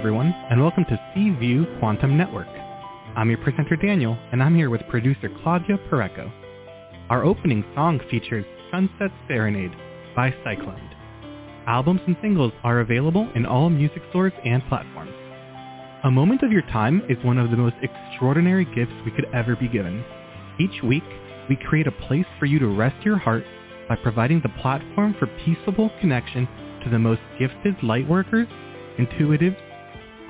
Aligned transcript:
Everyone, 0.00 0.32
and 0.48 0.62
welcome 0.62 0.86
to 0.86 0.98
C 1.12 1.28
View 1.38 1.66
Quantum 1.78 2.16
Network. 2.16 2.48
I'm 3.16 3.28
your 3.28 3.36
presenter 3.36 3.76
Daniel, 3.76 4.16
and 4.32 4.42
I'm 4.42 4.56
here 4.56 4.70
with 4.70 4.80
producer 4.88 5.28
Claudia 5.42 5.76
Pureco. 5.90 6.32
Our 7.10 7.22
opening 7.22 7.62
song 7.74 8.00
features 8.10 8.46
Sunset 8.70 9.10
Serenade 9.28 9.76
by 10.16 10.34
Cyclone. 10.42 10.90
Albums 11.66 12.00
and 12.06 12.16
singles 12.22 12.54
are 12.64 12.80
available 12.80 13.30
in 13.34 13.44
all 13.44 13.68
music 13.68 14.00
stores 14.08 14.32
and 14.42 14.62
platforms. 14.70 15.12
A 16.04 16.10
moment 16.10 16.42
of 16.42 16.50
your 16.50 16.62
time 16.62 17.02
is 17.10 17.22
one 17.22 17.36
of 17.36 17.50
the 17.50 17.58
most 17.58 17.76
extraordinary 17.82 18.64
gifts 18.64 18.94
we 19.04 19.10
could 19.10 19.26
ever 19.34 19.54
be 19.54 19.68
given. 19.68 20.02
Each 20.58 20.82
week, 20.82 21.04
we 21.50 21.56
create 21.56 21.86
a 21.86 22.06
place 22.08 22.24
for 22.38 22.46
you 22.46 22.58
to 22.58 22.74
rest 22.74 23.04
your 23.04 23.18
heart 23.18 23.44
by 23.86 23.96
providing 23.96 24.40
the 24.40 24.62
platform 24.62 25.14
for 25.18 25.26
peaceable 25.44 25.90
connection 26.00 26.48
to 26.84 26.88
the 26.88 26.98
most 26.98 27.20
gifted 27.38 27.76
lightworkers, 27.80 28.48
intuitives, 28.98 29.58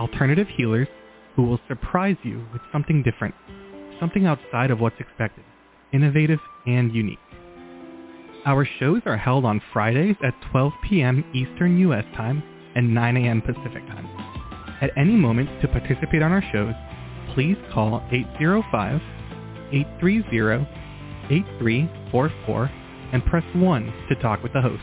alternative 0.00 0.46
healers 0.56 0.88
who 1.36 1.42
will 1.42 1.60
surprise 1.68 2.16
you 2.22 2.42
with 2.52 2.62
something 2.72 3.02
different, 3.02 3.34
something 4.00 4.24
outside 4.26 4.70
of 4.70 4.80
what's 4.80 4.98
expected, 4.98 5.44
innovative 5.92 6.40
and 6.66 6.94
unique. 6.94 7.18
Our 8.46 8.66
shows 8.78 9.02
are 9.04 9.18
held 9.18 9.44
on 9.44 9.60
Fridays 9.72 10.16
at 10.24 10.32
12 10.50 10.72
p.m. 10.88 11.22
Eastern 11.34 11.78
U.S. 11.80 12.04
time 12.16 12.42
and 12.74 12.94
9 12.94 13.16
a.m. 13.18 13.42
Pacific 13.42 13.86
time. 13.86 14.06
At 14.80 14.90
any 14.96 15.12
moment 15.12 15.50
to 15.60 15.68
participate 15.68 16.22
on 16.22 16.32
our 16.32 16.42
shows, 16.50 16.72
please 17.34 17.58
call 17.72 18.00
805-830-8344 19.70 22.70
and 23.12 23.24
press 23.26 23.44
1 23.54 23.92
to 24.08 24.14
talk 24.22 24.42
with 24.42 24.54
the 24.54 24.62
host. 24.62 24.82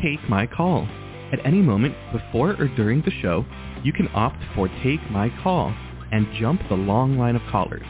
Take 0.00 0.22
My 0.30 0.46
Call. 0.46 0.86
At 1.30 1.44
any 1.44 1.60
moment 1.60 1.94
before 2.10 2.52
or 2.58 2.68
during 2.68 3.02
the 3.02 3.10
show, 3.20 3.44
you 3.84 3.92
can 3.92 4.08
opt 4.14 4.38
for 4.54 4.68
Take 4.82 5.00
My 5.10 5.30
Call 5.42 5.74
and 6.10 6.26
jump 6.40 6.62
the 6.68 6.74
long 6.74 7.18
line 7.18 7.36
of 7.36 7.42
callers. 7.50 7.86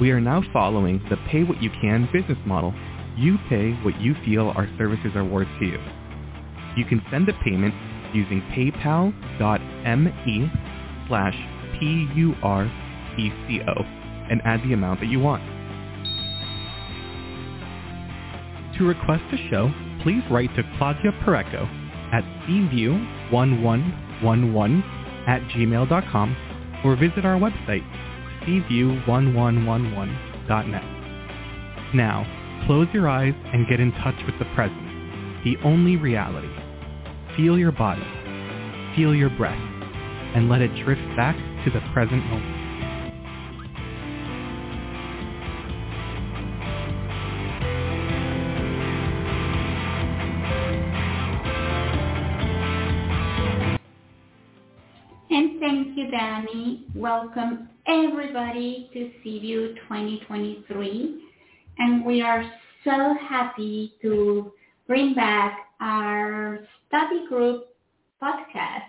We 0.00 0.10
are 0.10 0.20
now 0.20 0.42
following 0.52 1.00
the 1.08 1.16
pay 1.30 1.44
what 1.44 1.62
you 1.62 1.70
can 1.80 2.08
business 2.12 2.38
model. 2.44 2.74
You 3.16 3.38
pay 3.48 3.70
what 3.84 4.00
you 4.00 4.16
feel 4.24 4.52
our 4.56 4.68
services 4.78 5.12
are 5.14 5.24
worth 5.24 5.46
to 5.60 5.64
you. 5.64 5.78
You 6.76 6.84
can 6.84 7.00
send 7.08 7.28
a 7.28 7.34
payment 7.44 7.72
using 8.12 8.40
paypal.me 8.50 9.12
slash 11.06 11.34
P-U-R-E-C-O 11.78 13.72
and 14.30 14.42
add 14.44 14.62
the 14.64 14.72
amount 14.72 15.00
that 15.00 15.06
you 15.06 15.20
want. 15.20 15.42
To 18.78 18.84
request 18.88 19.22
a 19.32 19.36
show, 19.50 19.72
please 20.02 20.22
write 20.30 20.52
to 20.56 20.64
Claudia 20.78 21.12
Pureco 21.24 21.81
at 22.12 22.22
cview1111 22.46 24.82
at 25.26 25.40
gmail.com 25.50 26.36
or 26.84 26.96
visit 26.96 27.24
our 27.24 27.38
website, 27.38 27.84
cview1111.net. 28.42 30.84
Now, 31.94 32.26
close 32.66 32.88
your 32.92 33.08
eyes 33.08 33.32
and 33.52 33.68
get 33.68 33.78
in 33.80 33.92
touch 33.92 34.16
with 34.26 34.38
the 34.38 34.44
present, 34.54 34.82
the 35.44 35.56
only 35.64 35.96
reality. 35.96 36.48
Feel 37.36 37.58
your 37.58 37.72
body, 37.72 38.04
feel 38.96 39.14
your 39.14 39.30
breath, 39.30 39.58
and 40.34 40.48
let 40.48 40.60
it 40.60 40.74
drift 40.84 41.02
back 41.16 41.36
to 41.64 41.70
the 41.70 41.80
present 41.92 42.24
moment. 42.26 42.61
Welcome 56.94 57.70
everybody 57.86 58.90
to 58.92 59.10
C 59.24 59.40
View 59.40 59.74
2023. 59.88 61.24
And 61.78 62.04
we 62.04 62.20
are 62.20 62.44
so 62.84 63.14
happy 63.30 63.94
to 64.02 64.52
bring 64.86 65.14
back 65.14 65.68
our 65.80 66.58
study 66.86 67.26
group 67.30 67.68
podcast, 68.22 68.84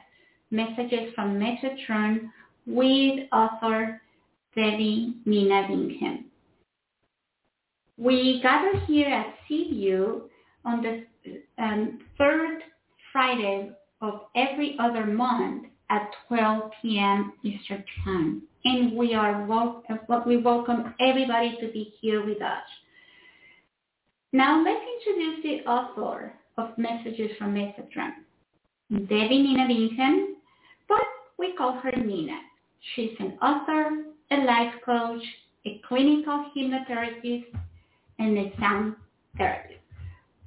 Messages 0.52 1.14
from 1.16 1.40
Metatron, 1.40 2.30
with 2.68 3.26
author 3.32 4.02
Devi 4.54 5.14
Nina 5.26 5.66
Bingham. 5.70 6.26
We 7.98 8.42
gather 8.42 8.80
here 8.86 9.08
at 9.08 9.34
C 9.48 9.70
View 9.70 10.30
on 10.66 10.84
the 10.84 11.06
um, 11.58 12.00
third 12.18 12.64
Friday 13.14 13.72
of 14.02 14.24
every 14.36 14.76
other 14.78 15.06
month 15.06 15.68
at 15.90 16.10
12 16.28 16.72
p.m. 16.82 17.34
Eastern 17.44 17.84
Time. 18.04 18.42
And 18.66 18.94
we 18.98 19.14
are 19.14 19.46
wel- 19.46 19.84
we 20.26 20.38
welcome 20.38 20.94
everybody 21.00 21.58
to 21.60 21.72
be 21.72 21.94
here 22.00 22.26
with 22.26 22.42
us. 22.42 22.64
Now 24.32 24.64
let's 24.64 24.82
introduce 24.98 25.44
the 25.44 25.70
author 25.70 26.34
of 26.58 26.78
Messages 26.78 27.32
from 27.38 27.54
Metatron, 27.54 28.14
Devi 28.90 29.42
Nina 29.44 29.68
Bingham, 29.68 30.38
but 30.88 31.04
we 31.38 31.56
call 31.56 31.74
her 31.74 31.92
Nina. 31.92 32.40
She's 32.96 33.16
an 33.20 33.38
author, 33.42 34.06
a 34.32 34.38
life 34.38 34.74
coach, 34.86 35.22
a 35.66 35.82
clinical 35.88 36.46
hypnotherapist, 36.56 37.46
and 38.20 38.38
a 38.38 38.54
sound 38.60 38.96
therapist. 39.38 39.80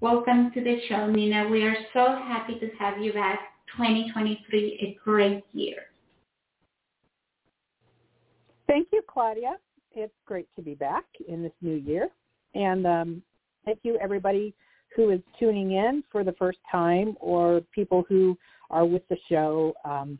Welcome 0.00 0.53
to 0.53 0.62
the 0.62 0.80
show, 0.88 1.06
Nina. 1.10 1.48
We 1.48 1.62
are 1.62 1.76
so 1.92 2.06
happy 2.26 2.58
to 2.58 2.68
have 2.78 2.98
you 3.00 3.12
back 3.12 3.41
2023 3.77 4.78
a 4.82 4.99
great 5.04 5.44
year. 5.53 5.82
Thank 8.66 8.88
you, 8.93 9.03
Claudia. 9.09 9.56
It's 9.93 10.12
great 10.27 10.49
to 10.56 10.62
be 10.62 10.75
back 10.75 11.04
in 11.28 11.43
this 11.43 11.53
new 11.62 11.77
year. 11.77 12.09
And 12.54 12.87
um, 12.87 13.22
thank 13.65 13.78
you, 13.82 13.99
everybody 14.03 14.54
who 14.94 15.10
is 15.10 15.21
tuning 15.38 15.72
in 15.72 16.03
for 16.10 16.25
the 16.25 16.32
first 16.32 16.59
time 16.71 17.16
or 17.21 17.62
people 17.75 18.04
who 18.09 18.37
are 18.71 18.84
with 18.84 19.06
the 19.09 19.16
show 19.28 19.75
um, 19.84 20.19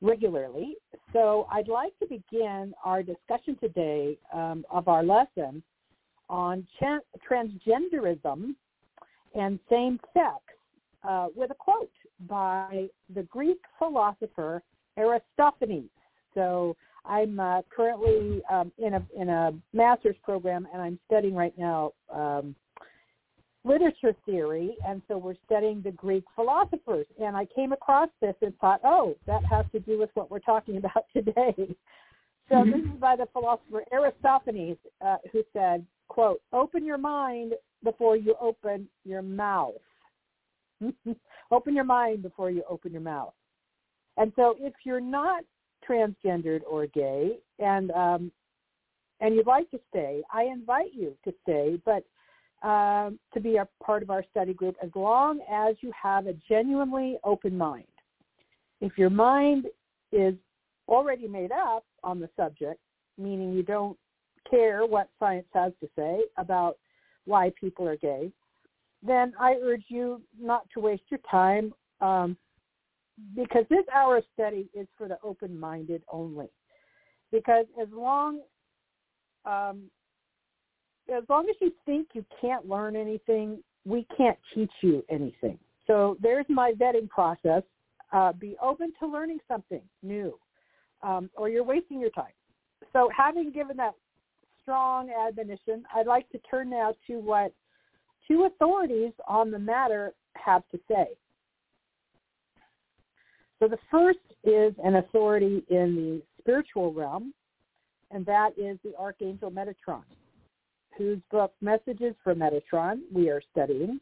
regularly. 0.00 0.76
So 1.12 1.46
I'd 1.50 1.68
like 1.68 1.98
to 2.00 2.06
begin 2.06 2.74
our 2.84 3.02
discussion 3.02 3.56
today 3.60 4.18
um, 4.32 4.64
of 4.70 4.88
our 4.88 5.02
lesson 5.02 5.62
on 6.28 6.66
transgenderism 7.30 8.54
and 9.34 9.58
same-sex 9.70 10.36
uh, 11.06 11.28
with 11.34 11.50
a 11.50 11.54
quote 11.54 11.90
by 12.28 12.86
the 13.14 13.22
Greek 13.24 13.58
philosopher 13.78 14.62
Aristophanes. 14.96 15.90
So 16.34 16.76
I'm 17.04 17.40
uh, 17.40 17.62
currently 17.74 18.42
um, 18.50 18.72
in 18.78 18.94
a 18.94 19.06
in 19.16 19.28
a 19.28 19.52
master's 19.72 20.16
program, 20.22 20.66
and 20.72 20.80
I'm 20.80 20.98
studying 21.06 21.34
right 21.34 21.56
now 21.58 21.92
um, 22.12 22.54
literature 23.64 24.14
theory, 24.26 24.76
and 24.86 25.02
so 25.08 25.18
we're 25.18 25.36
studying 25.46 25.82
the 25.82 25.92
Greek 25.92 26.24
philosophers. 26.34 27.06
And 27.20 27.36
I 27.36 27.46
came 27.46 27.72
across 27.72 28.08
this 28.20 28.34
and 28.42 28.56
thought, 28.58 28.80
oh, 28.84 29.14
that 29.26 29.44
has 29.44 29.66
to 29.72 29.80
do 29.80 29.98
with 29.98 30.10
what 30.14 30.30
we're 30.30 30.40
talking 30.40 30.76
about 30.78 31.06
today. 31.14 31.54
So 32.48 32.56
mm-hmm. 32.56 32.70
this 32.70 32.80
is 32.80 33.00
by 33.00 33.16
the 33.16 33.26
philosopher 33.32 33.84
Aristophanes, 33.92 34.78
uh, 35.04 35.16
who 35.32 35.42
said, 35.52 35.84
"quote 36.08 36.40
Open 36.52 36.84
your 36.84 36.98
mind 36.98 37.54
before 37.82 38.16
you 38.16 38.36
open 38.40 38.88
your 39.04 39.22
mouth." 39.22 39.74
open 41.50 41.74
your 41.74 41.84
mind 41.84 42.22
before 42.22 42.50
you 42.50 42.62
open 42.68 42.92
your 42.92 43.00
mouth. 43.00 43.34
And 44.16 44.32
so 44.36 44.56
if 44.58 44.74
you're 44.84 45.00
not 45.00 45.44
transgendered 45.88 46.60
or 46.68 46.86
gay 46.86 47.38
and 47.58 47.90
um, 47.92 48.32
and 49.20 49.36
you'd 49.36 49.46
like 49.46 49.70
to 49.70 49.78
stay, 49.88 50.22
I 50.32 50.44
invite 50.44 50.92
you 50.92 51.14
to 51.24 51.32
stay, 51.42 51.80
but 51.84 52.04
um, 52.66 53.18
to 53.34 53.40
be 53.40 53.56
a 53.56 53.68
part 53.82 54.02
of 54.02 54.10
our 54.10 54.24
study 54.30 54.52
group 54.52 54.76
as 54.82 54.90
long 54.94 55.40
as 55.50 55.76
you 55.80 55.92
have 56.00 56.26
a 56.26 56.34
genuinely 56.48 57.18
open 57.24 57.56
mind. 57.56 57.84
If 58.80 58.98
your 58.98 59.10
mind 59.10 59.66
is 60.10 60.34
already 60.88 61.28
made 61.28 61.52
up 61.52 61.84
on 62.02 62.18
the 62.18 62.28
subject, 62.36 62.80
meaning 63.16 63.52
you 63.52 63.62
don't 63.62 63.96
care 64.50 64.86
what 64.86 65.08
science 65.18 65.46
has 65.54 65.72
to 65.80 65.88
say 65.96 66.22
about 66.36 66.78
why 67.24 67.52
people 67.60 67.86
are 67.86 67.96
gay, 67.96 68.32
then 69.02 69.32
I 69.38 69.56
urge 69.62 69.84
you 69.88 70.22
not 70.40 70.66
to 70.74 70.80
waste 70.80 71.02
your 71.10 71.20
time 71.30 71.74
um, 72.00 72.36
because 73.34 73.64
this 73.68 73.84
hour 73.94 74.20
study 74.32 74.68
is 74.74 74.86
for 74.96 75.08
the 75.08 75.18
open-minded 75.22 76.02
only. 76.10 76.48
Because 77.30 77.66
as 77.80 77.88
long 77.92 78.40
um, 79.44 79.90
as 81.12 81.24
long 81.28 81.48
as 81.48 81.56
you 81.60 81.72
think 81.84 82.08
you 82.14 82.24
can't 82.40 82.68
learn 82.68 82.94
anything, 82.94 83.62
we 83.84 84.06
can't 84.16 84.38
teach 84.54 84.70
you 84.82 85.04
anything. 85.10 85.58
So 85.86 86.16
there's 86.20 86.46
my 86.48 86.72
vetting 86.72 87.08
process. 87.08 87.62
Uh, 88.12 88.32
be 88.32 88.56
open 88.62 88.92
to 89.00 89.06
learning 89.06 89.38
something 89.48 89.80
new, 90.02 90.38
um, 91.02 91.30
or 91.34 91.48
you're 91.48 91.64
wasting 91.64 91.98
your 91.98 92.10
time. 92.10 92.32
So 92.92 93.08
having 93.16 93.50
given 93.50 93.76
that 93.78 93.94
strong 94.60 95.10
admonition, 95.10 95.82
I'd 95.94 96.06
like 96.06 96.28
to 96.30 96.38
turn 96.50 96.70
now 96.70 96.94
to 97.06 97.14
what 97.18 97.52
two 98.28 98.44
authorities 98.44 99.12
on 99.26 99.50
the 99.50 99.58
matter 99.58 100.12
have 100.34 100.62
to 100.70 100.78
say. 100.88 101.06
So 103.58 103.68
the 103.68 103.78
first 103.90 104.18
is 104.42 104.74
an 104.82 104.96
authority 104.96 105.62
in 105.70 105.94
the 105.94 106.22
spiritual 106.40 106.92
realm, 106.92 107.32
and 108.10 108.26
that 108.26 108.50
is 108.58 108.78
the 108.82 108.92
Archangel 108.98 109.50
Metatron, 109.50 110.02
whose 110.98 111.18
book 111.30 111.52
Messages 111.60 112.14
for 112.24 112.34
Metatron 112.34 113.00
we 113.12 113.30
are 113.30 113.42
studying. 113.52 114.00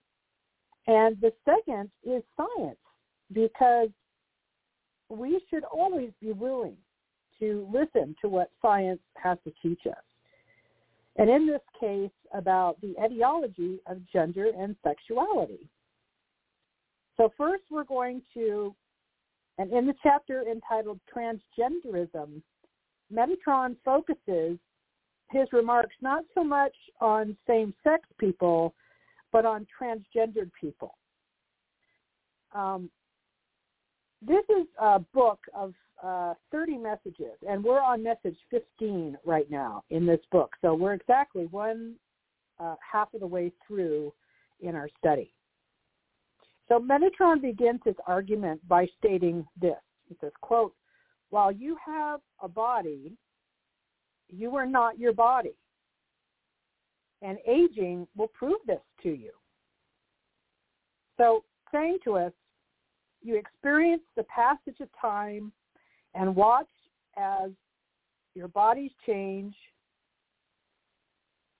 And 0.86 1.20
the 1.20 1.32
second 1.44 1.90
is 2.04 2.22
science, 2.36 2.78
because 3.32 3.90
we 5.10 5.40
should 5.50 5.64
always 5.64 6.10
be 6.20 6.32
willing 6.32 6.76
to 7.38 7.68
listen 7.72 8.16
to 8.22 8.28
what 8.28 8.50
science 8.62 9.00
has 9.16 9.36
to 9.44 9.52
teach 9.62 9.80
us. 9.86 10.02
And 11.16 11.28
in 11.28 11.46
this 11.46 11.60
case, 11.78 12.10
about 12.32 12.80
the 12.80 12.94
etiology 13.04 13.80
of 13.86 13.98
gender 14.12 14.50
and 14.56 14.76
sexuality. 14.84 15.68
So 17.16 17.32
first 17.36 17.64
we're 17.70 17.84
going 17.84 18.22
to, 18.34 18.74
and 19.58 19.72
in 19.72 19.86
the 19.86 19.94
chapter 20.02 20.44
entitled 20.48 21.00
Transgenderism, 21.14 22.40
Metatron 23.12 23.76
focuses 23.84 24.58
his 25.30 25.48
remarks 25.52 25.94
not 26.00 26.24
so 26.34 26.42
much 26.42 26.74
on 27.00 27.36
same-sex 27.46 28.08
people, 28.18 28.74
but 29.32 29.44
on 29.44 29.66
transgendered 29.80 30.50
people. 30.60 30.96
Um, 32.54 32.90
this 34.22 34.44
is 34.48 34.66
a 34.80 34.98
book 34.98 35.40
of 35.54 35.74
uh, 36.02 36.34
30 36.50 36.78
messages, 36.78 37.36
and 37.48 37.62
we're 37.62 37.80
on 37.80 38.02
message 38.02 38.36
15 38.50 39.16
right 39.24 39.50
now 39.50 39.82
in 39.90 40.06
this 40.06 40.20
book. 40.30 40.52
So 40.62 40.74
we're 40.74 40.94
exactly 40.94 41.46
one 41.46 41.94
uh, 42.58 42.76
half 42.92 43.12
of 43.14 43.20
the 43.20 43.26
way 43.26 43.52
through 43.66 44.12
in 44.60 44.74
our 44.74 44.88
study. 44.98 45.32
So 46.68 46.78
Metatron 46.78 47.42
begins 47.42 47.80
his 47.84 47.96
argument 48.06 48.66
by 48.68 48.86
stating 48.98 49.46
this. 49.60 49.74
He 50.08 50.16
says, 50.20 50.32
quote, 50.40 50.74
while 51.30 51.50
you 51.50 51.76
have 51.84 52.20
a 52.42 52.48
body, 52.48 53.12
you 54.28 54.54
are 54.56 54.66
not 54.66 54.98
your 54.98 55.12
body. 55.12 55.54
And 57.22 57.38
aging 57.46 58.06
will 58.16 58.28
prove 58.28 58.58
this 58.66 58.80
to 59.02 59.10
you. 59.10 59.32
So 61.16 61.44
saying 61.72 61.98
to 62.04 62.16
us, 62.16 62.32
you 63.22 63.36
experience 63.36 64.02
the 64.16 64.24
passage 64.24 64.80
of 64.80 64.88
time 65.00 65.52
and 66.14 66.34
watch 66.34 66.68
as 67.16 67.50
your 68.34 68.48
bodies 68.48 68.90
change 69.06 69.54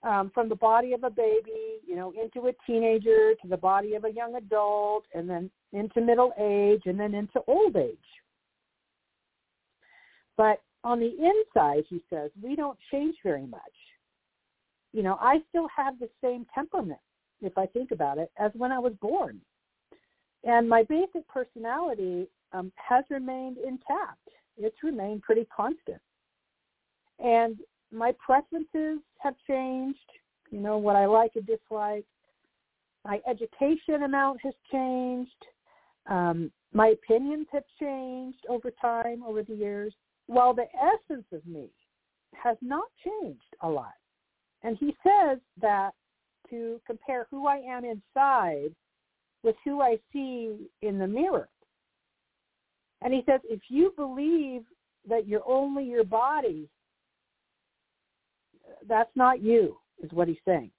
um, 0.03 0.31
from 0.33 0.49
the 0.49 0.55
body 0.55 0.93
of 0.93 1.05
a 1.05 1.11
baby, 1.11 1.79
you 1.87 1.95
know, 1.95 2.13
into 2.13 2.49
a 2.49 2.53
teenager, 2.67 3.35
to 3.43 3.49
the 3.49 3.57
body 3.57 3.95
of 3.95 4.05
a 4.05 4.11
young 4.11 4.37
adult, 4.37 5.05
and 5.15 5.29
then 5.29 5.51
into 5.73 6.01
middle 6.01 6.33
age, 6.39 6.83
and 6.87 6.99
then 6.99 7.15
into 7.15 7.41
old 7.47 7.77
age. 7.77 7.99
But 10.37 10.63
on 10.85 11.01
the 11.01 11.11
inside, 11.11 11.85
he 11.89 12.01
says, 12.09 12.31
we 12.43 12.57
don't 12.57 12.79
change 12.91 13.17
very 13.23 13.47
much. 13.47 13.61
You 14.93 15.03
know, 15.03 15.19
I 15.21 15.41
still 15.51 15.69
have 15.77 15.99
the 15.99 16.09
same 16.23 16.47
temperament, 16.55 17.01
if 17.43 17.59
I 17.59 17.67
think 17.67 17.91
about 17.91 18.19
it, 18.19 18.31
as 18.39 18.51
when 18.55 18.73
I 18.73 18.79
was 18.79 18.95
born. 19.01 19.41
And 20.45 20.69
my 20.69 20.83
basic 20.85 21.27
personality 21.29 22.29
um, 22.53 22.73
has 22.77 23.05
remained 23.11 23.59
intact. 23.59 24.29
It's 24.57 24.83
remained 24.83 25.23
pretty 25.23 25.47
constant. 25.55 26.01
And 27.19 27.59
my 27.93 28.13
preferences 28.25 29.01
have 29.19 29.35
changed, 29.47 29.99
you 30.51 30.61
know, 30.61 30.79
what 30.79 30.97
I 30.97 31.07
like 31.07 31.33
and 31.35 31.47
dislike. 31.47 32.05
My 33.05 33.21
education 33.29 34.03
amount 34.05 34.41
has 34.43 34.55
changed. 34.71 35.31
Um, 36.07 36.51
my 36.73 36.89
opinions 36.89 37.47
have 37.53 37.65
changed 37.79 38.39
over 38.49 38.71
time, 38.81 39.23
over 39.27 39.43
the 39.43 39.55
years, 39.55 39.93
while 40.27 40.55
the 40.55 40.67
essence 40.77 41.27
of 41.33 41.45
me 41.47 41.69
has 42.33 42.57
not 42.63 42.87
changed 43.05 43.41
a 43.63 43.69
lot. 43.69 43.93
And 44.63 44.77
he 44.79 44.95
says 45.03 45.39
that 45.61 45.91
to 46.51 46.81
compare 46.87 47.27
who 47.31 47.47
I 47.47 47.57
am 47.57 47.85
inside 47.85 48.75
with 49.43 49.57
who 49.65 49.81
I 49.81 49.99
see 50.13 50.69
in 50.83 50.99
the 50.99 51.07
mirror. 51.07 51.49
And 53.03 53.15
he 53.15 53.23
says, 53.27 53.41
if 53.45 53.61
you 53.69 53.93
believe 53.97 54.63
that 55.09 55.27
you're 55.27 55.47
only 55.47 55.85
your 55.85 56.05
body, 56.05 56.69
that's 58.87 59.11
not 59.15 59.43
you, 59.43 59.79
is 60.03 60.13
what 60.13 60.29
he's 60.29 60.37
saying. 60.45 60.71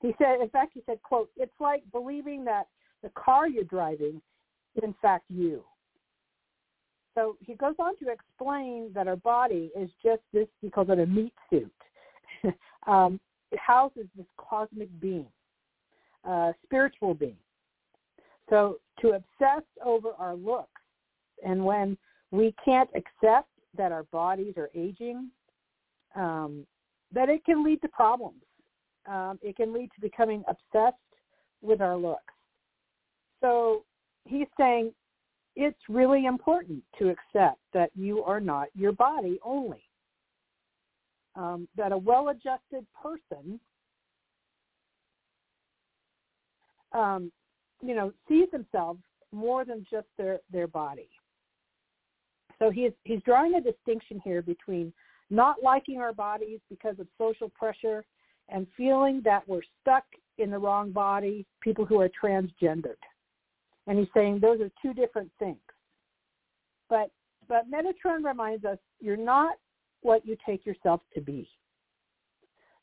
He 0.00 0.14
said, 0.18 0.40
in 0.40 0.48
fact, 0.50 0.72
he 0.74 0.82
said, 0.86 1.00
quote, 1.02 1.30
it's 1.36 1.52
like 1.60 1.82
believing 1.92 2.44
that 2.44 2.66
the 3.02 3.10
car 3.10 3.48
you're 3.48 3.64
driving 3.64 4.20
is 4.76 4.82
in 4.82 4.94
fact 5.00 5.24
you. 5.28 5.64
So 7.14 7.36
he 7.40 7.54
goes 7.54 7.74
on 7.78 7.96
to 7.98 8.10
explain 8.10 8.90
that 8.94 9.06
our 9.06 9.16
body 9.16 9.70
is 9.78 9.88
just 10.02 10.22
this, 10.32 10.48
he 10.60 10.68
calls 10.68 10.88
it 10.90 10.98
a 10.98 11.06
meat 11.06 11.32
suit. 11.48 11.72
um, 12.86 13.20
it 13.52 13.58
houses 13.60 14.06
this 14.16 14.26
cosmic 14.36 14.88
being, 15.00 15.28
spiritual 16.64 17.14
being. 17.14 17.36
So 18.50 18.78
to 19.00 19.10
obsess 19.10 19.62
over 19.84 20.12
our 20.18 20.34
looks, 20.34 20.68
and 21.44 21.64
when 21.64 21.96
we 22.30 22.54
can't 22.64 22.90
accept 22.94 23.48
that 23.76 23.92
our 23.92 24.04
bodies 24.04 24.54
are 24.56 24.70
aging, 24.74 25.30
um, 26.14 26.66
that 27.12 27.28
it 27.28 27.44
can 27.44 27.64
lead 27.64 27.80
to 27.82 27.88
problems. 27.88 28.42
Um, 29.06 29.38
it 29.42 29.56
can 29.56 29.72
lead 29.72 29.90
to 29.94 30.00
becoming 30.00 30.42
obsessed 30.48 30.96
with 31.62 31.80
our 31.80 31.96
looks. 31.96 32.32
So 33.40 33.84
he's 34.24 34.46
saying 34.58 34.92
it's 35.56 35.78
really 35.88 36.26
important 36.26 36.82
to 36.98 37.10
accept 37.10 37.58
that 37.72 37.90
you 37.94 38.24
are 38.24 38.40
not 38.40 38.68
your 38.74 38.92
body 38.92 39.38
only. 39.44 39.82
Um, 41.36 41.68
that 41.76 41.92
a 41.92 41.98
well-adjusted 41.98 42.86
person 43.02 43.58
um, 46.92 47.32
you 47.86 47.94
know, 47.94 48.12
sees 48.28 48.50
themselves 48.50 49.00
more 49.32 49.64
than 49.64 49.86
just 49.90 50.06
their, 50.16 50.40
their 50.50 50.66
body. 50.66 51.08
So 52.58 52.70
he's, 52.70 52.92
he's 53.04 53.20
drawing 53.22 53.54
a 53.54 53.60
distinction 53.60 54.20
here 54.24 54.42
between 54.42 54.92
not 55.30 55.56
liking 55.62 55.98
our 55.98 56.12
bodies 56.12 56.60
because 56.68 56.98
of 56.98 57.06
social 57.18 57.48
pressure 57.48 58.04
and 58.48 58.66
feeling 58.76 59.22
that 59.24 59.46
we're 59.48 59.62
stuck 59.80 60.04
in 60.38 60.50
the 60.50 60.58
wrong 60.58 60.92
body, 60.92 61.46
people 61.60 61.84
who 61.84 62.00
are 62.00 62.10
transgendered. 62.22 63.00
And 63.86 63.98
he's 63.98 64.08
saying 64.14 64.40
those 64.40 64.60
are 64.60 64.70
two 64.82 64.94
different 64.94 65.30
things. 65.38 65.58
But, 66.88 67.10
but 67.48 67.64
Metatron 67.70 68.24
reminds 68.24 68.64
us 68.64 68.78
you're 69.00 69.16
not 69.16 69.56
what 70.02 70.26
you 70.26 70.36
take 70.46 70.64
yourself 70.66 71.00
to 71.14 71.20
be. 71.20 71.48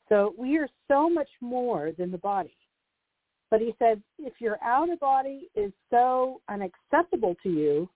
So 0.08 0.34
we 0.36 0.58
are 0.58 0.68
so 0.88 1.08
much 1.08 1.28
more 1.40 1.92
than 1.96 2.10
the 2.10 2.18
body. 2.18 2.56
But 3.52 3.60
he 3.60 3.74
said, 3.78 4.02
if 4.18 4.32
your 4.38 4.56
outer 4.64 4.96
body 4.96 5.50
is 5.54 5.72
so 5.90 6.40
unacceptable 6.48 7.36
to 7.42 7.50
you 7.50 7.86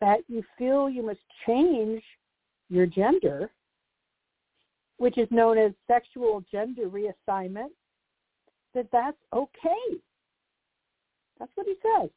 that 0.00 0.18
you 0.28 0.44
feel 0.56 0.88
you 0.88 1.04
must 1.04 1.18
change 1.44 2.00
your 2.68 2.86
gender, 2.86 3.50
which 4.98 5.18
is 5.18 5.26
known 5.32 5.58
as 5.58 5.72
sexual 5.88 6.44
gender 6.52 6.88
reassignment, 6.88 7.70
that 8.74 8.86
that's 8.92 9.16
okay. 9.34 9.98
That's 11.40 11.50
what 11.56 11.66
he 11.66 11.74
says. 11.82 12.08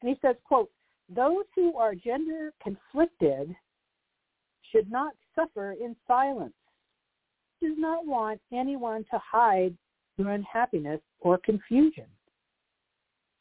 And 0.00 0.08
he 0.08 0.16
says, 0.22 0.36
quote, 0.44 0.70
those 1.14 1.44
who 1.54 1.76
are 1.76 1.94
gender 1.94 2.54
conflicted 2.62 3.54
should 4.72 4.90
not 4.90 5.12
suffer 5.34 5.72
in 5.72 5.94
silence. 6.08 6.54
He 7.60 7.68
does 7.68 7.76
not 7.78 8.06
want 8.06 8.40
anyone 8.50 9.04
to 9.10 9.20
hide 9.30 9.76
their 10.16 10.30
unhappiness 10.30 11.02
or 11.20 11.36
confusion. 11.36 12.06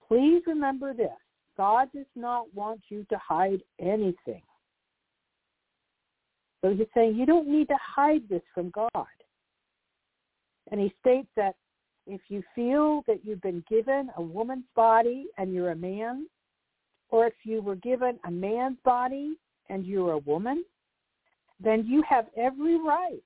Please 0.09 0.41
remember 0.47 0.93
this. 0.93 1.09
God 1.55 1.89
does 1.93 2.05
not 2.15 2.53
want 2.53 2.81
you 2.89 3.05
to 3.09 3.17
hide 3.17 3.61
anything. 3.79 4.41
So 6.61 6.73
he's 6.73 6.87
saying 6.93 7.15
you 7.15 7.25
don't 7.25 7.47
need 7.47 7.67
to 7.69 7.77
hide 7.79 8.27
this 8.27 8.41
from 8.53 8.71
God. 8.71 9.05
And 10.71 10.79
he 10.79 10.93
states 10.99 11.29
that 11.35 11.55
if 12.07 12.21
you 12.29 12.43
feel 12.55 13.03
that 13.07 13.23
you've 13.23 13.41
been 13.41 13.63
given 13.69 14.09
a 14.17 14.21
woman's 14.21 14.65
body 14.75 15.27
and 15.37 15.53
you're 15.53 15.71
a 15.71 15.75
man, 15.75 16.27
or 17.09 17.27
if 17.27 17.33
you 17.43 17.61
were 17.61 17.75
given 17.75 18.19
a 18.25 18.31
man's 18.31 18.77
body 18.83 19.35
and 19.69 19.85
you're 19.85 20.13
a 20.13 20.19
woman, 20.19 20.63
then 21.63 21.85
you 21.87 22.03
have 22.07 22.25
every 22.37 22.79
right 22.79 23.23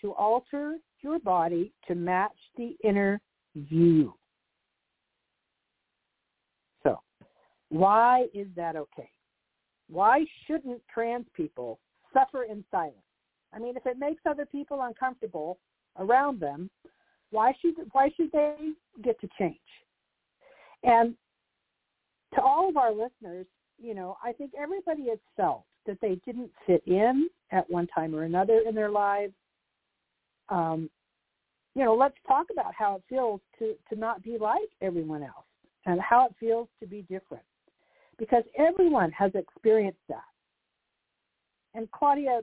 to 0.00 0.12
alter 0.12 0.76
your 1.00 1.18
body 1.18 1.72
to 1.88 1.94
match 1.94 2.36
the 2.56 2.76
inner 2.84 3.20
view. 3.54 4.14
Why 7.70 8.26
is 8.32 8.46
that 8.56 8.76
okay? 8.76 9.10
Why 9.88 10.24
shouldn't 10.46 10.82
trans 10.92 11.26
people 11.34 11.78
suffer 12.12 12.44
in 12.44 12.64
silence? 12.70 12.96
I 13.52 13.58
mean, 13.58 13.76
if 13.76 13.86
it 13.86 13.98
makes 13.98 14.22
other 14.28 14.46
people 14.46 14.82
uncomfortable 14.82 15.58
around 15.98 16.40
them, 16.40 16.70
why 17.30 17.52
should 17.60 17.74
why 17.92 18.10
should 18.16 18.30
they 18.32 18.56
get 19.02 19.20
to 19.20 19.28
change? 19.38 19.58
And 20.82 21.14
to 22.34 22.40
all 22.40 22.68
of 22.68 22.76
our 22.76 22.92
listeners, 22.92 23.46
you 23.78 23.94
know, 23.94 24.16
I 24.22 24.32
think 24.32 24.52
everybody 24.58 25.08
has 25.08 25.18
felt 25.36 25.64
that 25.86 25.98
they 26.00 26.20
didn't 26.26 26.50
fit 26.66 26.82
in 26.86 27.28
at 27.50 27.68
one 27.70 27.86
time 27.88 28.14
or 28.14 28.24
another 28.24 28.62
in 28.68 28.74
their 28.74 28.90
lives. 28.90 29.32
Um, 30.48 30.90
you 31.74 31.84
know, 31.84 31.94
let's 31.94 32.16
talk 32.26 32.46
about 32.50 32.72
how 32.74 32.96
it 32.96 33.02
feels 33.08 33.40
to, 33.58 33.74
to 33.90 33.98
not 33.98 34.22
be 34.22 34.38
like 34.38 34.68
everyone 34.80 35.22
else 35.22 35.44
and 35.84 36.00
how 36.00 36.26
it 36.26 36.34
feels 36.40 36.68
to 36.80 36.86
be 36.86 37.02
different 37.02 37.44
because 38.18 38.44
everyone 38.58 39.10
has 39.12 39.32
experienced 39.34 40.00
that. 40.08 40.22
And 41.74 41.90
Claudia, 41.90 42.40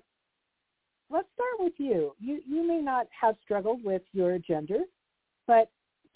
let's 1.09 1.27
start 1.33 1.59
with 1.59 1.73
you. 1.77 2.13
You 2.19 2.41
you 2.47 2.67
may 2.67 2.79
not 2.79 3.07
have 3.19 3.35
struggled 3.43 3.83
with 3.83 4.03
your 4.13 4.37
gender, 4.39 4.79
but 5.47 5.69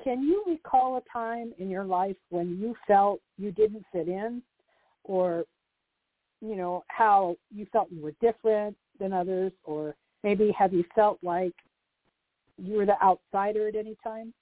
can 0.03 0.21
you 0.21 0.43
recall 0.47 0.97
a 0.97 1.01
time 1.11 1.53
in 1.57 1.69
your 1.69 1.83
life 1.83 2.15
when 2.29 2.59
you 2.59 2.75
felt 2.87 3.19
you 3.37 3.51
didn't 3.51 3.83
fit 3.91 4.07
in 4.07 4.41
or 5.03 5.45
you 6.41 6.55
know 6.55 6.83
how 6.87 7.35
you 7.51 7.65
felt 7.71 7.91
you 7.91 8.01
were 8.01 8.13
different 8.21 8.75
than 8.99 9.13
others 9.13 9.51
or 9.63 9.95
maybe 10.23 10.53
have 10.57 10.73
you 10.73 10.83
felt 10.93 11.17
like 11.23 11.53
you 12.57 12.75
were 12.75 12.85
the 12.85 13.01
outsider 13.03 13.67
at 13.67 13.75
any 13.75 13.95
time? 14.03 14.33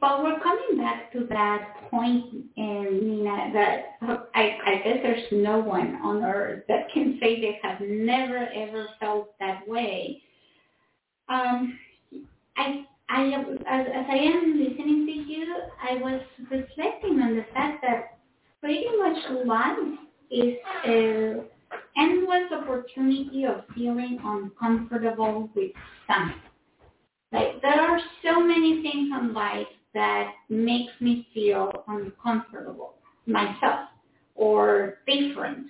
But 0.00 0.22
we're 0.22 0.40
coming 0.40 0.78
back 0.78 1.12
to 1.12 1.26
that 1.30 1.90
point, 1.90 2.24
in 2.56 3.00
Nina, 3.02 3.50
that 3.52 3.96
I, 4.34 4.58
I 4.66 4.80
guess 4.84 4.98
there's 5.02 5.26
no 5.32 5.58
one 5.58 5.96
on 6.02 6.24
earth 6.24 6.64
that 6.68 6.90
can 6.92 7.18
say 7.20 7.40
they 7.40 7.58
have 7.62 7.80
never 7.80 8.48
ever 8.54 8.88
felt 9.00 9.38
that 9.38 9.66
way. 9.68 10.22
Um, 11.28 11.78
I, 12.56 12.84
I, 13.08 13.26
as, 13.66 13.86
as 13.94 14.06
I 14.10 14.16
am 14.16 14.58
listening 14.58 15.06
to 15.06 15.12
you, 15.12 15.56
I 15.88 15.96
was 15.96 16.20
reflecting 16.50 17.20
on 17.20 17.36
the 17.36 17.44
fact 17.54 17.82
that 17.82 18.18
pretty 18.60 18.86
much 18.98 19.46
life 19.46 19.98
is 20.30 20.54
an 20.84 21.44
endless 21.96 22.52
opportunity 22.52 23.44
of 23.44 23.64
feeling 23.74 24.18
uncomfortable 24.24 25.50
with 25.54 25.72
something. 26.06 26.36
Like 27.32 27.62
there 27.62 27.80
are 27.80 28.00
so 28.22 28.40
many 28.40 28.82
things 28.82 29.10
in 29.18 29.32
life 29.32 29.66
that 29.94 30.32
makes 30.48 30.92
me 31.00 31.26
feel 31.34 31.70
uncomfortable 31.88 32.94
myself 33.26 33.88
or 34.34 34.98
different 35.06 35.66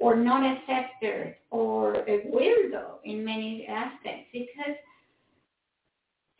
or 0.00 0.16
not 0.16 0.42
accepted 0.44 1.36
or 1.50 1.94
a 1.94 2.26
weirdo 2.32 2.98
in 3.04 3.24
many 3.24 3.66
aspects 3.66 4.28
because 4.32 4.76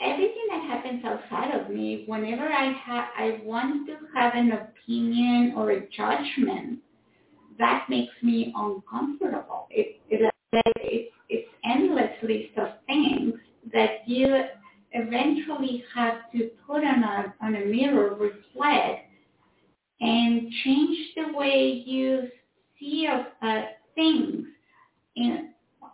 everything 0.01 0.47
that 0.51 0.63
happens 0.63 1.05
outside 1.05 1.59
of 1.59 1.71
me, 1.71 2.05
whenever 2.07 2.45
I 2.45 2.73
ha- 2.73 3.11
I 3.17 3.41
want 3.45 3.87
to 3.87 3.97
have 4.15 4.35
an 4.35 4.53
opinion 4.53 5.55
or 5.57 5.71
a 5.71 5.89
judgment, 5.89 6.81
that 7.59 7.87
makes 7.89 8.13
me 8.23 8.53
uncomfortable. 8.55 9.67
It, 9.71 10.01
it, 10.11 10.33
it, 10.53 11.11
it's 11.29 11.49
endless 11.65 12.13
list 12.23 12.59
of 12.59 12.69
things 12.87 13.35
that 13.73 14.07
you 14.07 14.45
eventually 14.97 15.85
have 15.95 16.31
to 16.33 16.51
put 16.67 16.85
on 16.85 17.03
a, 17.03 17.35
on 17.41 17.55
a 17.55 17.65
mirror, 17.65 18.15
reflect, 18.15 19.09
and 20.01 20.51
change 20.65 20.99
the 21.17 21.37
way 21.37 21.83
you 21.87 22.29
see 22.79 23.09
uh, 23.09 23.63
things 23.95 24.47
in, 25.17 25.51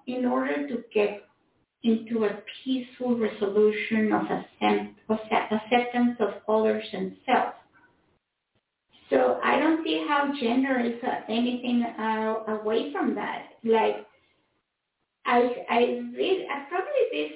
in 0.06 0.26
order 0.26 0.68
to 0.68 0.82
get 0.92 1.22
into 1.84 2.24
a 2.24 2.42
peaceful 2.64 3.16
resolution 3.16 4.12
of 4.12 4.22
acceptance 5.10 6.16
of 6.20 6.34
others 6.48 6.84
and 6.92 7.16
self. 7.26 7.54
So 9.10 9.38
I 9.44 9.58
don't 9.58 9.84
see 9.84 10.04
how 10.08 10.32
gender 10.40 10.80
is 10.80 11.02
uh, 11.02 11.20
anything 11.28 11.82
uh, 11.82 12.34
away 12.48 12.92
from 12.92 13.14
that. 13.14 13.48
Like 13.64 14.06
I 15.26 15.64
I 15.68 15.78
read 16.16 16.46
I 16.50 16.64
probably 16.68 17.04
this 17.12 17.32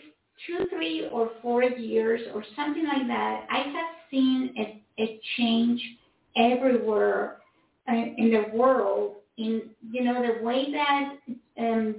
two, 0.47 0.67
three, 0.71 1.09
or 1.13 1.31
four 1.43 1.63
years 1.63 2.21
or 2.35 2.45
something 2.55 2.85
like 2.85 3.07
that, 3.07 3.47
I 3.51 3.59
have 3.59 3.87
seen 4.11 4.55
a, 4.59 4.83
a 5.03 5.21
change 5.37 5.83
everywhere 6.37 7.39
uh, 7.89 7.95
in 7.95 8.31
the 8.31 8.57
world 8.57 9.17
in, 9.39 9.63
you 9.91 10.05
know, 10.05 10.23
the 10.23 10.45
way 10.45 10.67
that 10.73 11.17
um, 11.59 11.97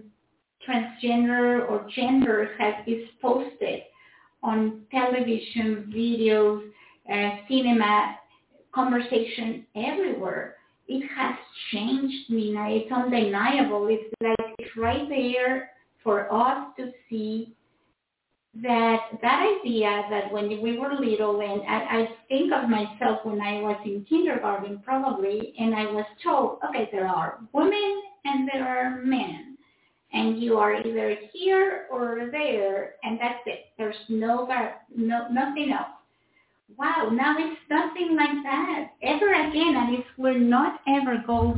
transgender 0.67 1.69
or 1.69 1.87
gender 1.95 2.51
has 2.57 2.75
is 2.85 3.07
posted 3.21 3.81
on 4.43 4.81
television, 4.91 5.91
videos, 5.95 6.69
uh, 7.11 7.37
cinema, 7.47 8.15
conversation 8.73 9.65
everywhere. 9.75 10.55
It 10.87 11.07
has 11.15 11.35
changed, 11.71 12.29
Nina. 12.29 12.69
It's 12.69 12.91
undeniable. 12.91 13.87
It's 13.89 14.13
like 14.21 14.55
it's 14.59 14.77
right 14.77 15.07
there 15.09 15.71
for 16.03 16.31
us 16.31 16.67
to 16.77 16.91
see 17.09 17.53
that 18.61 19.01
that 19.21 19.57
idea 19.61 20.03
that 20.09 20.31
when 20.31 20.61
we 20.61 20.77
were 20.77 20.93
little 20.93 21.41
and 21.41 21.61
I, 21.67 22.01
I 22.01 22.09
think 22.27 22.51
of 22.53 22.69
myself 22.69 23.19
when 23.23 23.41
I 23.41 23.61
was 23.61 23.77
in 23.85 24.05
kindergarten 24.09 24.79
probably 24.83 25.53
and 25.59 25.75
I 25.75 25.85
was 25.85 26.05
told, 26.23 26.59
okay, 26.67 26.89
there 26.91 27.07
are 27.07 27.39
women 27.53 28.03
and 28.25 28.49
there 28.51 28.67
are 28.67 29.01
men 29.03 29.57
and 30.13 30.41
you 30.41 30.57
are 30.57 30.75
either 30.75 31.15
here 31.33 31.85
or 31.91 32.29
there 32.31 32.95
and 33.03 33.19
that's 33.19 33.41
it. 33.45 33.65
There's 33.77 33.95
no, 34.09 34.47
no 34.95 35.27
nothing 35.29 35.71
else. 35.71 35.89
Wow, 36.77 37.09
now 37.11 37.35
it's 37.37 37.59
nothing 37.69 38.15
like 38.15 38.43
that 38.43 38.89
ever 39.03 39.33
again 39.33 39.75
and 39.77 39.95
it 39.95 40.05
will 40.17 40.39
not 40.39 40.79
ever 40.87 41.23
go 41.25 41.57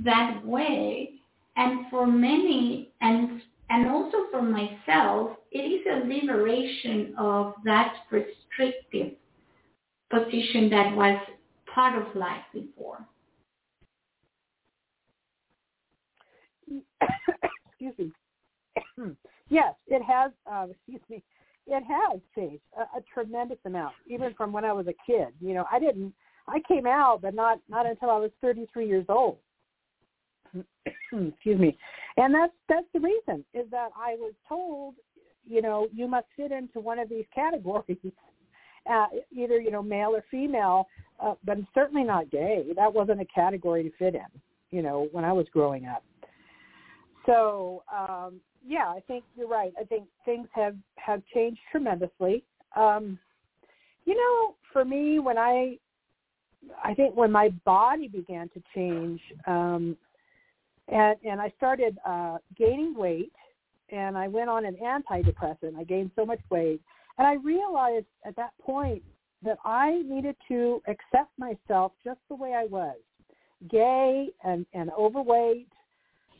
that 0.00 0.44
way. 0.44 1.10
And 1.56 1.86
for 1.90 2.06
many, 2.06 2.92
and 3.02 3.42
and 3.72 3.88
also 3.88 4.26
for 4.30 4.42
myself, 4.42 5.30
it 5.50 5.60
is 5.60 5.80
a 5.90 6.06
liberation 6.06 7.14
of 7.16 7.54
that 7.64 7.94
restrictive 8.10 9.14
position 10.10 10.68
that 10.68 10.94
was 10.94 11.18
part 11.74 12.00
of 12.00 12.14
life 12.14 12.44
before. 12.52 12.98
excuse 17.70 17.94
me. 17.98 18.12
yes, 19.48 19.74
it 19.86 20.02
has. 20.02 20.32
Uh, 20.50 20.66
excuse 20.70 21.00
me. 21.08 21.22
It 21.66 21.82
has 21.84 22.20
changed 22.34 22.62
a, 22.76 22.82
a 22.98 23.02
tremendous 23.14 23.58
amount, 23.64 23.94
even 24.06 24.34
from 24.34 24.52
when 24.52 24.66
I 24.66 24.72
was 24.72 24.86
a 24.86 24.94
kid. 25.06 25.28
You 25.40 25.54
know, 25.54 25.64
I 25.72 25.78
didn't. 25.78 26.12
I 26.46 26.60
came 26.68 26.86
out, 26.86 27.22
but 27.22 27.34
not 27.34 27.58
not 27.70 27.86
until 27.86 28.10
I 28.10 28.18
was 28.18 28.32
33 28.42 28.86
years 28.86 29.06
old. 29.08 29.38
excuse 31.12 31.58
me. 31.58 31.76
And 32.16 32.34
that's 32.34 32.52
that's 32.68 32.86
the 32.92 33.00
reason 33.00 33.44
is 33.54 33.70
that 33.70 33.90
i 33.96 34.14
was 34.18 34.32
told 34.48 34.94
you 35.46 35.62
know 35.62 35.88
you 35.92 36.06
must 36.06 36.26
fit 36.36 36.52
into 36.52 36.80
one 36.80 36.98
of 36.98 37.08
these 37.08 37.24
categories 37.34 37.96
uh, 38.90 39.06
either 39.30 39.60
you 39.60 39.70
know 39.70 39.82
male 39.82 40.10
or 40.10 40.24
female 40.30 40.86
uh, 41.20 41.34
but 41.44 41.56
certainly 41.72 42.02
not 42.02 42.30
gay. 42.30 42.64
That 42.74 42.92
wasn't 42.92 43.20
a 43.20 43.26
category 43.26 43.84
to 43.84 43.90
fit 43.98 44.14
in 44.14 44.40
you 44.70 44.82
know 44.82 45.08
when 45.12 45.24
i 45.24 45.32
was 45.32 45.46
growing 45.52 45.86
up. 45.86 46.04
So 47.26 47.82
um 47.92 48.40
yeah 48.66 48.88
i 48.88 49.00
think 49.06 49.24
you're 49.36 49.48
right. 49.48 49.72
I 49.80 49.84
think 49.84 50.04
things 50.24 50.48
have 50.52 50.76
have 50.96 51.22
changed 51.34 51.60
tremendously. 51.70 52.44
Um 52.76 53.18
you 54.04 54.14
know 54.14 54.54
for 54.72 54.84
me 54.84 55.18
when 55.18 55.38
i 55.38 55.78
i 56.84 56.94
think 56.94 57.16
when 57.16 57.30
my 57.30 57.48
body 57.64 58.08
began 58.08 58.48
to 58.50 58.62
change 58.74 59.20
um 59.46 59.96
and 60.88 61.16
and 61.24 61.40
I 61.40 61.52
started 61.56 61.98
uh, 62.06 62.38
gaining 62.56 62.94
weight, 62.94 63.32
and 63.90 64.16
I 64.16 64.28
went 64.28 64.50
on 64.50 64.64
an 64.64 64.76
antidepressant. 64.82 65.76
I 65.78 65.84
gained 65.84 66.10
so 66.16 66.24
much 66.24 66.40
weight, 66.50 66.80
and 67.18 67.26
I 67.26 67.34
realized 67.34 68.06
at 68.24 68.36
that 68.36 68.52
point 68.60 69.02
that 69.44 69.58
I 69.64 70.02
needed 70.04 70.36
to 70.48 70.82
accept 70.86 71.30
myself 71.38 71.92
just 72.04 72.20
the 72.28 72.36
way 72.36 72.54
I 72.54 72.64
was, 72.64 72.96
gay 73.70 74.28
and 74.44 74.66
and 74.74 74.90
overweight. 74.98 75.68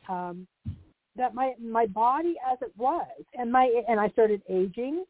Um, 0.09 0.47
that 1.17 1.35
my 1.35 1.55
my 1.61 1.87
body 1.87 2.37
as 2.51 2.59
it 2.63 2.73
was, 2.77 3.07
and 3.35 3.53
my 3.53 3.71
and 3.89 4.01
I 4.01 4.09
started 4.11 4.43
aging. 4.49 5.05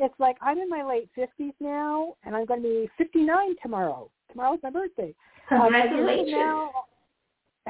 It's 0.00 0.14
like 0.18 0.36
I'm 0.40 0.58
in 0.58 0.68
my 0.68 0.84
late 0.84 1.08
fifties 1.14 1.54
now, 1.60 2.14
and 2.24 2.36
I'm 2.36 2.46
going 2.46 2.62
to 2.62 2.68
be 2.68 2.88
59 2.96 3.56
tomorrow. 3.60 4.08
Tomorrow's 4.30 4.60
my 4.62 4.70
birthday. 4.70 5.14
Congratulations. 5.48 6.28
Um, 6.28 6.30
now, 6.30 6.70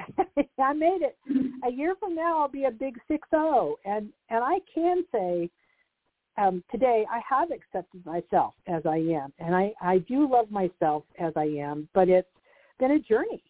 I 0.58 0.72
made 0.72 1.02
it. 1.02 1.16
A 1.66 1.70
year 1.70 1.94
from 1.98 2.14
now, 2.14 2.40
I'll 2.40 2.48
be 2.48 2.64
a 2.64 2.70
big 2.70 2.98
six 3.08 3.26
zero, 3.30 3.76
and 3.84 4.10
and 4.30 4.44
I 4.44 4.58
can 4.72 5.04
say 5.12 5.50
um, 6.36 6.62
today 6.70 7.04
I 7.10 7.20
have 7.28 7.50
accepted 7.50 8.04
myself 8.06 8.54
as 8.66 8.82
I 8.86 8.96
am, 8.96 9.32
and 9.38 9.54
I 9.54 9.72
I 9.80 9.98
do 9.98 10.30
love 10.30 10.50
myself 10.50 11.04
as 11.18 11.32
I 11.36 11.44
am. 11.44 11.88
But 11.94 12.08
it's 12.08 12.28
been 12.78 12.92
a 12.92 12.98
journey. 12.98 13.42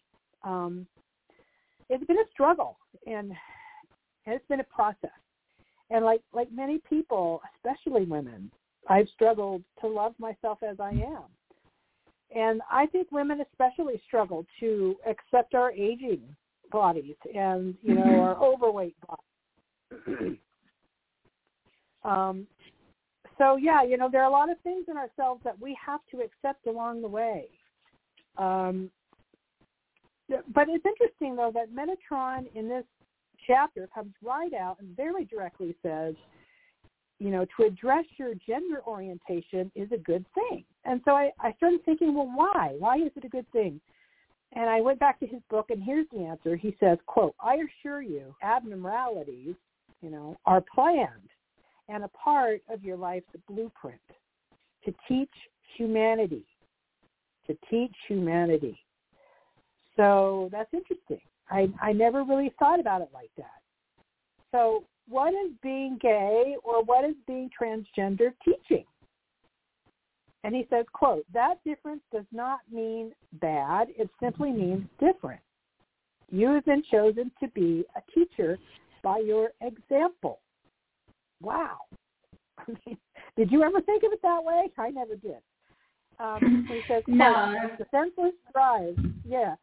Um, 0.43 0.87
it's 1.89 2.05
been 2.05 2.17
a 2.17 2.29
struggle, 2.31 2.77
and 3.05 3.33
it's 4.25 4.45
been 4.47 4.59
a 4.59 4.65
process. 4.65 5.09
And 5.89 6.05
like 6.05 6.21
like 6.33 6.51
many 6.51 6.79
people, 6.89 7.41
especially 7.55 8.05
women, 8.05 8.51
I've 8.87 9.07
struggled 9.09 9.63
to 9.81 9.87
love 9.87 10.13
myself 10.19 10.59
as 10.63 10.79
I 10.79 10.91
am. 10.91 11.23
And 12.35 12.61
I 12.71 12.85
think 12.85 13.11
women 13.11 13.41
especially 13.41 14.01
struggle 14.07 14.45
to 14.59 14.95
accept 15.07 15.55
our 15.55 15.71
aging 15.71 16.21
bodies 16.71 17.15
and 17.35 17.75
you 17.81 17.95
know 17.95 18.19
our 18.21 18.37
overweight 18.37 18.95
bodies. 19.07 20.37
um, 22.03 22.47
so 23.37 23.55
yeah, 23.55 23.83
you 23.83 23.97
know 23.97 24.09
there 24.11 24.21
are 24.21 24.29
a 24.29 24.31
lot 24.31 24.49
of 24.49 24.59
things 24.61 24.85
in 24.87 24.97
ourselves 24.97 25.41
that 25.43 25.59
we 25.59 25.75
have 25.83 26.01
to 26.11 26.17
accept 26.17 26.67
along 26.67 27.01
the 27.01 27.07
way. 27.07 27.47
Um, 28.37 28.91
but 30.53 30.69
it's 30.69 30.85
interesting 30.85 31.35
though 31.35 31.51
that 31.53 31.73
Metatron 31.73 32.45
in 32.53 32.69
this 32.69 32.85
chapter 33.47 33.89
comes 33.93 34.13
right 34.23 34.53
out 34.53 34.77
and 34.79 34.95
very 34.95 35.25
directly 35.25 35.75
says, 35.81 36.13
you 37.19 37.29
know, 37.29 37.45
to 37.57 37.65
address 37.65 38.05
your 38.17 38.33
gender 38.47 38.81
orientation 38.87 39.71
is 39.75 39.91
a 39.91 39.97
good 39.97 40.25
thing. 40.33 40.63
And 40.85 41.01
so 41.05 41.11
I, 41.11 41.31
I 41.39 41.53
started 41.53 41.83
thinking, 41.83 42.15
well, 42.15 42.31
why? 42.33 42.75
Why 42.79 42.95
is 42.95 43.11
it 43.15 43.25
a 43.25 43.29
good 43.29 43.49
thing? 43.51 43.79
And 44.53 44.69
I 44.69 44.81
went 44.81 44.99
back 44.99 45.19
to 45.19 45.27
his 45.27 45.41
book, 45.49 45.67
and 45.69 45.83
here's 45.83 46.07
the 46.11 46.23
answer. 46.23 46.55
He 46.55 46.75
says, 46.79 46.97
quote, 47.05 47.35
I 47.39 47.57
assure 47.57 48.01
you, 48.01 48.33
abnormalities, 48.41 49.55
you 50.01 50.09
know, 50.09 50.37
are 50.45 50.63
planned 50.73 51.29
and 51.89 52.03
a 52.03 52.07
part 52.09 52.61
of 52.69 52.83
your 52.83 52.97
life's 52.97 53.27
blueprint 53.47 53.99
to 54.85 54.93
teach 55.07 55.29
humanity, 55.77 56.45
to 57.47 57.57
teach 57.69 57.93
humanity. 58.07 58.79
So 59.97 60.49
that's 60.51 60.73
interesting. 60.73 61.19
I, 61.49 61.67
I 61.81 61.91
never 61.91 62.23
really 62.23 62.53
thought 62.57 62.79
about 62.79 63.01
it 63.01 63.09
like 63.13 63.31
that. 63.37 63.61
So 64.51 64.83
what 65.09 65.33
is 65.33 65.51
being 65.63 65.97
gay 65.99 66.55
or 66.63 66.83
what 66.83 67.03
is 67.03 67.15
being 67.25 67.49
transgender 67.59 68.31
teaching? 68.45 68.85
And 70.43 70.55
he 70.55 70.65
says, 70.69 70.85
quote, 70.93 71.25
that 71.33 71.55
difference 71.65 72.01
does 72.13 72.25
not 72.31 72.59
mean 72.71 73.11
bad. 73.41 73.87
It 73.97 74.09
simply 74.21 74.51
means 74.51 74.85
different. 74.99 75.41
You 76.31 76.49
have 76.49 76.65
been 76.65 76.83
chosen 76.89 77.31
to 77.41 77.47
be 77.49 77.83
a 77.97 78.11
teacher 78.13 78.57
by 79.03 79.17
your 79.17 79.49
example. 79.61 80.39
Wow. 81.41 81.77
I 82.57 82.71
mean, 82.85 82.97
did 83.35 83.51
you 83.51 83.63
ever 83.63 83.81
think 83.81 84.03
of 84.03 84.13
it 84.13 84.21
that 84.21 84.43
way? 84.43 84.71
I 84.77 84.89
never 84.91 85.15
did. 85.15 85.39
Um, 86.19 86.67
he 86.69 86.81
says, 86.87 87.03
quote, 87.05 87.17
no. 87.17 87.55
the 87.77 87.85
senseless 87.91 88.33
drive, 88.53 88.95
yeah, 89.25 89.55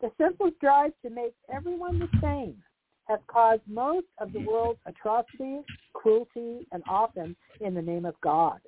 the 0.00 0.10
senseless 0.16 0.52
drive 0.60 0.92
to 1.02 1.10
make 1.10 1.34
everyone 1.52 1.98
the 1.98 2.08
same 2.20 2.56
has 3.04 3.18
caused 3.26 3.62
most 3.66 4.06
of 4.18 4.32
the 4.32 4.38
mm-hmm. 4.38 4.48
world's 4.48 4.80
atrocities, 4.86 5.64
cruelty, 5.92 6.66
and 6.72 6.82
often 6.88 7.36
in 7.60 7.74
the 7.74 7.82
name 7.82 8.04
of 8.04 8.14
God. 8.22 8.60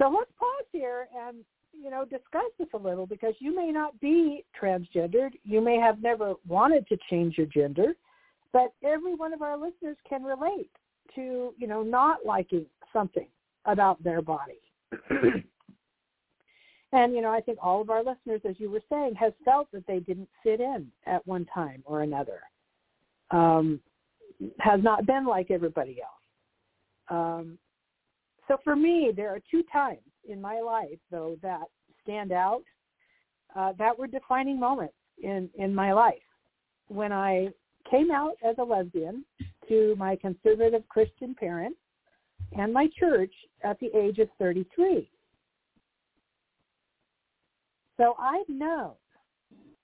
So 0.00 0.08
let's 0.08 0.30
pause 0.38 0.66
here 0.72 1.08
and 1.14 1.44
you 1.72 1.90
know 1.90 2.04
discuss 2.04 2.50
this 2.58 2.68
a 2.74 2.78
little 2.78 3.06
because 3.06 3.34
you 3.38 3.54
may 3.54 3.70
not 3.70 3.98
be 4.00 4.44
transgendered, 4.60 5.30
you 5.44 5.60
may 5.60 5.76
have 5.76 6.02
never 6.02 6.34
wanted 6.48 6.86
to 6.88 6.96
change 7.10 7.36
your 7.36 7.46
gender, 7.46 7.94
but 8.52 8.72
every 8.82 9.14
one 9.14 9.32
of 9.32 9.42
our 9.42 9.56
listeners 9.58 9.96
can 10.08 10.24
relate 10.24 10.70
to 11.14 11.54
you 11.56 11.66
know 11.66 11.82
not 11.82 12.24
liking 12.24 12.66
something 12.92 13.28
about 13.66 14.02
their 14.02 14.22
body. 14.22 14.60
and 16.92 17.14
you 17.14 17.20
know 17.20 17.30
I 17.30 17.42
think 17.42 17.58
all 17.62 17.82
of 17.82 17.90
our 17.90 18.02
listeners, 18.02 18.40
as 18.48 18.58
you 18.58 18.70
were 18.70 18.82
saying, 18.90 19.14
has 19.16 19.32
felt 19.44 19.70
that 19.72 19.86
they 19.86 20.00
didn't 20.00 20.30
fit 20.42 20.60
in 20.60 20.88
at 21.06 21.26
one 21.26 21.46
time 21.54 21.82
or 21.84 22.00
another 22.02 22.40
um, 23.30 23.80
has 24.58 24.82
not 24.82 25.06
been 25.06 25.26
like 25.26 25.50
everybody 25.50 25.98
else. 26.00 26.10
Um, 27.10 27.58
so 28.48 28.56
for 28.64 28.74
me, 28.74 29.12
there 29.14 29.30
are 29.30 29.40
two 29.50 29.62
times 29.72 29.98
in 30.28 30.40
my 30.40 30.60
life, 30.60 30.98
though, 31.10 31.36
that 31.42 31.64
stand 32.02 32.32
out 32.32 32.62
uh, 33.54 33.72
that 33.78 33.98
were 33.98 34.06
defining 34.06 34.58
moments 34.58 34.94
in, 35.22 35.48
in 35.56 35.74
my 35.74 35.92
life. 35.92 36.14
When 36.88 37.12
I 37.12 37.48
came 37.90 38.10
out 38.10 38.34
as 38.44 38.56
a 38.58 38.62
lesbian 38.62 39.24
to 39.68 39.94
my 39.96 40.16
conservative 40.16 40.82
Christian 40.88 41.34
parents 41.34 41.78
and 42.52 42.72
my 42.72 42.88
church 42.98 43.32
at 43.62 43.78
the 43.80 43.90
age 43.96 44.18
of 44.18 44.28
33. 44.38 45.08
So 47.96 48.16
I've 48.18 48.48
known, 48.48 48.92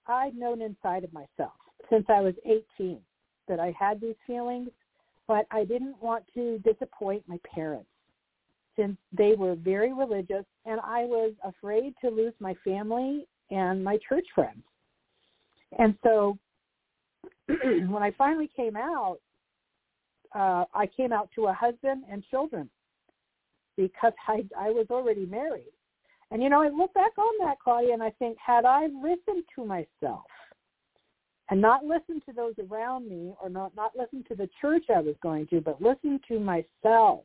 I've 0.07 0.35
known 0.35 0.63
inside 0.63 1.05
of 1.05 1.13
myself 1.13 1.53
since 1.91 2.07
I 2.09 2.21
was 2.21 2.35
18 2.79 3.01
that 3.49 3.61
I 3.61 3.75
had 3.79 4.01
these 4.01 4.17
feelings, 4.27 4.71
but 5.29 5.47
I 5.51 5.65
didn't 5.65 6.01
want 6.03 6.25
to 6.35 6.59
disappoint 6.59 7.23
my 7.27 7.39
parents 7.53 7.89
since 8.77 8.97
they 9.17 9.35
were 9.35 9.55
very 9.55 9.93
religious 9.93 10.45
and 10.67 10.81
I 10.81 11.05
was 11.05 11.33
afraid 11.43 11.95
to 12.03 12.11
lose 12.11 12.35
my 12.41 12.55
family 12.63 13.27
and 13.51 13.83
my 13.83 13.99
church 14.09 14.27
friends. 14.35 14.63
And 15.79 15.97
so 16.03 16.39
when 17.49 18.03
I 18.03 18.13
finally 18.19 18.51
came 18.55 18.77
out, 18.77 19.19
uh, 20.35 20.65
I 20.75 20.87
came 20.87 21.13
out 21.13 21.31
to 21.35 21.47
a 21.47 21.53
husband 21.53 22.05
and 22.11 22.23
children 22.31 22.69
because 23.77 24.13
I, 24.29 24.45
I 24.59 24.71
was 24.71 24.87
already 24.91 25.27
married. 25.27 25.73
And 26.31 26.43
you 26.43 26.49
know, 26.49 26.63
I 26.63 26.69
look 26.69 26.93
back 26.95 27.17
on 27.17 27.47
that, 27.47 27.59
Claudia, 27.63 27.95
and 27.95 28.03
I 28.03 28.11
think, 28.19 28.37
had 28.45 28.65
I 28.65 28.87
listened 28.87 29.45
to 29.55 29.65
myself, 29.65 30.25
and 31.51 31.61
not 31.61 31.85
listen 31.85 32.21
to 32.27 32.33
those 32.33 32.55
around 32.71 33.09
me 33.09 33.33
or 33.41 33.49
not, 33.49 33.75
not 33.77 33.93
listen 33.97 34.25
to 34.29 34.35
the 34.35 34.49
church 34.61 34.85
I 34.95 35.01
was 35.01 35.15
going 35.23 35.47
to, 35.49 35.61
but 35.61 35.81
listen 35.81 36.21
to 36.29 36.41
myself, 36.41 37.25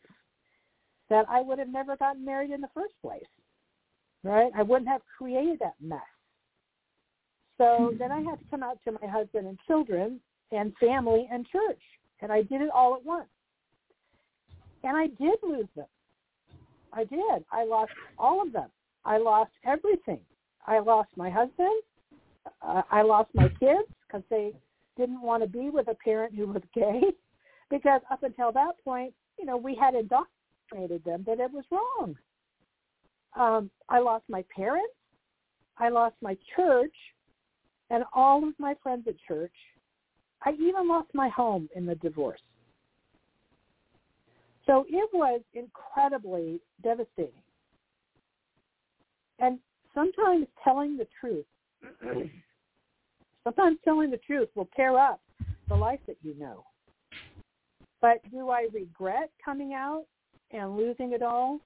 that 1.09 1.25
I 1.29 1.41
would 1.41 1.59
have 1.59 1.69
never 1.69 1.97
gotten 1.97 2.23
married 2.23 2.51
in 2.51 2.61
the 2.61 2.69
first 2.73 2.93
place. 3.01 3.23
Right? 4.23 4.51
I 4.55 4.61
wouldn't 4.61 4.87
have 4.87 5.01
created 5.17 5.57
that 5.59 5.73
mess. 5.81 5.99
So 7.57 7.93
then 7.97 8.11
I 8.11 8.21
had 8.21 8.39
to 8.39 8.45
come 8.51 8.63
out 8.63 8.77
to 8.85 8.91
my 8.91 9.07
husband 9.07 9.47
and 9.47 9.57
children 9.67 10.19
and 10.51 10.73
family 10.79 11.27
and 11.31 11.45
church. 11.47 11.81
And 12.21 12.31
I 12.31 12.43
did 12.43 12.61
it 12.61 12.69
all 12.73 12.95
at 12.95 13.03
once. 13.03 13.29
And 14.83 14.95
I 14.95 15.07
did 15.07 15.35
lose 15.43 15.67
them. 15.75 15.87
I 16.93 17.03
did. 17.05 17.43
I 17.51 17.65
lost 17.65 17.91
all 18.17 18.41
of 18.41 18.53
them. 18.53 18.69
I 19.05 19.17
lost 19.17 19.51
everything. 19.65 20.21
I 20.67 20.79
lost 20.79 21.09
my 21.15 21.29
husband. 21.29 21.81
Uh, 22.61 22.81
I 22.91 23.01
lost 23.01 23.29
my 23.33 23.49
kids 23.59 23.89
because 24.11 24.23
they 24.29 24.53
didn't 24.97 25.21
want 25.21 25.43
to 25.43 25.49
be 25.49 25.69
with 25.69 25.87
a 25.87 25.95
parent 25.95 26.35
who 26.35 26.47
was 26.47 26.61
gay 26.75 27.01
because 27.69 28.01
up 28.11 28.23
until 28.23 28.51
that 28.51 28.73
point, 28.83 29.13
you 29.39 29.45
know, 29.45 29.57
we 29.57 29.75
had 29.75 29.95
indoctrinated 29.95 31.03
them 31.03 31.23
that 31.25 31.39
it 31.39 31.51
was 31.51 31.63
wrong. 31.71 32.15
Um, 33.37 33.71
I 33.87 33.99
lost 33.99 34.25
my 34.27 34.43
parents. 34.53 34.93
I 35.77 35.89
lost 35.89 36.15
my 36.21 36.37
church 36.55 36.93
and 37.89 38.03
all 38.13 38.45
of 38.47 38.53
my 38.59 38.75
friends 38.83 39.05
at 39.07 39.15
church. 39.27 39.53
I 40.43 40.51
even 40.53 40.87
lost 40.87 41.09
my 41.13 41.29
home 41.29 41.69
in 41.75 41.85
the 41.85 41.95
divorce. 41.95 42.41
So 44.67 44.85
it 44.89 45.09
was 45.13 45.41
incredibly 45.53 46.59
devastating. 46.83 47.31
And 49.39 49.59
sometimes 49.93 50.45
telling 50.63 50.97
the 50.97 51.07
truth 51.19 51.45
Sometimes 53.43 53.77
telling 53.83 54.11
the 54.11 54.17
truth 54.17 54.49
will 54.55 54.69
tear 54.75 54.97
up 54.97 55.19
the 55.67 55.75
life 55.75 55.99
that 56.07 56.17
you 56.21 56.35
know. 56.37 56.63
But 58.01 58.19
do 58.31 58.49
I 58.49 58.67
regret 58.73 59.29
coming 59.43 59.73
out 59.73 60.05
and 60.51 60.75
losing 60.75 61.13
it 61.13 61.21
all? 61.21 61.59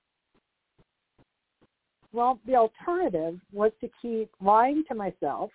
Well, 2.14 2.40
the 2.46 2.56
alternative 2.56 3.40
was 3.52 3.72
to 3.82 3.90
keep 4.02 4.30
lying 4.42 4.84
to 4.88 4.96
myself 4.96 5.52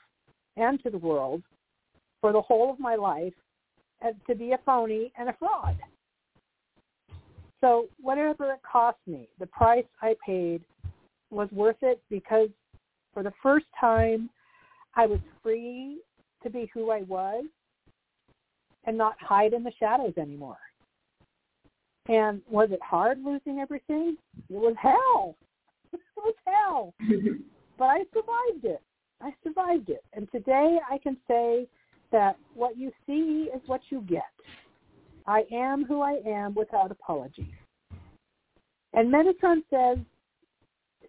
and 0.56 0.82
to 0.82 0.90
the 0.90 0.98
world 0.98 1.42
for 2.20 2.32
the 2.32 2.40
whole 2.40 2.70
of 2.70 2.78
my 2.78 2.96
life 2.96 3.32
and 4.02 4.14
to 4.28 4.34
be 4.34 4.52
a 4.52 4.58
phony 4.64 5.12
and 5.18 5.28
a 5.28 5.36
fraud. 5.38 5.78
So 7.62 7.86
whatever 8.00 8.52
it 8.52 8.60
cost 8.70 8.98
me, 9.06 9.28
the 9.38 9.46
price 9.46 9.84
I 10.02 10.16
paid 10.24 10.62
was 11.30 11.48
worth 11.52 11.82
it 11.82 12.02
because 12.10 12.48
for 13.12 13.22
the 13.22 13.32
first 13.42 13.66
time 13.78 14.30
I 14.96 15.06
was 15.06 15.20
free 15.42 15.98
to 16.42 16.50
be 16.50 16.70
who 16.72 16.90
I 16.90 17.02
was 17.02 17.44
and 18.84 18.96
not 18.96 19.14
hide 19.20 19.52
in 19.52 19.62
the 19.62 19.72
shadows 19.78 20.14
anymore. 20.16 20.58
And 22.08 22.40
was 22.50 22.70
it 22.72 22.80
hard 22.82 23.22
losing 23.22 23.58
everything? 23.60 24.16
It 24.48 24.54
was 24.54 24.74
hell. 24.80 25.36
it 25.92 26.00
was 26.16 26.34
hell. 26.46 26.94
but 27.78 27.84
I 27.84 27.98
survived 28.12 28.64
it. 28.64 28.82
I 29.20 29.32
survived 29.44 29.90
it. 29.90 30.02
And 30.14 30.30
today 30.32 30.78
I 30.90 30.98
can 30.98 31.16
say 31.28 31.66
that 32.10 32.36
what 32.54 32.76
you 32.76 32.90
see 33.06 33.48
is 33.54 33.60
what 33.66 33.80
you 33.90 34.00
get. 34.02 34.22
I 35.26 35.44
am 35.52 35.84
who 35.84 36.00
I 36.00 36.20
am 36.26 36.54
without 36.54 36.90
apology. 36.90 37.54
And 38.92 39.12
Metatron 39.12 39.62
says 39.70 39.98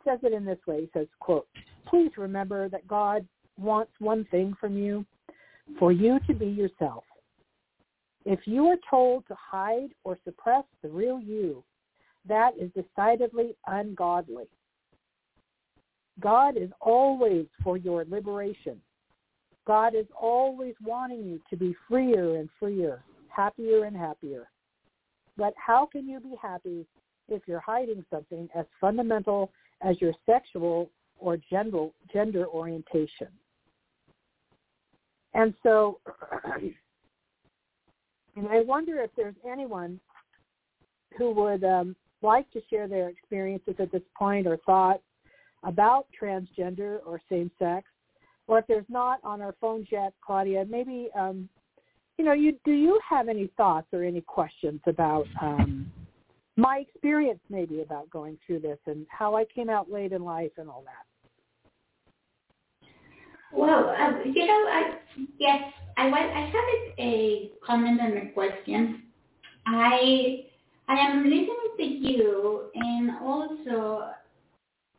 says 0.05 0.19
it 0.23 0.33
in 0.33 0.45
this 0.45 0.57
way. 0.67 0.81
He 0.81 0.89
says, 0.93 1.07
quote, 1.19 1.47
please 1.87 2.11
remember 2.17 2.69
that 2.69 2.87
God 2.87 3.25
wants 3.57 3.91
one 3.99 4.25
thing 4.31 4.55
from 4.59 4.75
you, 4.75 5.05
for 5.79 5.91
you 5.91 6.19
to 6.27 6.33
be 6.33 6.47
yourself. 6.47 7.03
If 8.25 8.41
you 8.45 8.65
are 8.67 8.77
told 8.89 9.27
to 9.27 9.35
hide 9.35 9.89
or 10.03 10.17
suppress 10.23 10.63
the 10.83 10.89
real 10.89 11.19
you, 11.19 11.63
that 12.27 12.51
is 12.59 12.69
decidedly 12.73 13.55
ungodly. 13.67 14.45
God 16.19 16.55
is 16.55 16.69
always 16.79 17.47
for 17.63 17.77
your 17.77 18.05
liberation. 18.05 18.79
God 19.65 19.95
is 19.95 20.05
always 20.19 20.75
wanting 20.83 21.23
you 21.23 21.41
to 21.49 21.57
be 21.57 21.75
freer 21.87 22.37
and 22.37 22.49
freer, 22.59 23.03
happier 23.29 23.85
and 23.85 23.95
happier. 23.95 24.49
But 25.37 25.53
how 25.55 25.85
can 25.85 26.07
you 26.07 26.19
be 26.19 26.35
happy 26.39 26.85
if 27.27 27.43
you're 27.47 27.59
hiding 27.59 28.05
something 28.11 28.49
as 28.55 28.65
fundamental 28.79 29.51
as 29.81 29.99
your 29.99 30.13
sexual 30.25 30.91
or 31.17 31.37
gender, 31.49 31.87
gender 32.11 32.45
orientation? 32.47 33.27
And 35.33 35.53
so, 35.63 35.99
and 38.35 38.47
I 38.49 38.61
wonder 38.61 39.01
if 39.01 39.11
there's 39.15 39.35
anyone 39.49 39.99
who 41.17 41.31
would 41.31 41.63
um, 41.63 41.95
like 42.21 42.49
to 42.51 42.61
share 42.69 42.87
their 42.87 43.09
experiences 43.09 43.75
at 43.79 43.91
this 43.91 44.01
point 44.17 44.47
or 44.47 44.57
thoughts 44.57 45.03
about 45.63 46.07
transgender 46.19 46.99
or 47.05 47.21
same 47.29 47.51
sex, 47.59 47.87
or 48.47 48.59
if 48.59 48.67
there's 48.67 48.85
not 48.89 49.19
on 49.23 49.41
our 49.41 49.55
phones 49.61 49.87
yet, 49.91 50.13
Claudia, 50.25 50.65
maybe 50.67 51.09
um, 51.17 51.47
you 52.17 52.25
know, 52.25 52.33
you 52.33 52.55
do 52.65 52.71
you 52.71 52.99
have 53.07 53.29
any 53.29 53.49
thoughts 53.57 53.87
or 53.93 54.03
any 54.03 54.21
questions 54.21 54.79
about 54.85 55.25
um, 55.41 55.91
my 56.55 56.83
experience, 56.87 57.39
maybe 57.49 57.81
about 57.81 58.09
going 58.09 58.37
through 58.45 58.59
this 58.59 58.77
and 58.85 59.07
how 59.09 59.35
I 59.35 59.45
came 59.45 59.69
out 59.69 59.91
late 59.91 60.11
in 60.11 60.23
life 60.23 60.51
and 60.57 60.69
all 60.69 60.83
that? 60.85 61.10
Well, 63.53 63.89
uh, 63.89 64.23
you 64.25 64.45
know, 64.45 64.65
I, 64.69 64.97
yes, 65.39 65.61
I, 65.97 66.07
I 66.07 66.41
have 66.45 66.95
a 66.99 67.51
comment 67.65 67.99
and 68.01 68.29
a 68.29 68.31
question. 68.33 69.03
I 69.67 70.45
I 70.87 70.95
am 70.95 71.23
listening 71.23 71.75
to 71.77 71.83
you, 71.83 72.69
and 72.75 73.11
also 73.21 74.09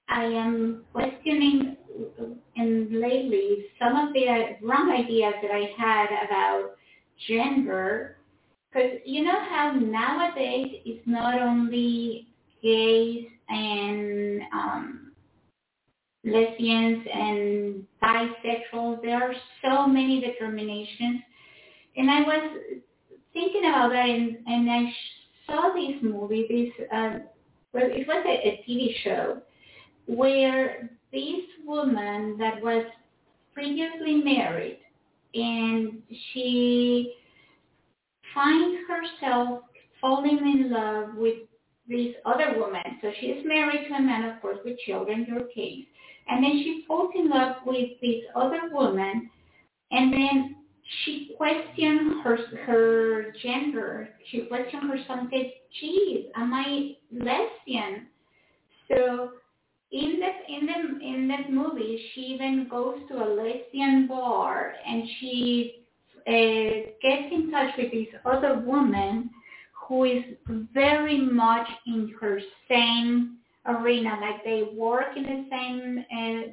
I 0.09 0.25
am 0.25 0.85
questioning 0.93 1.77
and 2.57 2.93
lately 3.01 3.67
some 3.79 3.97
of 3.97 4.13
the 4.15 4.57
wrong 4.63 4.91
ideas 4.93 5.35
that 5.43 5.51
I 5.51 5.71
had 5.77 6.07
about 6.27 6.77
gender. 7.29 8.17
Because 8.73 9.01
you 9.05 9.25
know 9.25 9.39
how 9.51 9.73
nowadays 9.73 10.81
it's 10.85 11.07
not 11.07 11.41
only 11.41 12.29
gays 12.63 13.27
and 13.49 14.43
um, 14.55 15.02
lesbians 16.25 17.07
and 17.13 17.85
bisexuals. 18.03 19.03
There 19.03 19.23
are 19.23 19.35
so 19.63 19.87
many 19.87 20.21
determinations. 20.21 21.21
And 21.97 22.11
I 22.11 22.21
was 22.23 22.59
thinking 23.33 23.65
about 23.65 23.91
that 23.91 24.09
and, 24.09 24.39
and 24.47 24.71
I 24.71 24.93
saw 25.47 25.73
this 25.75 25.97
movie, 26.03 26.47
this, 26.49 26.87
uh, 26.93 27.19
well, 27.73 27.85
it 27.87 28.07
was 28.07 28.25
a, 28.27 28.49
a 28.49 28.65
TV 28.69 28.95
show 29.03 29.43
where 30.07 30.91
this 31.13 31.43
woman 31.65 32.37
that 32.39 32.63
was 32.63 32.85
previously 33.55 34.17
married 34.17 34.79
and 35.35 36.03
she 36.33 37.15
finds 38.35 38.79
herself 38.89 39.61
falling 40.01 40.39
in 40.39 40.71
love 40.71 41.15
with 41.17 41.37
this 41.89 42.15
other 42.25 42.59
woman. 42.59 42.83
So 43.01 43.11
she's 43.21 43.45
married 43.45 43.89
to 43.89 43.95
a 43.95 44.03
man, 44.03 44.31
of 44.31 44.41
course, 44.41 44.59
with 44.65 44.79
children, 44.81 45.27
your 45.29 45.45
case. 45.55 45.87
And 46.29 46.43
then 46.43 46.53
she 46.53 46.85
falls 46.87 47.13
in 47.15 47.29
love 47.29 47.57
with 47.67 47.91
this 48.01 48.23
other 48.35 48.71
woman, 48.71 49.31
and 49.91 50.13
then 50.13 50.57
she 51.05 51.35
questioned 51.37 52.23
her 52.23 52.39
her 52.67 53.33
gender. 53.43 54.09
She 54.31 54.43
questioned 54.43 54.91
herself 54.91 55.21
and 55.21 55.31
said, 55.31 55.53
"Geez, 55.81 56.27
am 56.37 56.53
I 56.55 56.97
lesbian?" 57.13 58.09
So 58.89 59.33
in 59.91 60.21
that 60.21 60.43
in 60.49 60.67
the 60.67 61.05
in 61.05 61.29
that 61.29 61.53
movie, 61.53 62.03
she 62.13 62.21
even 62.21 62.67
goes 62.69 62.99
to 63.09 63.23
a 63.23 63.29
lesbian 63.29 64.07
bar 64.07 64.75
and 64.87 65.05
she 65.19 65.85
uh, 66.27 66.93
gets 67.03 67.33
in 67.33 67.51
touch 67.51 67.75
with 67.77 67.93
this 67.93 68.09
other 68.25 68.59
woman 68.61 69.31
who 69.87 70.05
is 70.05 70.25
very 70.73 71.21
much 71.21 71.69
in 71.87 72.15
her 72.21 72.41
same 72.69 73.39
arena. 73.67 74.19
Like 74.21 74.45
they 74.45 74.71
work 74.75 75.17
in 75.17 75.23
the 75.23 75.47
same 75.51 76.05
uh, 76.11 76.53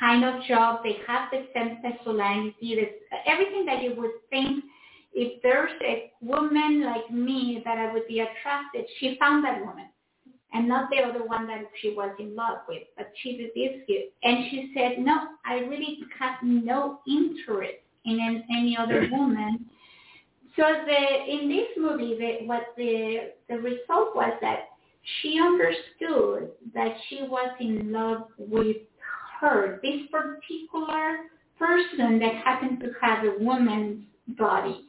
kind 0.00 0.24
of 0.24 0.44
job. 0.44 0.80
They 0.82 0.96
have 1.06 1.30
the 1.30 1.46
same 1.54 1.78
personality. 1.82 2.74
This, 2.74 2.90
everything 3.26 3.66
that 3.66 3.82
you 3.82 3.94
would 3.96 4.12
think 4.30 4.64
if 5.12 5.42
there's 5.42 5.72
a 5.82 6.12
woman 6.20 6.84
like 6.84 7.10
me 7.10 7.62
that 7.64 7.78
I 7.78 7.92
would 7.92 8.06
be 8.06 8.20
attracted, 8.20 8.84
she 8.98 9.16
found 9.18 9.44
that 9.44 9.64
woman 9.64 9.88
and 10.52 10.68
not 10.68 10.90
the 10.90 11.02
other 11.02 11.24
one 11.24 11.46
that 11.46 11.64
she 11.80 11.94
was 11.94 12.14
in 12.18 12.36
love 12.36 12.58
with, 12.68 12.82
but 12.96 13.10
she 13.22 13.36
did 13.36 13.50
this 13.54 14.06
And 14.22 14.50
she 14.50 14.72
said, 14.76 14.98
no, 14.98 15.16
I 15.44 15.60
really 15.60 16.00
have 16.18 16.36
no 16.42 17.00
interest 17.08 17.78
in 18.04 18.44
any 18.50 18.76
other 18.78 19.08
woman. 19.12 19.66
So 20.56 20.62
the 20.86 21.32
in 21.32 21.48
this 21.48 21.68
movie, 21.76 22.16
the, 22.18 22.46
what 22.46 22.68
the 22.76 23.32
the 23.48 23.56
result 23.56 24.16
was 24.16 24.32
that 24.40 24.70
she 25.20 25.38
understood 25.40 26.50
that 26.74 26.96
she 27.08 27.22
was 27.22 27.50
in 27.60 27.92
love 27.92 28.28
with 28.38 28.76
her, 29.40 29.78
this 29.82 30.02
particular 30.10 31.18
person 31.58 32.18
that 32.18 32.34
happened 32.44 32.80
to 32.80 32.92
have 33.00 33.24
a 33.24 33.42
woman's 33.42 34.04
body. 34.28 34.82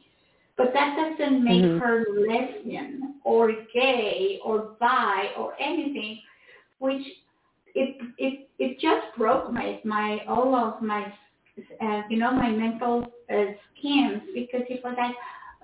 But 0.56 0.72
that 0.74 0.96
doesn't 0.96 1.44
make 1.44 1.62
mm-hmm. 1.62 1.78
her 1.78 2.04
lesbian 2.28 3.14
or 3.24 3.52
gay 3.72 4.40
or 4.44 4.74
bi 4.80 5.28
or 5.38 5.54
anything, 5.60 6.20
which 6.80 7.06
it 7.74 7.96
it 8.18 8.48
it 8.58 8.80
just 8.80 9.16
broke 9.16 9.52
my 9.52 9.80
my 9.84 10.18
all 10.26 10.54
of 10.56 10.82
my 10.82 11.12
uh, 11.80 12.02
you 12.10 12.16
know 12.16 12.32
my 12.32 12.50
mental 12.50 13.06
uh, 13.30 13.44
schemes 13.76 14.22
because 14.34 14.62
it 14.68 14.80
was 14.82 14.94
like 14.98 15.14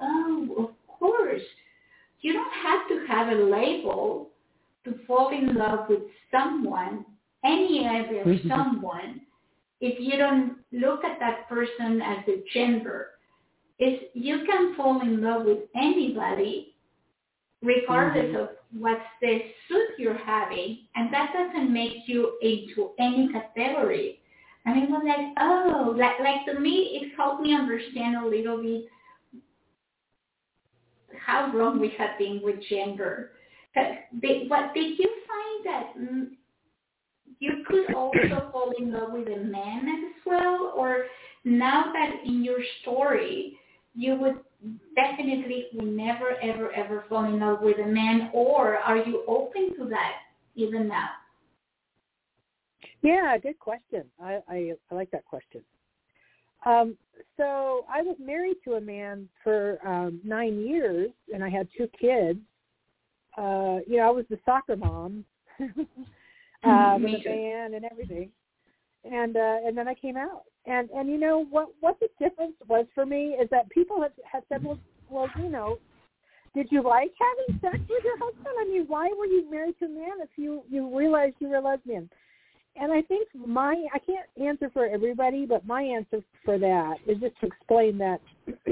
oh 0.00 0.54
of 0.58 0.98
course 0.98 1.42
you 2.20 2.32
don't 2.32 2.52
have 2.62 2.88
to 2.88 3.06
have 3.12 3.36
a 3.36 3.42
label 3.42 4.30
to 4.84 4.94
fall 5.06 5.30
in 5.30 5.54
love 5.54 5.88
with 5.88 6.00
someone 6.30 7.04
any 7.44 7.86
other 7.86 8.24
mm-hmm. 8.24 8.48
someone 8.48 9.20
if 9.80 9.98
you 10.00 10.16
don't 10.16 10.56
look 10.72 11.04
at 11.04 11.18
that 11.20 11.48
person 11.48 12.00
as 12.00 12.18
a 12.28 12.42
gender 12.52 13.08
is 13.78 14.00
you 14.14 14.44
can 14.46 14.74
fall 14.76 15.00
in 15.02 15.20
love 15.20 15.44
with 15.44 15.58
anybody 15.76 16.74
regardless 17.62 18.26
mm-hmm. 18.26 18.36
of 18.36 18.48
what's 18.78 19.00
the 19.20 19.40
suit 19.68 19.98
you're 19.98 20.18
having 20.18 20.78
and 20.96 21.12
that 21.12 21.32
doesn't 21.32 21.72
make 21.72 21.96
you 22.06 22.38
into 22.42 22.90
any 22.98 23.30
category 23.32 24.20
and 24.66 24.82
it 24.82 24.90
was 24.90 25.02
like 25.06 25.26
oh 25.38 25.94
like 25.96 26.18
like 26.20 26.44
to 26.46 26.58
me 26.60 27.00
it 27.00 27.12
helped 27.16 27.42
me 27.42 27.54
understand 27.54 28.16
a 28.16 28.26
little 28.26 28.62
bit 28.62 28.84
how 31.18 31.50
wrong 31.54 31.80
we 31.80 31.92
have 31.96 32.18
been 32.18 32.40
with 32.42 32.56
gender 32.68 33.32
but 33.74 34.20
did, 34.20 34.48
what 34.48 34.74
did 34.74 34.98
you 34.98 35.10
find 35.28 35.66
that 35.66 35.98
mm, 35.98 36.26
you 37.38 37.64
could 37.66 37.94
also 37.94 38.48
fall 38.52 38.72
in 38.78 38.92
love 38.92 39.12
with 39.12 39.28
a 39.28 39.44
man 39.44 39.88
as 39.88 40.22
well 40.26 40.72
or 40.76 41.06
now 41.44 41.92
that 41.92 42.20
in 42.24 42.42
your 42.42 42.58
story 42.82 43.58
you 43.94 44.16
would 44.16 44.40
definitely 44.94 45.66
will 45.74 45.84
never, 45.84 46.36
ever, 46.42 46.72
ever 46.72 47.04
fall 47.08 47.24
in 47.24 47.38
love 47.38 47.60
with 47.60 47.78
a 47.78 47.86
man, 47.86 48.30
or 48.32 48.76
are 48.76 48.96
you 48.96 49.24
open 49.28 49.74
to 49.78 49.84
that 49.86 50.14
even 50.54 50.88
now? 50.88 51.10
Yeah, 53.02 53.36
good 53.38 53.58
question. 53.58 54.04
I, 54.22 54.40
I, 54.48 54.72
I 54.90 54.94
like 54.94 55.10
that 55.10 55.24
question. 55.24 55.62
Um, 56.64 56.96
so 57.36 57.84
I 57.92 58.00
was 58.00 58.16
married 58.18 58.56
to 58.64 58.74
a 58.74 58.80
man 58.80 59.28
for 59.42 59.78
um, 59.86 60.20
nine 60.24 60.60
years, 60.60 61.10
and 61.32 61.44
I 61.44 61.50
had 61.50 61.68
two 61.76 61.88
kids. 62.00 62.38
Uh, 63.36 63.78
you 63.86 63.96
know, 63.96 64.06
I 64.06 64.10
was 64.10 64.24
the 64.30 64.38
soccer 64.44 64.76
mom, 64.76 65.24
uh, 65.60 66.98
with 67.00 67.20
a 67.20 67.24
band 67.24 67.74
and 67.74 67.84
everything, 67.84 68.30
and 69.04 69.36
uh, 69.36 69.56
and 69.66 69.76
then 69.76 69.88
I 69.88 69.94
came 69.94 70.16
out, 70.16 70.42
and 70.66 70.88
and 70.90 71.08
you 71.08 71.18
know 71.18 71.44
what 71.50 71.68
what 71.80 71.98
the 72.00 72.08
difference 72.18 72.54
was 72.68 72.86
for 72.94 73.04
me 73.04 73.36
is 73.40 73.48
that 73.50 73.68
people 73.70 74.00
have, 74.02 74.12
have 74.30 74.44
said, 74.48 74.62
well, 74.64 74.78
well, 75.10 75.28
you 75.38 75.48
know, 75.48 75.78
did 76.54 76.68
you 76.70 76.82
like 76.82 77.12
having 77.20 77.60
sex 77.60 77.78
with 77.88 78.04
your 78.04 78.18
husband? 78.18 78.54
I 78.60 78.64
mean, 78.64 78.84
why 78.86 79.10
were 79.18 79.26
you 79.26 79.50
married 79.50 79.78
to 79.80 79.86
a 79.86 79.88
man 79.88 80.20
if 80.22 80.30
you 80.36 80.62
you 80.70 80.96
realized 80.96 81.34
you 81.40 81.48
were 81.48 81.56
a 81.56 81.60
lesbian? 81.60 82.08
And 82.76 82.92
I 82.92 83.02
think 83.02 83.28
my 83.34 83.84
I 83.92 83.98
can't 83.98 84.26
answer 84.40 84.70
for 84.72 84.86
everybody, 84.86 85.46
but 85.46 85.66
my 85.66 85.82
answer 85.82 86.20
for 86.44 86.58
that 86.58 86.96
is 87.06 87.18
just 87.20 87.38
to 87.40 87.46
explain 87.46 87.98
that 87.98 88.20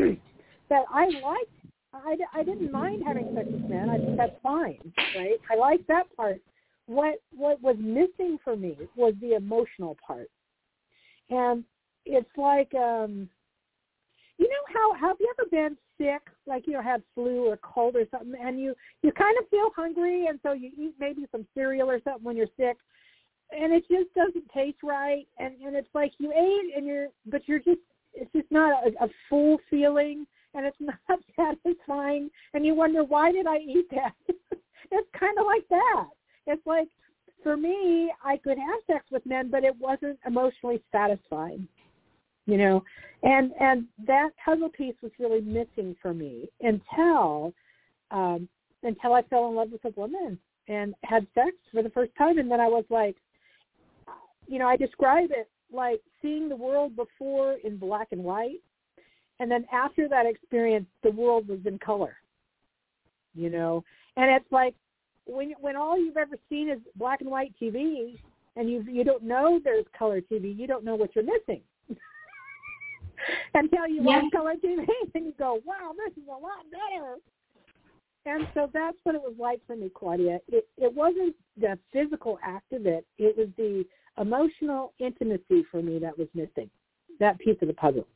that 0.68 0.84
I 0.92 1.04
liked 1.22 1.50
I, 1.94 2.16
I 2.34 2.42
didn't 2.42 2.72
mind 2.72 3.02
having 3.06 3.34
sex 3.34 3.48
with 3.50 3.68
men. 3.68 3.90
I 3.90 3.98
think 3.98 4.16
that's 4.16 4.36
fine, 4.42 4.78
right? 5.16 5.38
I 5.50 5.56
like 5.56 5.86
that 5.88 6.14
part. 6.16 6.40
What 6.86 7.22
what 7.36 7.60
was 7.62 7.76
missing 7.78 8.38
for 8.42 8.56
me 8.56 8.76
was 8.96 9.14
the 9.20 9.34
emotional 9.34 9.96
part. 10.06 10.28
And 11.30 11.64
it's 12.04 12.30
like 12.36 12.72
um 12.74 13.28
you 14.38 14.48
know 14.48 14.64
how 14.72 14.94
have 14.94 15.16
you 15.20 15.32
ever 15.38 15.48
been 15.50 15.76
sick 15.98 16.22
like 16.46 16.66
you 16.66 16.72
know 16.72 16.82
had 16.82 17.02
flu 17.14 17.46
or 17.46 17.58
cold 17.58 17.94
or 17.94 18.04
something 18.10 18.34
and 18.40 18.60
you 18.60 18.74
you 19.02 19.12
kind 19.12 19.36
of 19.38 19.48
feel 19.48 19.70
hungry 19.76 20.26
and 20.26 20.40
so 20.42 20.52
you 20.52 20.70
eat 20.76 20.94
maybe 20.98 21.26
some 21.30 21.46
cereal 21.54 21.88
or 21.88 22.00
something 22.02 22.24
when 22.24 22.36
you're 22.36 22.46
sick 22.56 22.76
and 23.52 23.72
it 23.72 23.84
just 23.88 24.12
doesn't 24.14 24.48
taste 24.52 24.78
right 24.82 25.26
and 25.38 25.54
and 25.62 25.76
it's 25.76 25.94
like 25.94 26.12
you 26.18 26.32
ate 26.32 26.76
and 26.76 26.86
you're 26.86 27.08
but 27.26 27.42
you're 27.46 27.58
just 27.60 27.80
it's 28.14 28.32
just 28.32 28.50
not 28.50 28.84
a, 28.86 29.04
a 29.04 29.08
full 29.28 29.58
feeling 29.70 30.26
and 30.54 30.66
it's 30.66 30.76
not 30.80 31.20
satisfying 31.36 32.30
and 32.54 32.64
you 32.64 32.74
wonder 32.74 33.04
why 33.04 33.32
did 33.32 33.46
I 33.46 33.58
eat 33.58 33.86
that? 33.90 34.14
it's 34.90 35.08
kind 35.18 35.38
of 35.38 35.46
like 35.46 35.66
that. 35.68 36.08
It's 36.46 36.66
like 36.66 36.88
for 37.42 37.56
me, 37.56 38.12
I 38.24 38.36
could 38.36 38.58
have 38.58 38.80
sex 38.86 39.04
with 39.10 39.26
men, 39.26 39.50
but 39.50 39.64
it 39.64 39.74
wasn't 39.80 40.18
emotionally 40.26 40.82
satisfying. 40.92 41.66
You 42.46 42.56
know, 42.58 42.84
and 43.22 43.52
and 43.60 43.84
that 44.06 44.30
puzzle 44.44 44.68
piece 44.68 44.96
was 45.00 45.12
really 45.20 45.40
missing 45.40 45.94
for 46.02 46.12
me 46.12 46.48
until 46.60 47.54
um 48.10 48.48
until 48.82 49.14
I 49.14 49.22
fell 49.22 49.48
in 49.48 49.54
love 49.54 49.70
with 49.70 49.84
a 49.84 50.00
woman 50.00 50.38
and 50.66 50.94
had 51.04 51.26
sex 51.34 51.52
for 51.72 51.82
the 51.84 51.90
first 51.90 52.12
time 52.18 52.38
and 52.38 52.50
then 52.50 52.60
I 52.60 52.66
was 52.66 52.84
like 52.90 53.16
you 54.48 54.58
know, 54.58 54.66
I 54.66 54.76
describe 54.76 55.30
it 55.30 55.48
like 55.72 56.00
seeing 56.20 56.48
the 56.48 56.56
world 56.56 56.96
before 56.96 57.58
in 57.64 57.76
black 57.76 58.08
and 58.10 58.24
white 58.24 58.60
and 59.42 59.50
then 59.50 59.66
after 59.72 60.08
that 60.08 60.24
experience 60.24 60.86
the 61.02 61.10
world 61.10 61.48
was 61.48 61.60
in 61.66 61.78
color 61.78 62.16
you 63.34 63.50
know? 63.50 63.84
And 64.16 64.30
it's 64.30 64.50
like 64.50 64.74
when 65.26 65.54
when 65.60 65.76
all 65.76 65.98
you've 65.98 66.16
ever 66.16 66.36
seen 66.48 66.68
is 66.68 66.78
black 66.96 67.20
and 67.20 67.30
white 67.30 67.54
tv 67.60 68.18
and 68.56 68.68
you 68.68 68.84
you 68.88 69.04
don't 69.04 69.22
know 69.22 69.60
there's 69.62 69.86
color 69.96 70.20
tv 70.20 70.56
you 70.56 70.66
don't 70.66 70.84
know 70.84 70.94
what 70.94 71.14
you're 71.14 71.24
missing. 71.24 71.62
Until 73.54 73.86
you 73.86 74.02
watch 74.02 74.24
color 74.32 74.54
tv 74.62 74.84
and 75.14 75.26
you 75.26 75.32
go 75.38 75.60
wow 75.64 75.92
this 75.96 76.12
is 76.16 76.28
a 76.28 76.32
lot 76.32 76.64
better. 76.70 77.16
And 78.24 78.46
so 78.54 78.70
that's 78.72 78.96
what 79.02 79.16
it 79.16 79.20
was 79.20 79.34
like 79.38 79.60
for 79.66 79.76
me 79.76 79.90
claudia. 79.94 80.40
It 80.48 80.68
it 80.76 80.92
wasn't 80.92 81.34
the 81.58 81.78
physical 81.92 82.38
act 82.44 82.72
of 82.72 82.86
it. 82.86 83.06
It 83.18 83.36
was 83.36 83.48
the 83.56 83.84
emotional 84.20 84.92
intimacy 84.98 85.64
for 85.70 85.80
me 85.82 85.98
that 86.00 86.18
was 86.18 86.28
missing 86.34 86.68
that 87.18 87.38
piece 87.38 87.56
of 87.62 87.68
the 87.68 87.74
puzzle 87.74 88.06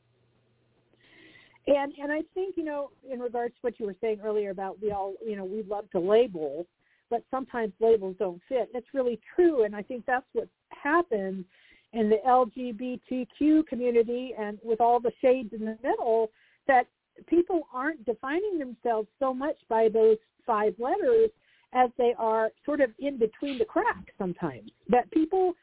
and 1.67 1.93
and 2.01 2.11
I 2.11 2.21
think 2.33 2.55
you 2.57 2.63
know, 2.63 2.91
in 3.09 3.19
regards 3.19 3.53
to 3.55 3.59
what 3.61 3.79
you 3.79 3.85
were 3.85 3.95
saying 4.01 4.19
earlier 4.23 4.51
about 4.51 4.81
we 4.81 4.91
all 4.91 5.13
you 5.25 5.35
know 5.35 5.45
we 5.45 5.63
love 5.63 5.89
to 5.91 5.99
label, 5.99 6.65
but 7.09 7.23
sometimes 7.29 7.73
labels 7.79 8.15
don't 8.19 8.41
fit. 8.47 8.69
It's 8.73 8.87
really 8.93 9.19
true, 9.35 9.63
and 9.63 9.75
I 9.75 9.81
think 9.81 10.05
that's 10.05 10.25
what 10.33 10.47
happened 10.69 11.45
in 11.93 12.09
the 12.09 12.17
LGBTQ 12.27 13.67
community 13.67 14.33
and 14.37 14.59
with 14.63 14.81
all 14.81 14.99
the 14.99 15.11
shades 15.21 15.53
in 15.53 15.65
the 15.65 15.77
middle 15.83 16.31
that 16.67 16.85
people 17.27 17.67
aren't 17.73 18.05
defining 18.05 18.59
themselves 18.59 19.07
so 19.19 19.33
much 19.33 19.55
by 19.69 19.87
those 19.91 20.17
five 20.45 20.75
letters 20.79 21.29
as 21.73 21.89
they 21.97 22.13
are 22.17 22.49
sort 22.65 22.81
of 22.81 22.91
in 22.99 23.17
between 23.17 23.57
the 23.57 23.65
cracks 23.65 24.11
sometimes. 24.17 24.69
That 24.89 25.09
people 25.11 25.53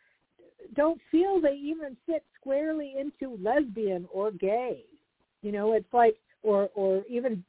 don't 0.75 1.01
feel 1.11 1.41
they 1.41 1.57
even 1.57 1.97
fit 2.07 2.25
squarely 2.41 2.95
into 2.99 3.39
lesbian 3.43 4.07
or 4.11 4.31
gay 4.31 4.85
you 5.45 5.53
know, 5.53 5.75
it's 5.75 5.93
like, 5.93 6.17
or 6.43 6.71
or 6.75 7.03
even 7.09 7.45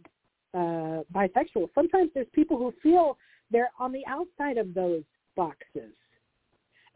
uh, 0.54 1.02
bisexual. 1.14 1.70
Sometimes 1.74 2.12
there's 2.14 2.28
people 2.34 2.58
who 2.58 2.74
feel 2.84 3.18
they're 3.50 3.72
on 3.80 3.94
the 3.94 4.04
outside 4.06 4.58
of 4.58 4.74
those 4.74 5.04
boxes, 5.36 5.94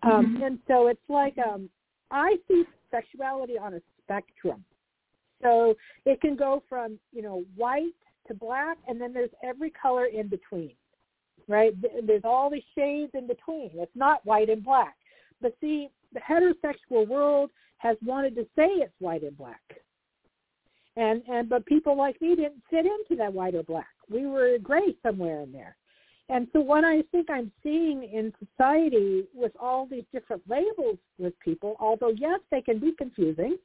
um, 0.03 0.35
mm-hmm. 0.35 0.43
and 0.43 0.59
so 0.67 0.87
it's 0.87 0.99
like 1.07 1.35
um, 1.37 1.69
I 2.11 2.35
see 2.47 2.63
sexuality 2.91 3.57
on 3.57 3.75
a 3.75 3.81
spectrum. 4.03 4.63
So 5.41 5.75
it 6.05 6.19
can 6.19 6.35
go 6.35 6.63
from 6.67 6.99
you 7.13 7.21
know 7.21 7.43
white 7.55 7.93
to 8.27 8.33
black, 8.33 8.77
and 8.87 8.99
then 8.99 9.13
there's 9.13 9.31
every 9.41 9.71
color 9.71 10.05
in 10.05 10.27
between, 10.27 10.73
right? 11.47 11.73
There's 12.05 12.25
all 12.25 12.49
these 12.49 12.63
shades 12.77 13.11
in 13.13 13.25
between. 13.25 13.71
It's 13.75 13.95
not 13.95 14.25
white 14.25 14.49
and 14.49 14.61
black. 14.61 14.95
But 15.41 15.55
see, 15.61 15.87
the 16.13 16.19
heterosexual 16.19 17.07
world 17.07 17.51
has 17.77 17.95
wanted 18.03 18.35
to 18.35 18.43
say 18.57 18.67
it's 18.67 18.91
white 18.99 19.23
and 19.23 19.37
black 19.37 19.61
and 20.95 21.21
and 21.27 21.49
but 21.49 21.65
people 21.65 21.97
like 21.97 22.21
me 22.21 22.35
didn't 22.35 22.61
fit 22.69 22.85
into 22.85 23.15
that 23.17 23.33
white 23.33 23.55
or 23.55 23.63
black. 23.63 23.87
We 24.09 24.25
were 24.25 24.57
gray 24.61 24.95
somewhere 25.03 25.41
in 25.41 25.51
there. 25.51 25.75
And 26.29 26.47
so 26.53 26.59
what 26.59 26.83
I 26.85 27.01
think 27.11 27.29
I'm 27.29 27.51
seeing 27.63 28.03
in 28.03 28.31
society 28.39 29.23
with 29.33 29.51
all 29.59 29.87
these 29.87 30.03
different 30.13 30.43
labels 30.47 30.97
with 31.17 31.33
people, 31.39 31.75
although 31.79 32.13
yes, 32.15 32.39
they 32.51 32.61
can 32.61 32.79
be 32.79 32.93
confusing, 32.97 33.57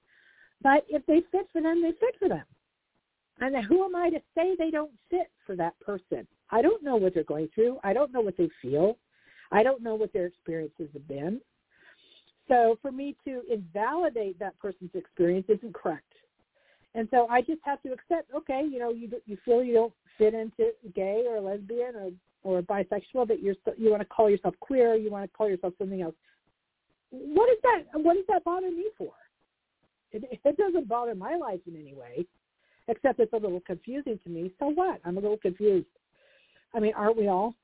but 0.62 0.86
if 0.88 1.04
they 1.06 1.22
fit 1.30 1.46
for 1.52 1.60
them, 1.60 1.82
they 1.82 1.92
fit 1.92 2.16
for 2.18 2.28
them. 2.28 2.44
And 3.40 3.64
who 3.66 3.84
am 3.84 3.94
I 3.94 4.10
to 4.10 4.20
say 4.34 4.54
they 4.56 4.70
don't 4.70 4.92
fit 5.10 5.30
for 5.44 5.56
that 5.56 5.78
person? 5.80 6.26
I 6.50 6.62
don't 6.62 6.82
know 6.82 6.96
what 6.96 7.14
they're 7.14 7.24
going 7.24 7.48
through. 7.54 7.78
I 7.84 7.92
don't 7.92 8.12
know 8.12 8.20
what 8.20 8.36
they 8.36 8.48
feel. 8.62 8.96
I 9.52 9.62
don't 9.62 9.82
know 9.82 9.94
what 9.94 10.12
their 10.12 10.26
experiences 10.26 10.88
have 10.94 11.06
been. 11.08 11.40
So 12.48 12.78
for 12.80 12.92
me 12.92 13.16
to 13.24 13.42
invalidate 13.50 14.38
that 14.38 14.58
person's 14.58 14.94
experience 14.94 15.46
isn't 15.48 15.74
correct. 15.74 16.13
And 16.94 17.08
so 17.10 17.26
I 17.28 17.40
just 17.40 17.60
have 17.64 17.82
to 17.82 17.92
accept, 17.92 18.32
okay, 18.34 18.62
you 18.70 18.78
know, 18.78 18.90
you 18.90 19.10
you 19.26 19.36
feel 19.44 19.62
you 19.62 19.74
don't 19.74 19.92
fit 20.16 20.34
into 20.34 20.70
gay 20.94 21.24
or 21.28 21.40
lesbian 21.40 21.94
or 21.96 22.10
or 22.44 22.62
bisexual, 22.62 23.26
that 23.28 23.42
you're 23.42 23.56
you 23.76 23.90
want 23.90 24.02
to 24.02 24.08
call 24.08 24.28
yourself 24.30 24.54
queer, 24.60 24.94
you 24.94 25.10
want 25.10 25.24
to 25.24 25.36
call 25.36 25.48
yourself 25.48 25.72
something 25.78 26.02
else. 26.02 26.14
What 27.10 27.50
is 27.50 27.58
that? 27.62 27.82
What 27.94 28.14
does 28.14 28.24
that 28.28 28.44
bother 28.44 28.70
me 28.70 28.86
for? 28.96 29.12
It, 30.12 30.40
it 30.44 30.56
doesn't 30.56 30.88
bother 30.88 31.14
my 31.14 31.36
life 31.36 31.60
in 31.66 31.74
any 31.74 31.94
way, 31.94 32.26
except 32.86 33.18
it's 33.18 33.32
a 33.32 33.36
little 33.36 33.62
confusing 33.66 34.18
to 34.22 34.30
me. 34.30 34.52
So 34.60 34.68
what? 34.68 35.00
I'm 35.04 35.16
a 35.16 35.20
little 35.20 35.38
confused. 35.38 35.86
I 36.74 36.80
mean, 36.80 36.92
aren't 36.94 37.16
we 37.16 37.28
all? 37.28 37.54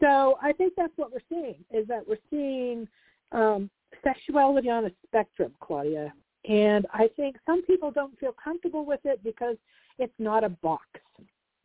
So 0.00 0.38
I 0.42 0.52
think 0.52 0.74
that's 0.76 0.92
what 0.96 1.10
we're 1.12 1.20
seeing 1.28 1.56
is 1.72 1.86
that 1.88 2.06
we're 2.06 2.16
seeing 2.30 2.86
um, 3.32 3.70
sexuality 4.02 4.70
on 4.70 4.86
a 4.86 4.90
spectrum, 5.06 5.52
Claudia. 5.60 6.12
And 6.48 6.86
I 6.92 7.08
think 7.16 7.36
some 7.44 7.62
people 7.62 7.90
don't 7.90 8.18
feel 8.18 8.34
comfortable 8.42 8.86
with 8.86 9.00
it 9.04 9.22
because 9.22 9.56
it's 9.98 10.12
not 10.18 10.42
a 10.42 10.48
box, 10.48 10.86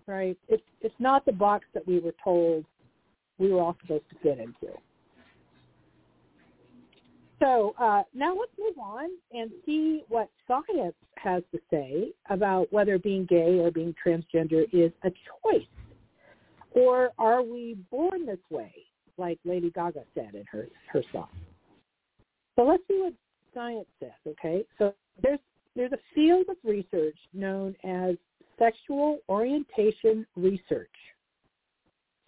right? 0.08 0.38
It's 0.50 0.64
it's 0.82 0.96
not 1.00 1.26
the 1.26 1.32
box 1.32 1.66
that 1.74 1.88
we 1.88 2.00
were 2.00 2.14
told 2.24 2.66
we 3.38 3.52
were 3.52 3.62
all 3.62 3.78
supposed 3.82 4.04
to 4.10 4.16
fit 4.22 4.40
into. 4.40 4.74
So 7.42 7.76
uh, 7.80 8.04
now 8.14 8.36
let's 8.38 8.52
move 8.58 8.78
on 8.80 9.10
and 9.34 9.52
see 9.66 10.04
what 10.08 10.30
science 10.48 10.96
has 11.18 11.44
to 11.52 11.60
say 11.70 12.12
about 12.30 12.72
whether 12.72 12.98
being 12.98 13.26
gay 13.26 13.60
or 13.60 13.72
being 13.72 13.94
transgender 14.06 14.64
is 14.74 14.92
a 15.04 15.10
choice, 15.10 15.68
or 16.72 17.12
are 17.20 17.44
we 17.44 17.78
born 17.92 18.26
this 18.26 18.40
way, 18.50 18.74
like 19.18 19.38
Lady 19.44 19.70
Gaga 19.70 20.04
said 20.14 20.34
in 20.34 20.46
her 20.50 20.68
her 20.92 21.04
song. 21.12 21.28
So 22.56 22.64
let's 22.64 22.84
see 22.88 23.00
what 23.02 23.14
science 23.56 23.88
says, 24.00 24.12
okay? 24.28 24.63
So 24.78 24.94
there's 25.24 25.39
there's 25.76 25.91
a 25.91 26.00
field 26.13 26.46
of 26.50 26.58
research 26.63 27.18
known 27.34 27.76
as 27.84 28.15
sexual 28.60 29.18
orientation 29.28 30.26
research. 30.36 30.89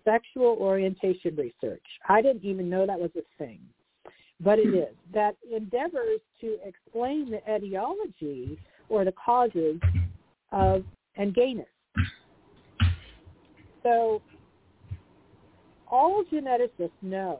Sexual 0.04 0.58
orientation 0.60 1.36
research. 1.36 1.84
I 2.10 2.22
didn't 2.22 2.44
even 2.44 2.70
know 2.70 2.86
that 2.86 3.00
was 3.00 3.12
a 3.16 3.22
thing, 3.38 3.60
but 4.42 4.58
it 4.58 4.74
is. 4.74 4.96
That 5.14 5.36
endeavors 5.56 6.20
to 6.42 6.58
explain 6.66 7.30
the 7.30 7.40
etiology 7.50 8.58
or 8.90 9.06
the 9.06 9.14
causes 9.14 9.80
of 10.52 10.84
and 11.16 11.34
gayness. 11.34 11.68
So 13.84 14.22
all 15.90 16.24
geneticists 16.32 16.92
know 17.02 17.40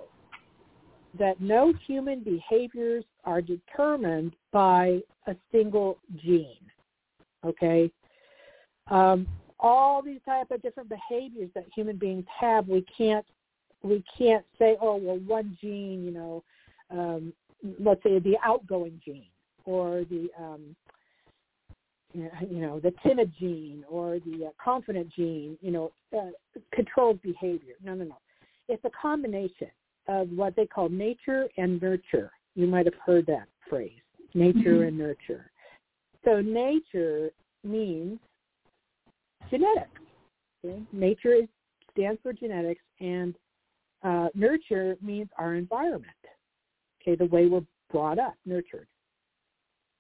that 1.20 1.40
no 1.42 1.74
human 1.86 2.22
behaviors 2.22 3.04
are 3.28 3.42
determined 3.42 4.34
by 4.54 5.02
a 5.28 5.36
single 5.52 6.00
gene. 6.24 6.72
Okay? 7.46 7.92
Um, 8.90 9.28
all 9.60 10.02
these 10.02 10.22
type 10.26 10.50
of 10.50 10.62
different 10.62 10.90
behaviors 10.90 11.50
that 11.54 11.66
human 11.76 11.98
beings 11.98 12.26
have, 12.40 12.68
we 12.68 12.86
can't 12.98 13.26
we 13.84 14.04
can't 14.18 14.46
say, 14.58 14.76
oh 14.82 14.96
well, 14.96 15.20
one 15.28 15.58
gene, 15.62 16.04
you 16.04 16.12
know, 16.12 16.44
um, 16.90 17.34
let's 17.80 18.02
say 18.02 18.18
the 18.20 18.38
outgoing 18.44 19.00
gene 19.04 19.30
or 19.66 20.04
the 20.10 20.30
um, 20.40 20.76
you 22.14 22.62
know 22.62 22.80
the 22.80 22.94
timid 23.06 23.32
gene 23.38 23.84
or 23.90 24.20
the 24.26 24.46
uh, 24.46 24.50
confident 24.64 25.10
gene, 25.14 25.58
you 25.62 25.72
know, 25.72 25.92
uh, 26.18 26.32
controls 26.74 27.20
behavior. 27.22 27.76
No, 27.84 27.94
no, 27.94 28.06
no. 28.06 28.18
It's 28.70 28.84
a 28.86 28.92
combination 29.00 29.70
of 30.08 30.30
what 30.30 30.56
they 30.56 30.66
call 30.66 30.90
nature 30.90 31.48
and 31.58 31.82
nurture. 31.82 32.32
You 32.58 32.66
might 32.66 32.88
have 32.88 32.96
heard 33.06 33.28
that 33.28 33.48
phrase, 33.70 33.92
nature 34.34 34.58
mm-hmm. 34.58 34.88
and 34.88 34.98
nurture. 34.98 35.52
So 36.26 36.42
nature 36.42 37.30
means 37.64 38.18
genetics. 39.52 40.02
Okay? 40.66 40.82
Nature 40.92 41.34
is, 41.34 41.48
stands 41.92 42.20
for 42.24 42.34
genetics, 42.34 42.82
and 43.00 43.36
uh, 44.04 44.30
nurture 44.34 44.98
means 45.04 45.30
our 45.38 45.54
environment. 45.54 46.12
Okay, 47.00 47.16
the 47.16 47.28
way 47.28 47.46
we're 47.46 47.62
brought 47.92 48.18
up, 48.18 48.34
nurtured. 48.48 48.88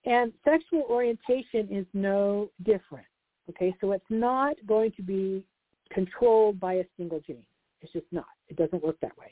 And 0.05 0.33
sexual 0.43 0.83
orientation 0.89 1.67
is 1.69 1.85
no 1.93 2.49
different. 2.63 3.05
Okay, 3.51 3.75
so 3.79 3.91
it's 3.91 4.03
not 4.09 4.55
going 4.65 4.93
to 4.93 5.03
be 5.03 5.45
controlled 5.91 6.59
by 6.59 6.73
a 6.73 6.83
single 6.97 7.19
gene. 7.19 7.45
It's 7.81 7.93
just 7.93 8.07
not. 8.11 8.25
It 8.47 8.57
doesn't 8.57 8.83
work 8.83 8.95
that 9.03 9.15
way. 9.15 9.31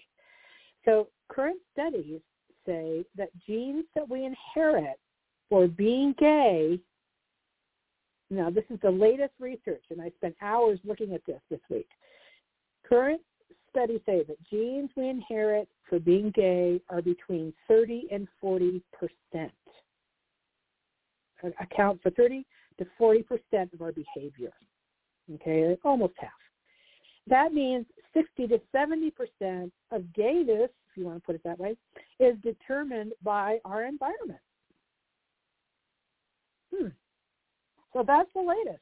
So 0.85 1.07
current 1.27 1.59
studies 1.73 2.21
say 2.65 3.05
that 3.17 3.29
genes 3.45 3.85
that 3.95 4.09
we 4.09 4.25
inherit 4.25 4.99
for 5.49 5.67
being 5.67 6.13
gay, 6.17 6.79
now 8.29 8.49
this 8.49 8.63
is 8.69 8.79
the 8.81 8.91
latest 8.91 9.33
research, 9.39 9.83
and 9.89 10.01
I 10.01 10.11
spent 10.17 10.35
hours 10.41 10.79
looking 10.83 11.13
at 11.13 11.25
this 11.25 11.41
this 11.49 11.59
week. 11.69 11.87
Current 12.87 13.21
studies 13.69 14.01
say 14.05 14.23
that 14.27 14.37
genes 14.49 14.89
we 14.95 15.09
inherit 15.09 15.67
for 15.89 15.99
being 15.99 16.31
gay 16.31 16.81
are 16.89 17.01
between 17.01 17.53
30 17.67 18.07
and 18.11 18.27
40 18.41 18.81
percent. 18.93 19.51
Account 21.59 22.01
for 22.01 22.09
30 22.11 22.43
to 22.79 22.87
40 22.97 23.23
percent 23.23 23.73
of 23.73 23.81
our 23.81 23.91
behavior. 23.91 24.51
Okay, 25.35 25.77
almost 25.83 26.13
half. 26.17 26.31
That 27.27 27.53
means 27.53 27.85
60 28.13 28.47
to 28.47 28.61
70 28.71 29.11
percent 29.11 29.73
of 29.91 30.11
gayness, 30.13 30.69
you 30.95 31.05
want 31.05 31.17
to 31.17 31.25
put 31.25 31.35
it 31.35 31.41
that 31.43 31.59
way, 31.59 31.75
is 32.19 32.35
determined 32.43 33.13
by 33.23 33.59
our 33.65 33.85
environment. 33.85 34.39
Hmm. 36.73 36.87
So 37.93 38.03
that's 38.05 38.29
the 38.33 38.41
latest. 38.41 38.81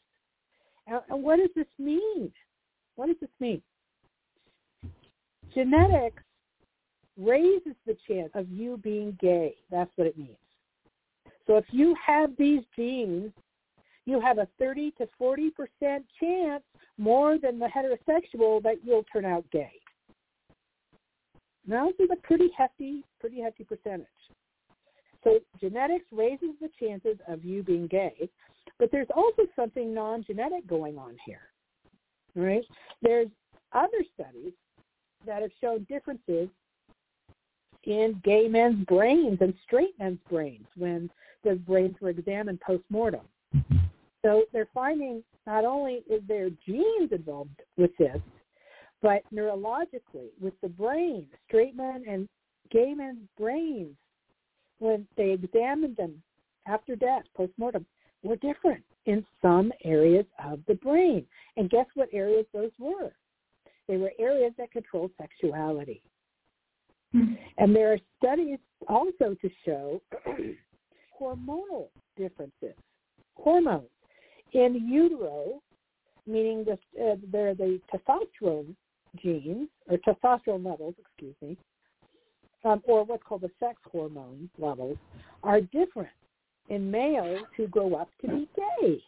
And 0.87 1.23
what 1.23 1.37
does 1.37 1.49
this 1.55 1.67
mean? 1.79 2.31
What 2.95 3.07
does 3.07 3.15
this 3.21 3.29
mean? 3.39 3.61
Genetics 5.53 6.23
raises 7.17 7.75
the 7.85 7.95
chance 8.07 8.31
of 8.33 8.49
you 8.49 8.77
being 8.77 9.17
gay. 9.21 9.55
That's 9.69 9.91
what 9.95 10.07
it 10.07 10.17
means. 10.17 10.37
So 11.45 11.57
if 11.57 11.65
you 11.71 11.95
have 12.05 12.31
these 12.37 12.61
genes, 12.75 13.31
you 14.05 14.19
have 14.19 14.37
a 14.37 14.47
30 14.59 14.91
to 14.97 15.07
40% 15.21 15.51
chance 16.19 16.63
more 16.97 17.37
than 17.37 17.59
the 17.59 17.67
heterosexual 17.67 18.61
that 18.63 18.77
you'll 18.83 19.05
turn 19.11 19.25
out 19.25 19.45
gay. 19.51 19.71
Now 21.65 21.87
this 21.87 22.05
is 22.05 22.09
a 22.11 22.27
pretty 22.27 22.49
hefty, 22.57 23.03
pretty 23.19 23.41
hefty 23.41 23.63
percentage. 23.63 24.07
So 25.23 25.39
genetics 25.61 26.05
raises 26.11 26.49
the 26.59 26.69
chances 26.79 27.17
of 27.27 27.45
you 27.45 27.63
being 27.63 27.87
gay, 27.87 28.29
but 28.79 28.91
there's 28.91 29.07
also 29.15 29.43
something 29.55 29.93
non-genetic 29.93 30.67
going 30.67 30.97
on 30.97 31.15
here. 31.25 31.49
Right? 32.35 32.65
There's 33.01 33.29
other 33.71 34.03
studies 34.13 34.53
that 35.25 35.41
have 35.41 35.51
shown 35.61 35.85
differences 35.89 36.49
in 37.85 38.19
gay 38.23 38.47
men's 38.47 38.85
brains 38.85 39.37
and 39.41 39.53
straight 39.65 39.97
men's 39.99 40.19
brains 40.29 40.65
when 40.75 41.09
those 41.43 41.59
brains 41.59 41.95
were 42.01 42.09
examined 42.09 42.59
post-mortem. 42.61 43.25
Mm-hmm. 43.55 43.77
So 44.23 44.43
they're 44.53 44.69
finding 44.73 45.23
not 45.45 45.65
only 45.65 46.03
is 46.09 46.21
there 46.27 46.49
genes 46.65 47.11
involved 47.11 47.61
with 47.77 47.91
this, 47.97 48.19
but 49.03 49.21
neurologically 49.35 50.29
with 50.41 50.53
the 50.61 50.69
brain, 50.69 51.27
straight 51.47 51.75
men 51.75 52.05
and 52.09 52.27
gay 52.71 52.93
men's 52.95 53.27
brains, 53.37 53.95
when 54.79 55.05
they 55.17 55.31
examined 55.31 55.97
them 55.97 56.23
after 56.65 56.95
death, 56.95 57.23
post-mortem, 57.35 57.85
were 58.23 58.37
different 58.37 58.83
in 59.05 59.25
some 59.41 59.71
areas 59.83 60.25
of 60.43 60.61
the 60.67 60.75
brain. 60.75 61.25
And 61.57 61.69
guess 61.69 61.85
what 61.93 62.07
areas 62.13 62.45
those 62.53 62.71
were? 62.79 63.11
They 63.89 63.97
were 63.97 64.13
areas 64.17 64.53
that 64.57 64.71
control 64.71 65.11
sexuality. 65.21 66.01
Mm-hmm. 67.13 67.33
And 67.57 67.75
there 67.75 67.91
are 67.91 67.97
studies 68.17 68.59
also 68.87 69.35
to 69.41 69.49
show 69.65 70.01
hormonal 71.21 71.89
differences, 72.15 72.75
hormones 73.35 73.89
in 74.53 74.87
utero, 74.89 75.61
meaning 76.25 76.63
the, 76.63 76.73
uh, 77.03 77.15
they're 77.29 77.53
the 77.53 77.81
testosterone 77.93 78.73
genes 79.21 79.69
or 79.89 79.97
testosterone 79.97 80.65
levels, 80.65 80.95
excuse 80.99 81.35
me, 81.41 81.57
um, 82.63 82.81
or 82.85 83.03
what's 83.03 83.23
called 83.23 83.41
the 83.41 83.51
sex 83.59 83.79
hormone 83.91 84.49
levels, 84.57 84.97
are 85.43 85.61
different 85.61 86.09
in 86.69 86.89
males 86.89 87.41
who 87.57 87.67
grow 87.67 87.95
up 87.95 88.09
to 88.21 88.27
be 88.27 88.49
gay. 88.55 89.03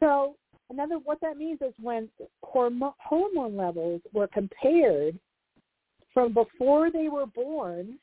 So 0.00 0.36
another 0.70 0.98
what 0.98 1.20
that 1.22 1.36
means 1.36 1.60
is 1.60 1.74
when 1.80 2.08
hormone, 2.42 3.56
levels 3.56 4.00
were 4.12 4.28
compared 4.28 5.18
from 6.14 6.32
before 6.32 6.90
they 6.90 7.08
were 7.08 7.26
born, 7.26 7.98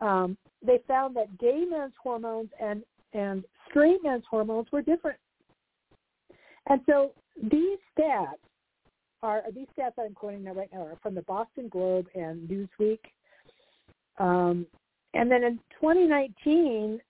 um, 0.00 0.36
they 0.64 0.80
found 0.88 1.16
that 1.16 1.38
gay 1.38 1.64
men's 1.68 1.94
hormones 2.02 2.50
and 2.60 2.82
and 3.12 3.44
straight 3.70 4.02
men's 4.02 4.24
hormones 4.28 4.66
were 4.72 4.82
different. 4.82 5.18
And 6.68 6.80
so 6.86 7.12
these 7.42 7.78
stats 7.98 8.38
are 9.22 9.42
these 9.54 9.66
stats 9.78 9.92
I'm 9.98 10.14
quoting 10.14 10.44
now 10.44 10.52
right 10.52 10.68
now 10.72 10.82
are 10.82 10.98
from 11.02 11.14
the 11.14 11.22
Boston 11.22 11.68
Globe 11.68 12.06
and 12.14 12.48
Newsweek. 12.48 13.00
Um, 14.18 14.66
and 15.14 15.30
then 15.30 15.44
in 15.44 15.58
2019, 15.80 17.00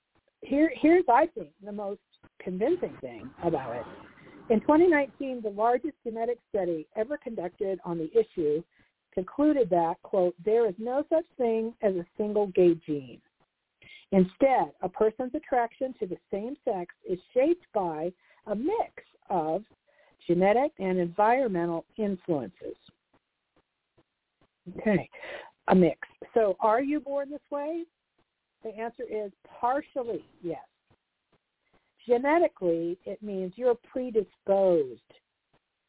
here 0.43 0.73
here's 0.81 1.05
I 1.09 1.27
think 1.35 1.51
the 1.65 1.73
most 1.73 2.01
convincing 2.41 2.97
thing 3.01 3.31
about 3.43 3.75
it. 3.75 3.85
In 4.51 4.61
2019, 4.61 5.41
the 5.43 5.49
largest 5.49 5.95
genetic 6.07 6.39
study 6.51 6.87
ever 6.97 7.17
conducted 7.17 7.81
on 7.85 7.99
the 7.99 8.11
issue 8.13 8.63
concluded 9.15 9.71
that, 9.71 9.95
quote, 10.03 10.35
there 10.45 10.69
is 10.69 10.75
no 10.79 11.05
such 11.09 11.25
thing 11.39 11.73
as 11.83 11.95
a 11.95 12.05
single 12.19 12.49
gay 12.49 12.75
gene. 12.87 13.21
Instead, 14.13 14.73
a 14.83 14.89
person's 14.89 15.35
attraction 15.35 15.95
to 15.99 16.07
the 16.07 16.19
same 16.31 16.57
sex 16.65 16.95
is 17.09 17.19
shaped 17.33 17.65
by 17.73 18.13
a 18.47 18.55
mix 18.55 19.03
of 19.31 19.65
genetic 20.27 20.73
and 20.79 20.99
environmental 20.99 21.85
influences. 21.97 22.77
Okay, 24.79 25.09
a 25.69 25.75
mix. 25.75 25.99
So 26.33 26.57
are 26.61 26.83
you 26.83 27.01
born 27.01 27.31
this 27.31 27.41
way? 27.51 27.85
The 28.63 28.71
answer 28.71 29.05
is 29.11 29.31
partially 29.61 30.25
yes. 30.43 30.59
Genetically, 32.07 32.99
it 33.05 33.23
means 33.23 33.53
you're 33.57 33.77
predisposed. 33.91 35.01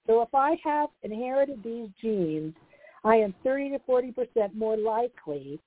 So 0.08 0.22
if 0.22 0.34
I 0.34 0.58
have 0.64 0.90
inherited 1.04 1.64
these 1.64 1.90
genes, 2.02 2.54
I 3.04 3.16
am 3.16 3.34
30 3.44 3.72
to 3.72 3.80
40 3.80 4.12
percent 4.12 4.56
more 4.56 4.78
likely 4.78 5.60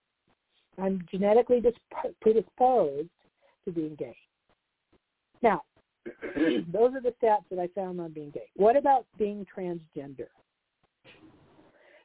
I'm 0.80 1.04
genetically 1.10 1.62
predisposed 2.20 3.08
to 3.64 3.72
being 3.72 3.96
gay. 3.96 4.16
Now, 5.42 5.62
those 6.72 6.94
are 6.94 7.00
the 7.00 7.14
stats 7.22 7.44
that 7.50 7.58
I 7.58 7.68
found 7.74 8.00
on 8.00 8.12
being 8.12 8.30
gay. 8.30 8.48
What 8.56 8.76
about 8.76 9.06
being 9.18 9.46
transgender? 9.56 10.28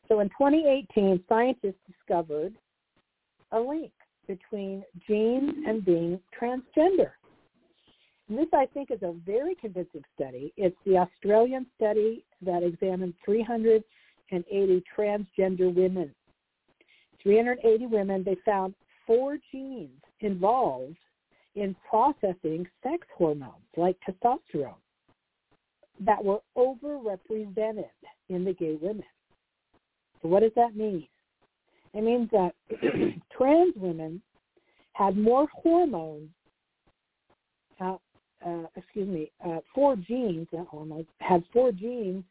So 0.08 0.20
in 0.20 0.30
2018, 0.30 1.24
scientists 1.30 1.80
discovered 1.88 2.54
a 3.52 3.60
link 3.60 3.92
between 4.28 4.84
genes 5.08 5.54
and 5.68 5.84
being 5.84 6.20
transgender. 6.40 7.12
And 8.30 8.38
this, 8.38 8.48
I 8.54 8.66
think, 8.74 8.90
is 8.92 9.02
a 9.02 9.14
very 9.26 9.56
convincing 9.56 10.04
study. 10.16 10.54
It's 10.58 10.78
the 10.86 10.98
Australian 10.98 11.66
study 11.76 12.24
that 12.42 12.64
examined 12.64 13.14
380 13.26 14.84
transgender 14.98 15.74
women. 15.74 16.14
380 17.22 17.86
women, 17.88 18.24
they 18.24 18.38
found 18.46 18.74
four 19.06 19.38
genes 19.52 20.02
involved 20.22 20.98
in 21.56 21.76
processing 21.90 22.68
sex 22.82 23.06
hormones 23.16 23.54
like 23.78 23.98
testosterone 24.08 24.76
that 26.00 26.24
were 26.24 26.40
overrepresented 26.58 27.86
in 28.30 28.44
the 28.44 28.54
gay 28.54 28.78
women. 28.82 29.04
So 30.22 30.28
what 30.30 30.42
does 30.42 30.52
that 30.56 30.76
mean? 30.76 31.08
It 31.94 32.04
means 32.04 32.30
that 32.32 32.54
trans 33.38 33.74
women 33.76 34.22
had 34.94 35.18
more 35.18 35.48
hormones, 35.54 36.30
uh, 37.80 37.98
uh, 38.46 38.64
excuse 38.76 39.08
me, 39.08 39.32
uh, 39.46 39.60
four 39.74 39.96
genes, 39.96 40.48
hormones, 40.70 41.06
had 41.20 41.44
four 41.54 41.72
genes 41.72 42.24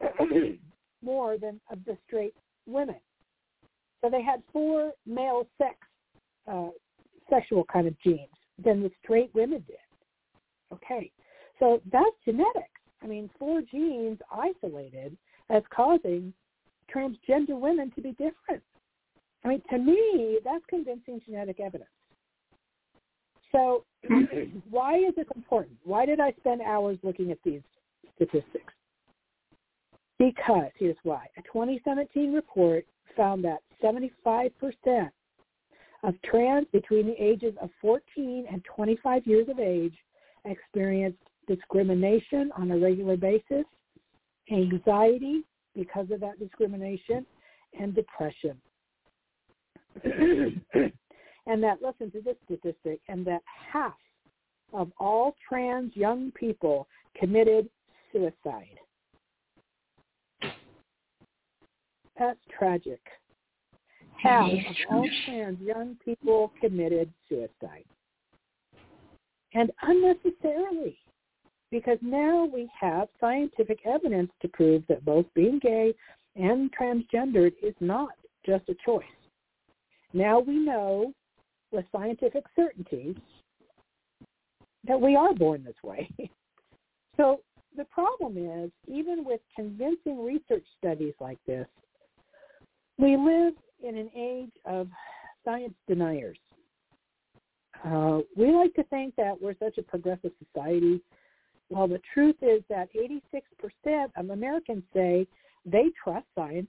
more 1.02 1.36
than 1.36 1.60
of 1.70 1.84
the 1.84 1.96
straight 2.06 2.34
women. 2.66 2.96
So 4.00 4.10
they 4.10 4.22
had 4.22 4.42
four 4.52 4.92
male 5.06 5.46
sex, 5.58 5.74
uh, 6.46 6.68
sexual 7.28 7.64
kind 7.72 7.86
of 7.86 8.00
genes 8.00 8.28
than 8.62 8.82
the 8.82 8.90
straight 9.02 9.30
women 9.34 9.64
did. 9.66 9.76
Okay, 10.72 11.10
so 11.58 11.80
that's 11.92 12.16
genetics. 12.24 12.68
I 13.02 13.06
mean, 13.06 13.28
four 13.38 13.60
genes 13.62 14.18
isolated 14.32 15.16
as 15.50 15.62
causing 15.74 16.32
transgender 16.94 17.58
women 17.58 17.90
to 17.94 18.00
be 18.00 18.10
different. 18.12 18.62
I 19.44 19.48
mean, 19.48 19.62
to 19.70 19.78
me, 19.78 20.38
that's 20.44 20.64
convincing 20.68 21.20
genetic 21.26 21.60
evidence. 21.60 21.90
So 23.50 23.84
why 24.70 24.98
is 24.98 25.14
this 25.16 25.26
important? 25.34 25.76
Why 25.84 26.06
did 26.06 26.20
I 26.20 26.32
spend 26.40 26.62
hours 26.62 26.98
looking 27.02 27.30
at 27.30 27.38
these 27.44 27.62
statistics? 28.16 28.72
Because, 30.18 30.70
here's 30.78 30.96
why. 31.02 31.26
A 31.36 31.42
2017 31.42 32.32
report 32.32 32.86
found 33.16 33.44
that 33.44 33.58
75% 33.82 34.52
of 36.02 36.14
trans 36.22 36.66
between 36.72 37.06
the 37.06 37.22
ages 37.22 37.54
of 37.60 37.70
14 37.80 38.46
and 38.50 38.64
25 38.64 39.26
years 39.26 39.48
of 39.48 39.58
age 39.58 39.94
experienced 40.44 41.18
discrimination 41.46 42.50
on 42.56 42.70
a 42.70 42.78
regular 42.78 43.16
basis, 43.16 43.64
anxiety 44.50 45.42
because 45.74 46.10
of 46.10 46.20
that 46.20 46.38
discrimination, 46.38 47.24
and 47.78 47.94
depression. 47.94 48.56
and 50.04 51.62
that, 51.62 51.78
listen 51.80 52.10
to 52.10 52.20
this 52.20 52.36
statistic, 52.44 53.00
and 53.08 53.26
that 53.26 53.42
half 53.72 53.94
of 54.72 54.90
all 54.98 55.34
trans 55.48 55.94
young 55.94 56.30
people 56.32 56.86
committed 57.18 57.68
suicide. 58.12 58.78
That's 62.18 62.38
tragic. 62.58 63.00
Half 64.22 64.50
of 64.52 64.76
all 64.90 65.08
trans 65.26 65.60
young 65.60 65.96
people 66.04 66.52
committed 66.60 67.12
suicide. 67.28 67.84
And 69.54 69.70
unnecessarily 69.82 70.96
because 71.72 71.98
now 72.02 72.44
we 72.44 72.70
have 72.78 73.08
scientific 73.20 73.80
evidence 73.86 74.30
to 74.42 74.48
prove 74.48 74.84
that 74.88 75.04
both 75.04 75.26
being 75.34 75.58
gay 75.58 75.94
and 76.36 76.70
transgendered 76.78 77.52
is 77.62 77.74
not 77.80 78.10
just 78.46 78.68
a 78.68 78.76
choice. 78.84 79.04
Now 80.12 80.38
we 80.38 80.58
know 80.58 81.12
with 81.72 81.86
scientific 81.90 82.44
certainty 82.54 83.16
that 84.86 85.00
we 85.00 85.16
are 85.16 85.34
born 85.34 85.64
this 85.64 85.74
way. 85.82 86.08
so 87.16 87.40
the 87.76 87.84
problem 87.84 88.36
is, 88.36 88.70
even 88.86 89.24
with 89.24 89.40
convincing 89.56 90.22
research 90.22 90.64
studies 90.78 91.14
like 91.20 91.38
this, 91.46 91.66
we 92.98 93.16
live 93.16 93.54
in 93.82 93.96
an 93.96 94.10
age 94.16 94.52
of 94.64 94.88
science 95.44 95.74
deniers. 95.88 96.38
Uh, 97.84 98.20
we 98.36 98.52
like 98.52 98.72
to 98.74 98.84
think 98.84 99.14
that 99.16 99.40
we're 99.40 99.56
such 99.58 99.78
a 99.78 99.82
progressive 99.82 100.30
society 100.44 101.02
well, 101.72 101.88
the 101.88 102.00
truth 102.12 102.36
is 102.42 102.62
that 102.68 102.90
86% 102.94 104.10
of 104.18 104.28
Americans 104.28 104.82
say 104.92 105.26
they 105.64 105.84
trust 106.04 106.26
science, 106.34 106.68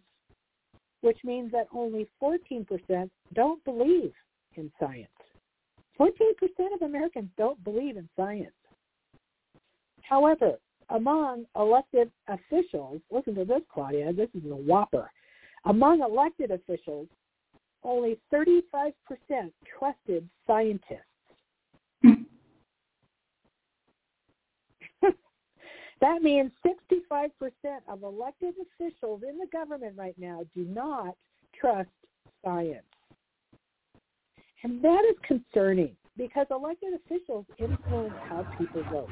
which 1.01 1.17
means 1.25 1.51
that 1.51 1.67
only 1.75 2.07
14% 2.21 3.09
don't 3.33 3.63
believe 3.65 4.13
in 4.55 4.71
science. 4.79 5.09
14% 5.99 6.09
of 6.73 6.83
Americans 6.83 7.29
don't 7.37 7.61
believe 7.65 7.97
in 7.97 8.07
science. 8.15 8.53
However, 10.03 10.53
among 10.89 11.45
elected 11.57 12.09
officials, 12.29 13.01
listen 13.11 13.35
to 13.35 13.43
this, 13.43 13.61
Claudia, 13.73 14.13
this 14.13 14.29
is 14.33 14.49
a 14.49 14.55
whopper. 14.55 15.11
Among 15.65 16.01
elected 16.01 16.51
officials, 16.51 17.07
only 17.83 18.19
35% 18.33 18.93
trusted 19.79 20.29
scientists. 20.47 20.99
That 26.03 26.21
means 26.21 26.51
65% 26.65 27.29
of 27.87 28.03
elected 28.03 28.55
officials 28.61 29.21
in 29.25 29.37
the 29.37 29.47
government 29.53 29.95
right 29.97 30.15
now 30.17 30.41
do 30.53 30.65
not 30.65 31.15
trust 31.57 31.87
science. 32.43 32.83
And 34.63 34.83
that 34.83 35.01
is 35.09 35.15
concerning 35.25 35.95
because 36.17 36.45
elected 36.51 36.89
officials 36.93 37.45
influence 37.57 38.15
how 38.27 38.45
people 38.57 38.83
vote. 38.91 39.09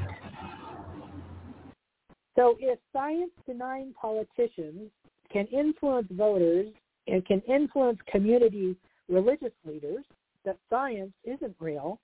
So 2.35 2.57
if 2.59 2.77
science-denying 2.91 3.93
politicians 3.93 4.89
can 5.31 5.45
influence 5.47 6.07
voters 6.11 6.67
and 7.07 7.25
can 7.25 7.41
influence 7.41 7.99
community 8.11 8.75
religious 9.09 9.53
leaders 9.65 10.03
that 10.45 10.57
science 10.69 11.13
isn't 11.23 11.55
real, 11.59 11.99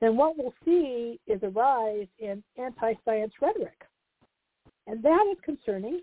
then 0.00 0.16
what 0.16 0.36
we'll 0.36 0.54
see 0.64 1.18
is 1.26 1.42
a 1.42 1.48
rise 1.48 2.06
in 2.18 2.42
anti-science 2.58 3.32
rhetoric. 3.40 3.80
And 4.86 5.02
that 5.02 5.26
is 5.32 5.38
concerning 5.44 6.02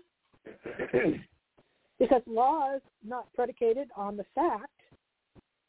because 1.98 2.22
laws 2.26 2.80
not 3.06 3.32
predicated 3.34 3.88
on 3.96 4.16
the 4.16 4.26
fact 4.34 4.70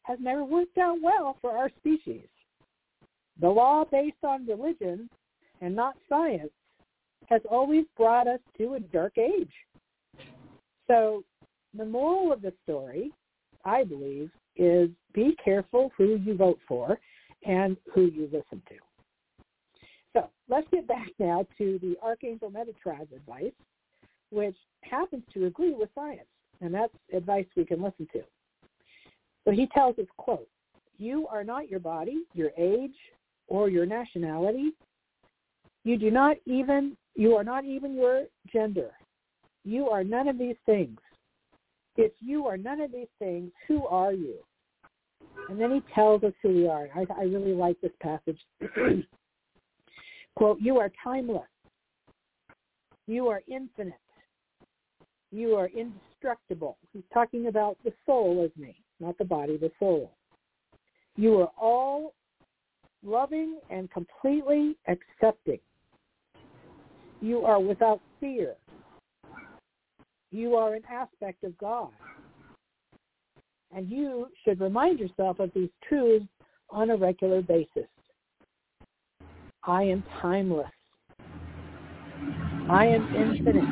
has 0.04 0.18
never 0.22 0.44
worked 0.44 0.78
out 0.78 0.98
well 1.02 1.38
for 1.42 1.52
our 1.52 1.70
species. 1.78 2.28
The 3.40 3.50
law 3.50 3.86
based 3.90 4.24
on 4.24 4.48
religion 4.48 5.10
and 5.62 5.76
not 5.76 5.96
science 6.10 6.52
has 7.28 7.42
always 7.50 7.86
brought 7.98 8.28
us 8.28 8.40
to 8.58 8.76
a 8.76 8.80
dark 8.80 9.18
age. 9.18 9.52
So 10.88 11.24
the 11.78 11.86
moral 11.86 12.32
of 12.32 12.42
the 12.42 12.54
story, 12.64 13.12
I 13.64 13.84
believe, 13.84 14.30
is 14.56 14.90
be 15.14 15.36
careful 15.44 15.92
who 15.98 16.16
you 16.18 16.36
vote 16.36 16.60
for 16.68 16.98
and 17.46 17.78
who 17.94 18.06
you 18.06 18.30
listen 18.32 18.62
to. 18.70 18.76
So 20.14 20.30
let's 20.48 20.68
get 20.72 20.88
back 20.88 21.10
now 21.20 21.46
to 21.58 21.80
the 21.82 21.96
Archangel 22.02 22.50
Metatron's 22.50 23.12
advice, 23.14 23.52
which 24.32 24.56
happens 24.82 25.24
to 25.34 25.46
agree 25.46 25.74
with 25.74 25.90
science, 25.94 26.28
and 26.62 26.74
that's 26.74 26.94
advice 27.14 27.46
we 27.56 27.66
can 27.66 27.82
listen 27.82 28.08
to. 28.14 28.22
So 29.44 29.52
he 29.52 29.68
tells 29.68 30.00
us, 30.00 30.06
quote, 30.18 30.48
you 30.98 31.28
are 31.28 31.44
not 31.44 31.70
your 31.70 31.82
body, 31.82 32.24
your 32.34 32.52
age, 32.58 32.96
or 33.48 33.70
your 33.70 33.86
nationality. 33.86 34.72
You 35.84 35.98
do 35.98 36.10
not 36.10 36.38
even, 36.46 36.96
you 37.16 37.36
are 37.36 37.44
not 37.44 37.66
even 37.66 37.96
your 37.96 38.24
gender. 38.52 38.92
You 39.66 39.90
are 39.90 40.04
none 40.04 40.28
of 40.28 40.38
these 40.38 40.56
things. 40.66 40.98
If 41.98 42.12
you 42.20 42.46
are 42.46 42.56
none 42.56 42.80
of 42.82 42.92
these 42.92 43.08
things, 43.20 43.52
who 43.68 43.86
are 43.88 44.14
you? 44.14 44.36
And 45.50 45.60
then 45.60 45.72
he 45.72 45.82
tells 45.94 46.24
us 46.24 46.34
who 46.42 46.50
we 46.50 46.68
are. 46.68 46.88
I, 46.96 47.06
I 47.18 47.24
really 47.24 47.54
like 47.54 47.80
this 47.82 47.92
passage. 48.02 48.40
Quote, 50.36 50.60
you 50.62 50.78
are 50.78 50.92
timeless. 51.04 51.44
You 53.08 53.28
are 53.28 53.42
infinite. 53.48 53.94
You 55.32 55.56
are 55.56 55.68
indestructible. 55.70 56.78
He's 56.94 57.04
talking 57.14 57.48
about 57.48 57.78
the 57.84 57.94
soul, 58.06 58.50
isn't 58.50 58.68
he? 58.68 58.76
Not 59.00 59.18
the 59.18 59.26
body, 59.26 59.58
the 59.58 59.72
soul. 59.80 60.12
You 61.16 61.40
are 61.42 61.52
all 61.60 62.14
loving 63.04 63.60
and 63.70 63.90
completely 63.92 64.76
accepting. 64.88 65.60
You 67.22 67.42
are 67.42 67.60
without 67.60 68.02
fear. 68.20 68.56
You 70.36 70.58
are 70.58 70.74
an 70.74 70.84
aspect 70.92 71.46
of 71.46 71.58
God. 71.58 71.92
And 73.74 73.90
you 73.90 74.28
should 74.44 74.60
remind 74.60 75.00
yourself 75.00 75.40
of 75.40 75.50
these 75.56 75.70
truths 75.88 76.26
on 76.70 76.90
a 76.90 76.98
regular 76.98 77.42
basis. 77.42 77.88
I 79.64 79.84
am 79.84 80.04
timeless. 80.22 80.68
I 82.70 82.86
am 82.86 83.16
infinite. 83.16 83.64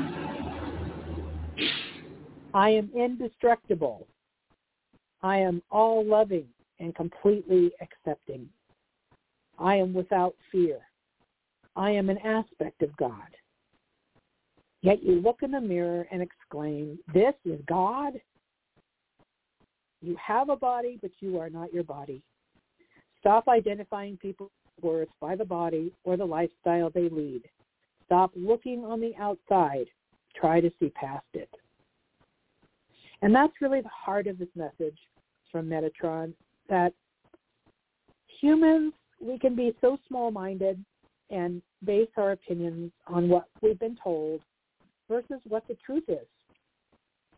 I 2.54 2.70
am 2.70 2.90
indestructible. 2.96 4.08
I 5.22 5.40
am 5.40 5.62
all 5.70 6.06
loving 6.06 6.48
and 6.80 6.96
completely 6.96 7.74
accepting. 7.82 8.48
I 9.60 9.76
am 9.76 9.94
without 9.94 10.34
fear. 10.50 10.80
I 11.76 11.92
am 11.92 12.10
an 12.10 12.20
aspect 12.20 12.84
of 12.84 12.96
God. 12.96 13.28
Yet 14.84 15.02
you 15.02 15.22
look 15.22 15.44
in 15.44 15.52
the 15.52 15.62
mirror 15.62 16.06
and 16.12 16.22
exclaim, 16.22 17.00
this 17.14 17.34
is 17.46 17.60
God? 17.68 18.14
You 20.02 20.18
have 20.24 20.50
a 20.50 20.58
body, 20.58 21.00
but 21.02 21.12
you 21.22 21.40
are 21.40 21.50
not 21.50 21.74
your 21.74 21.86
body. 21.86 22.22
Stop 23.22 23.48
identifying 23.48 24.18
people 24.18 24.52
worth 24.82 25.08
by 25.22 25.38
the 25.38 25.46
body 25.46 25.94
or 26.04 26.18
the 26.18 26.26
lifestyle 26.26 26.90
they 26.90 27.08
lead. 27.08 27.44
Stop 28.06 28.32
looking 28.36 28.84
on 28.84 29.00
the 29.00 29.16
outside. 29.16 29.86
Try 30.36 30.60
to 30.60 30.70
see 30.82 30.90
past 30.90 31.26
it. 31.34 31.50
And 33.22 33.34
that's 33.34 33.54
really 33.62 33.80
the 33.80 33.88
heart 33.88 34.28
of 34.28 34.38
this 34.38 34.50
message 34.54 34.98
from 35.50 35.70
Metatron, 35.70 36.34
that 36.68 36.92
humans, 38.42 38.92
we 39.22 39.40
can 39.40 39.56
be 39.56 39.74
so 39.80 39.98
small-minded 40.10 40.84
and 41.30 41.62
base 41.86 42.10
our 42.18 42.34
opinions 42.34 42.92
on 43.08 43.30
what 43.30 43.46
we've 43.62 43.80
been 43.80 43.98
told 44.04 44.42
versus 45.10 45.42
what 45.48 45.68
the 45.68 45.78
truth 45.86 46.04
is. 46.08 46.28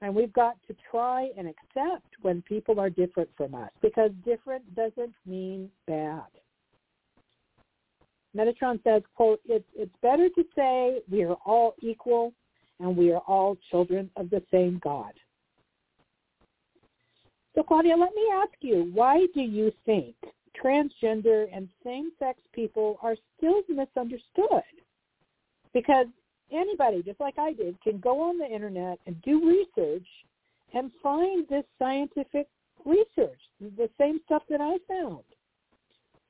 And 0.01 0.13
we've 0.13 0.34
got 0.34 0.55
to 0.68 0.76
try 0.91 1.30
and 1.38 1.47
accept 1.47 2.07
when 2.22 2.41
people 2.43 2.80
are 2.80 2.89
different 2.89 3.30
from 3.38 3.55
us 3.55 3.72
because 3.82 4.11
different 4.26 4.76
doesn't 4.76 5.13
mean 5.26 5.70
bad. 5.88 6.24
Metatron 8.36 8.84
says, 8.84 9.01
quote, 9.16 9.39
it's, 9.45 9.66
it's 9.76 9.95
better 10.01 10.28
to 10.30 10.43
say 10.55 11.01
we 11.09 11.24
are 11.24 11.38
all 11.45 11.76
equal 11.82 12.34
and 12.80 12.95
we 12.95 13.13
are 13.13 13.22
all 13.28 13.57
children 13.72 14.09
of 14.18 14.30
the 14.30 14.43
same 14.51 14.80
God. 14.84 15.13
So 17.55 17.63
Claudia, 17.63 17.95
let 17.95 18.13
me 18.13 18.24
ask 18.34 18.53
you, 18.59 18.91
why 18.93 19.26
do 19.34 19.41
you 19.41 19.72
think 19.86 20.16
transgender 20.61 21.45
and 21.53 21.70
same-sex 21.86 22.39
people 22.53 22.99
are 23.01 23.16
still 23.38 23.61
misunderstood? 23.70 24.63
Because 25.74 26.07
anybody, 26.51 27.01
just 27.03 27.19
like 27.19 27.37
I 27.37 27.53
did, 27.53 27.79
can 27.81 27.99
go 27.99 28.21
on 28.21 28.37
the 28.37 28.45
internet 28.45 28.99
and 29.05 29.21
do 29.21 29.47
research 29.47 30.07
and 30.73 30.91
find 31.01 31.47
this 31.47 31.63
scientific 31.79 32.47
research, 32.85 33.39
the 33.59 33.89
same 33.99 34.19
stuff 34.25 34.43
that 34.49 34.61
I 34.61 34.77
found. 34.87 35.23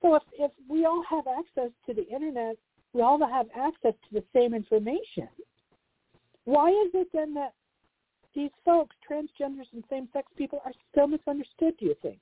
So 0.02 0.16
if, 0.16 0.24
if 0.38 0.52
we 0.70 0.86
all 0.86 1.04
have 1.10 1.26
access 1.28 1.72
to 1.88 1.94
the 1.94 2.08
internet, 2.08 2.56
we 2.94 3.02
all 3.02 3.20
have 3.28 3.48
access 3.58 3.94
to 3.94 4.14
the 4.14 4.24
same 4.34 4.54
information. 4.54 5.28
Why 6.46 6.70
is 6.70 6.92
it 6.94 7.08
then 7.14 7.34
that 7.34 7.54
these 8.36 8.52
folks, 8.64 8.96
transgenders 9.10 9.68
and 9.74 9.84
same-sex 9.90 10.28
people, 10.38 10.62
are 10.64 10.74
still 10.92 11.08
misunderstood, 11.08 11.74
do 11.80 11.86
you 11.86 11.96
think? 12.02 12.20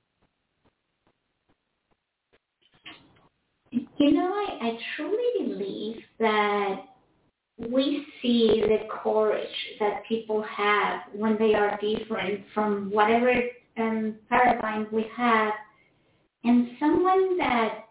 You 3.70 4.12
know, 4.12 4.32
I, 4.32 4.68
I 4.68 4.78
truly 4.96 5.48
believe 5.48 5.96
that 6.20 6.80
we 7.58 8.06
see 8.20 8.62
the 8.66 8.88
courage 9.02 9.46
that 9.78 10.02
people 10.08 10.42
have 10.42 11.02
when 11.14 11.36
they 11.38 11.54
are 11.54 11.78
different 11.80 12.40
from 12.52 12.90
whatever 12.90 13.32
um, 13.78 14.16
paradigm 14.28 14.88
we 14.92 15.06
have, 15.16 15.52
and 16.44 16.70
someone 16.80 17.38
that 17.38 17.86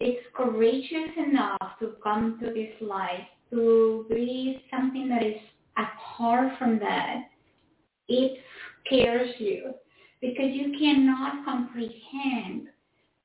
is 0.00 0.16
courageous 0.34 1.10
enough 1.16 1.78
to 1.80 1.94
come 2.02 2.38
to 2.40 2.52
this 2.52 2.72
life 2.80 3.26
to 3.50 4.06
be 4.10 4.62
something 4.70 5.08
that 5.08 5.24
is 5.24 5.40
apart 5.76 6.52
from 6.58 6.78
that, 6.78 7.30
it 8.08 8.38
scares 8.86 9.30
you 9.38 9.72
because 10.20 10.50
you 10.52 10.76
cannot 10.78 11.44
comprehend 11.44 12.68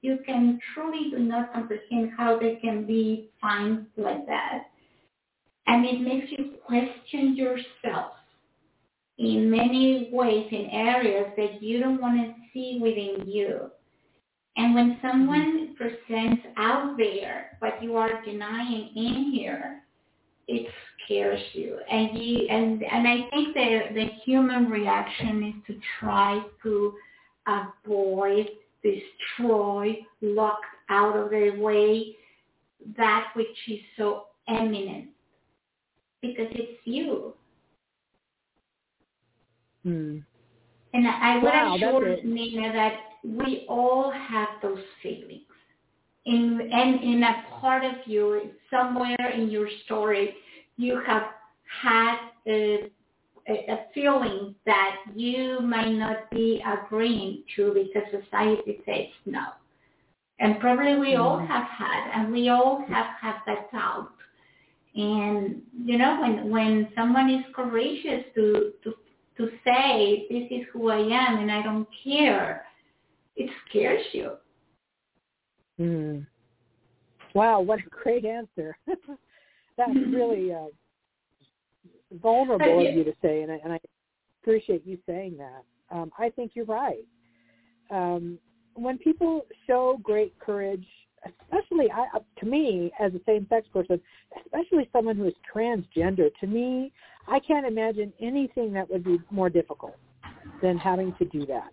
you 0.04 0.20
can 0.26 0.60
truly 0.74 1.10
do 1.10 1.18
not 1.18 1.54
comprehend 1.54 2.12
how 2.16 2.38
they 2.38 2.58
can 2.58 2.86
be 2.86 3.30
fine 3.42 3.88
like 3.96 4.28
that. 4.28 4.66
And 5.68 5.86
it 5.86 6.02
makes 6.02 6.32
you 6.32 6.54
question 6.66 7.36
yourself 7.36 8.14
in 9.18 9.50
many 9.50 10.10
ways 10.12 10.48
in 10.52 10.66
areas 10.72 11.28
that 11.38 11.62
you 11.62 11.80
don't 11.80 12.02
want 12.02 12.18
to 12.18 12.34
see 12.54 12.80
within 12.82 13.28
you. 13.30 13.70
And 14.58 14.76
when 14.76 14.98
someone 15.02 15.70
mm-hmm. 15.70 15.74
presents 15.76 16.44
out 16.58 16.96
there 16.98 17.58
but 17.60 17.82
you 17.82 17.96
are 17.96 18.24
denying 18.24 18.92
in 18.96 19.32
here, 19.34 19.84
it 20.48 20.68
scares 21.06 21.42
you. 21.54 21.80
And 21.90 22.18
you 22.18 22.48
and 22.50 22.84
and 22.84 23.08
I 23.08 23.30
think 23.30 23.54
the 23.54 23.80
the 23.94 24.08
human 24.26 24.70
reaction 24.70 25.44
is 25.44 25.74
to 25.74 25.80
try 26.00 26.42
to 26.64 26.94
avoid 27.48 28.50
destroy, 28.84 29.98
lock 30.22 30.60
out 30.90 31.16
of 31.16 31.30
the 31.30 31.52
way 31.58 32.16
that 32.98 33.28
which 33.36 33.48
is 33.70 33.80
so 33.98 34.26
eminent 34.48 35.08
because 36.24 36.48
it's 36.52 36.80
you. 36.86 37.34
Hmm. 39.84 40.20
And 40.94 41.08
I 41.08 41.36
would 41.36 41.44
wow, 41.44 41.76
assure 41.76 42.24
Nina 42.24 42.72
that 42.72 42.94
we 43.24 43.66
all 43.68 44.12
have 44.12 44.48
those 44.62 44.80
feelings. 45.04 45.42
In, 46.26 46.70
and 46.72 47.04
in 47.04 47.22
a 47.24 47.44
part 47.60 47.84
of 47.84 47.96
you, 48.06 48.52
somewhere 48.72 49.32
in 49.36 49.50
your 49.50 49.68
story, 49.86 50.36
you 50.78 51.02
have 51.06 51.24
had 51.82 52.18
a 52.48 52.90
a, 53.48 53.86
feeling 53.94 54.56
that 54.66 54.98
you 55.16 55.60
might 55.62 55.92
not 55.92 56.30
be 56.32 56.64
agreeing 56.66 57.44
to 57.56 57.74
because 57.74 58.24
society 58.24 58.80
says 58.86 59.08
no. 59.26 59.44
And 60.40 60.60
probably 60.60 60.98
we 60.98 61.16
all 61.16 61.38
mm-hmm. 61.38 61.48
have 61.48 61.68
had, 61.68 62.12
and 62.16 62.32
we 62.32 62.50
all 62.50 62.84
have 62.88 63.08
had 63.20 63.36
that 63.46 63.72
doubt. 63.72 64.12
And 64.96 65.62
you 65.84 65.98
know, 65.98 66.22
when 66.22 66.50
when 66.50 66.90
someone 66.96 67.30
is 67.30 67.44
courageous 67.56 68.26
to 68.36 68.74
to 68.84 68.94
to 69.38 69.50
say 69.66 70.28
this 70.30 70.48
is 70.52 70.66
who 70.72 70.90
I 70.90 71.00
am 71.00 71.40
and 71.40 71.52
I 71.52 71.64
don't 71.64 71.88
care, 72.04 72.66
it 73.36 73.50
scares 73.68 74.06
you. 74.12 74.34
Mm. 75.80 76.28
Wow, 77.34 77.62
what 77.62 77.80
a 77.80 77.90
great 77.90 78.26
answer! 78.26 78.78
That's 79.78 79.96
really 80.12 80.54
uh, 80.54 80.68
vulnerable 82.22 82.88
of 82.88 82.96
you 82.96 83.04
to 83.04 83.14
say, 83.24 83.42
and 83.42 83.52
I, 83.52 83.60
and 83.64 83.74
I 83.74 83.80
appreciate 84.42 84.86
you 84.86 85.00
saying 85.08 85.38
that. 85.38 85.64
Um, 85.96 86.12
I 86.20 86.30
think 86.30 86.52
you're 86.54 86.66
right. 86.66 87.04
Um, 87.90 88.38
when 88.76 89.00
people 89.00 89.46
show 89.66 90.00
great 90.04 90.38
courage, 90.40 90.86
especially 91.26 91.92
I, 91.92 92.20
to 92.40 92.46
me 92.46 92.92
as 93.00 93.14
a 93.14 93.20
same-sex 93.26 93.68
person, 93.74 94.00
especially 94.46 94.90
someone 94.92 95.16
who 95.16 95.28
is 95.28 95.34
transgender, 95.54 96.30
to 96.40 96.48
me, 96.48 96.92
I 97.28 97.40
can't 97.40 97.66
imagine 97.66 98.12
anything 98.22 98.74
that 98.74 98.90
would 98.90 99.04
be 99.04 99.20
more 99.32 99.50
difficult 99.50 99.96
than 100.62 100.78
having 100.78 101.14
to 101.20 101.26
do 101.26 101.46
that. 101.46 101.72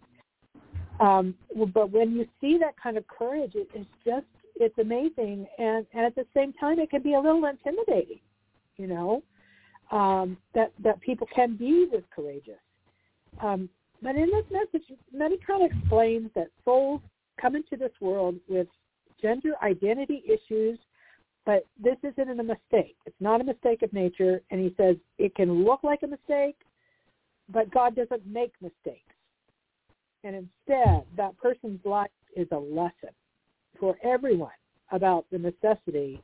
Um, 1.05 1.35
but 1.73 1.91
when 1.91 2.13
you 2.13 2.27
see 2.41 2.59
that 2.59 2.75
kind 2.81 2.97
of 2.97 3.07
courage, 3.09 3.53
it, 3.55 3.69
it's 3.75 3.89
just 4.05 4.27
it's 4.57 4.77
amazing, 4.79 5.47
and, 5.59 5.87
and 5.95 6.05
at 6.05 6.15
the 6.15 6.27
same 6.35 6.53
time, 6.53 6.79
it 6.79 6.91
can 6.91 7.03
be 7.03 7.15
a 7.15 7.21
little 7.21 7.45
intimidating. 7.47 8.21
You 8.77 8.87
know, 8.87 9.23
um, 9.91 10.37
that 10.55 10.73
that 10.85 11.01
people 11.01 11.27
can 11.35 11.57
be 11.57 11.89
this 11.91 12.03
courageous. 12.15 12.61
Um, 13.43 13.69
but 14.03 14.17
in 14.17 14.31
this 14.31 14.45
message, 14.51 14.87
Metatron 15.15 15.71
explains 15.71 16.31
that 16.35 16.49
souls 16.65 17.01
come 17.41 17.57
into 17.57 17.77
this 17.77 17.93
world 18.01 18.37
with 18.49 18.67
gender 19.21 19.53
identity 19.63 20.23
issues, 20.27 20.79
but 21.47 21.67
this 21.83 21.97
isn't 22.03 22.41
a 22.41 22.43
mistake. 22.43 22.97
It's 23.07 23.21
not 23.21 23.41
a 23.41 23.45
mistake 23.45 23.83
of 23.83 23.93
nature, 23.93 24.41
and 24.51 24.61
he 24.61 24.75
says 24.77 24.97
it 25.19 25.35
can 25.35 25.65
look 25.65 25.83
like 25.83 26.03
a 26.03 26.07
mistake, 26.07 26.57
but 27.49 27.71
God 27.71 27.97
doesn't 27.97 28.27
make 28.27 28.53
mistakes. 28.61 29.15
And 30.23 30.37
instead, 30.37 31.05
that 31.17 31.37
person's 31.39 31.85
life 31.85 32.11
is 32.37 32.47
a 32.53 32.59
lesson 32.59 33.11
for 33.79 33.97
everyone 34.05 34.51
about 34.93 35.25
the 35.33 35.39
necessity 35.39 36.23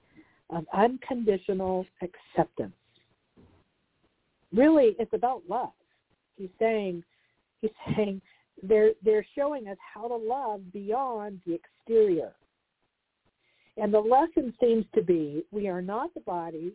of 0.51 0.65
unconditional 0.75 1.87
acceptance 2.03 2.75
really 4.57 4.97
it's 4.99 5.13
about 5.13 5.43
love. 5.49 5.73
He's 6.37 6.51
saying 6.59 7.05
he's 7.61 7.71
saying 7.97 8.21
they're 8.63 8.93
they're 9.05 9.27
showing 9.35 9.69
us 9.69 9.77
how 9.95 10.09
to 10.09 10.17
love 10.17 10.73
beyond 10.73 11.41
the 11.47 11.55
exterior. 11.55 12.33
And 13.77 13.93
the 13.93 14.01
lesson 14.01 14.55
seems 14.61 14.87
to 14.95 15.03
be 15.03 15.45
we 15.51 15.69
are 15.69 15.83
not 15.83 16.15
the 16.15 16.21
body, 16.21 16.73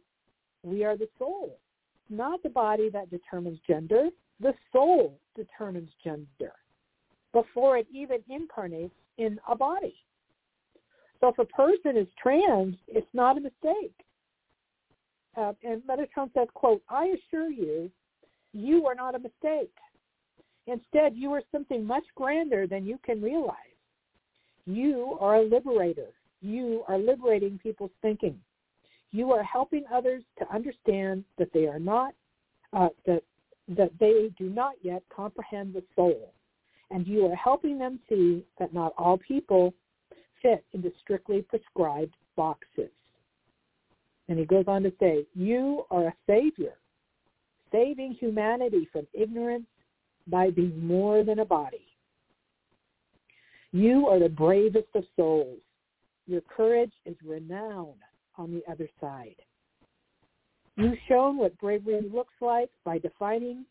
we 0.64 0.84
are 0.84 0.98
the 0.98 1.10
soul. 1.18 1.58
Not 2.10 2.44
the 2.44 2.50
body 2.50 2.90
that 2.90 3.10
determines 3.10 3.60
gender, 3.66 4.10
the 4.40 4.54
soul 4.72 5.18
determines 5.36 5.90
gender 6.04 6.54
before 7.34 7.78
it 7.78 7.88
even 7.94 8.20
incarnates 8.30 8.94
in 9.18 9.40
a 9.48 9.56
body. 9.56 9.96
So 11.22 11.30
if 11.30 11.40
a 11.40 11.46
person 11.46 11.96
is 11.96 12.08
trans, 12.22 12.76
it's 12.88 13.08
not 13.14 13.38
a 13.38 13.42
mistake 13.42 13.94
uh, 15.38 15.54
and 15.64 15.82
Metatron 15.84 16.34
says, 16.34 16.48
quote, 16.54 16.82
I 16.90 17.16
assure 17.16 17.50
you, 17.50 17.90
you 18.54 18.86
are 18.86 18.96
not 18.96 19.16
a 19.16 19.20
mistake. 19.20 19.74
Instead, 20.68 21.16
you 21.16 21.32
are 21.32 21.42
something 21.52 21.86
much 21.86 22.04
grander 22.16 22.68
than 22.68 22.86
you 22.86 23.00
can 23.04 23.22
realize. 23.22 23.56
You 24.66 25.18
are 25.20 25.38
a 25.38 25.44
liberator. 25.44 26.10
You 26.42 26.84
are 26.88 26.98
liberating 26.98 27.60
people's 27.62 27.92
thinking. 28.02 28.40
You 29.12 29.32
are 29.32 29.44
helping 29.44 29.84
others 29.94 30.24
to 30.40 30.54
understand 30.54 31.24
that 31.38 31.52
they 31.54 31.68
are 31.68 31.80
not, 31.80 32.14
uh, 32.74 32.90
that, 33.06 33.24
that 33.70 33.92
they 34.00 34.32
do 34.38 34.50
not 34.50 34.74
yet 34.82 35.04
comprehend 35.16 35.74
the 35.74 35.84
soul. 35.96 36.34
And 36.90 37.08
you 37.08 37.26
are 37.28 37.36
helping 37.36 37.78
them 37.78 38.00
see 38.10 38.44
that 38.60 38.74
not 38.74 38.94
all 38.98 39.18
people 39.18 39.74
fit 40.42 40.64
into 40.74 40.92
strictly 41.02 41.42
prescribed 41.42 42.16
boxes. 42.36 42.90
And 44.28 44.40
he 44.40 44.46
goes 44.46 44.66
on 44.68 44.84
to 44.84 44.94
say, 45.00 45.26
you 45.36 45.86
are 45.92 46.08
a 46.08 46.14
savior, 46.26 46.74
saving 47.72 48.14
humanity 48.14 48.88
from 48.92 49.08
ignorance 49.14 49.66
by 50.28 50.50
being 50.50 50.86
more 50.86 51.24
than 51.24 51.40
a 51.40 51.46
body. 51.46 51.86
You 53.72 54.08
are 54.08 54.20
the 54.20 54.30
bravest 54.30 54.88
of 54.96 55.04
souls. 55.16 55.60
Your 56.32 56.40
courage 56.40 56.94
is 57.06 57.18
renowned 57.26 58.00
on 58.38 58.54
the 58.54 58.64
other 58.72 58.88
side. 59.02 59.36
You've 60.78 60.98
shown 61.10 61.36
what 61.36 61.58
bravery 61.60 62.00
looks 62.10 62.36
like 62.40 62.70
by 62.86 63.00
defining 63.00 63.66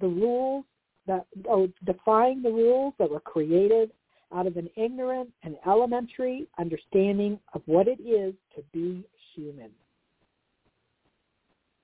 the 0.00 0.06
rules 0.06 0.64
that, 1.08 1.26
oh, 1.50 1.68
defying 1.84 2.40
the 2.40 2.52
rules 2.52 2.94
that 3.00 3.10
were 3.10 3.18
created 3.18 3.90
out 4.32 4.46
of 4.46 4.56
an 4.56 4.70
ignorant 4.76 5.30
and 5.42 5.56
elementary 5.66 6.46
understanding 6.56 7.40
of 7.52 7.62
what 7.66 7.88
it 7.88 8.00
is 8.00 8.32
to 8.54 8.62
be 8.72 9.04
human. 9.34 9.72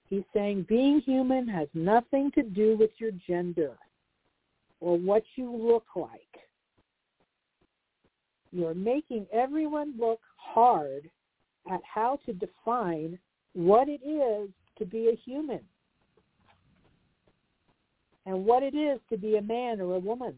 He's 0.09 0.23
saying 0.33 0.67
being 0.69 1.01
human 1.01 1.49
has 1.49 1.67
nothing 1.75 2.31
to 2.37 2.45
do 2.45 2.77
with 2.77 2.93
your 2.99 3.11
gender 3.27 3.77
or 4.79 4.97
what 4.97 5.25
you 5.35 5.51
look 5.53 5.87
like. 5.97 6.48
You're 8.53 8.75
making 8.75 9.27
everyone 9.33 9.95
look 9.99 10.21
hard 10.37 11.11
at 11.71 11.81
how 11.83 12.19
to 12.27 12.33
define 12.33 13.19
what 13.53 13.89
it 13.89 14.01
is 14.07 14.49
to 14.79 14.85
be 14.85 15.09
a 15.09 15.17
human 15.25 15.61
and 18.27 18.45
what 18.45 18.63
it 18.63 18.75
is 18.75 19.01
to 19.11 19.17
be 19.17 19.37
a 19.37 19.43
man 19.43 19.81
or 19.81 19.97
a 19.97 19.99
woman. 19.99 20.35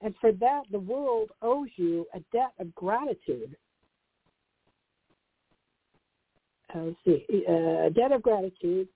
And 0.00 0.14
for 0.20 0.32
that, 0.32 0.62
the 0.70 0.80
world 0.80 1.30
owes 1.42 1.68
you 1.76 2.06
a 2.12 2.20
debt 2.32 2.52
of 2.58 2.74
gratitude 2.74 3.56
uh, 6.74 6.78
let's 6.80 6.96
see, 7.04 7.44
a 7.48 7.86
uh, 7.86 7.88
debt 7.90 8.12
of 8.12 8.22
gratitude, 8.22 8.88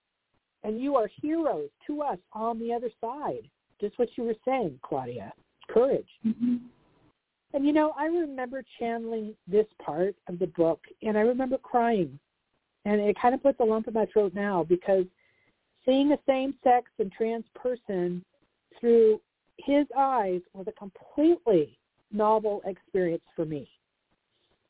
And 0.62 0.80
you 0.80 0.96
are 0.96 1.08
heroes 1.22 1.68
to 1.86 2.02
us 2.02 2.18
on 2.32 2.58
the 2.58 2.72
other 2.72 2.90
side. 3.00 3.48
Just 3.80 3.98
what 3.98 4.08
you 4.16 4.24
were 4.24 4.36
saying, 4.44 4.78
Claudia. 4.82 5.32
Courage. 5.68 6.08
Mm-hmm. 6.26 6.56
And 7.54 7.64
you 7.64 7.72
know, 7.72 7.94
I 7.96 8.06
remember 8.06 8.62
channeling 8.78 9.34
this 9.46 9.66
part 9.84 10.14
of 10.28 10.38
the 10.38 10.48
book 10.48 10.80
and 11.02 11.16
I 11.16 11.22
remember 11.22 11.58
crying. 11.58 12.18
And 12.84 13.00
it 13.00 13.16
kind 13.20 13.34
of 13.34 13.42
puts 13.42 13.60
a 13.60 13.64
lump 13.64 13.88
in 13.88 13.94
my 13.94 14.06
throat 14.06 14.32
now 14.34 14.64
because 14.64 15.04
seeing 15.84 16.12
a 16.12 16.18
same-sex 16.26 16.90
and 16.98 17.10
trans 17.12 17.44
person 17.54 18.24
through 18.78 19.20
his 19.58 19.86
eyes 19.96 20.40
was 20.52 20.66
a 20.68 20.72
completely 20.72 21.78
novel 22.12 22.62
experience 22.66 23.24
for 23.34 23.44
me. 23.44 23.68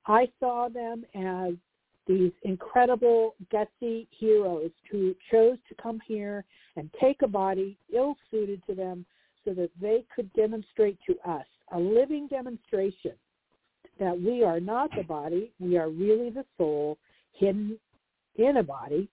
I 0.07 0.29
saw 0.39 0.68
them 0.68 1.05
as 1.14 1.55
these 2.07 2.33
incredible, 2.45 3.35
gutsy 3.53 4.07
heroes 4.11 4.70
who 4.91 5.14
chose 5.31 5.59
to 5.68 5.74
come 5.83 6.01
here 6.07 6.45
and 6.77 6.89
take 7.01 7.22
a 7.22 7.29
body 7.29 7.77
ill-suited 7.93 8.62
to 8.68 8.74
them 8.74 9.05
so 9.45 9.53
that 9.55 9.70
they 9.81 10.05
could 10.14 10.33
demonstrate 10.35 10.99
to 11.07 11.16
us 11.29 11.47
a 11.73 11.79
living 11.79 12.29
demonstration 12.29 13.12
that 13.99 14.21
we 14.21 14.45
are 14.45 14.61
not 14.61 14.91
the 14.97 15.03
body, 15.03 15.53
we 15.59 15.77
are 15.77 15.89
really 15.89 16.31
the 16.31 16.45
soul 16.59 16.99
hidden 17.33 17.79
in 18.37 18.59
a 18.59 18.62
body, 18.62 19.09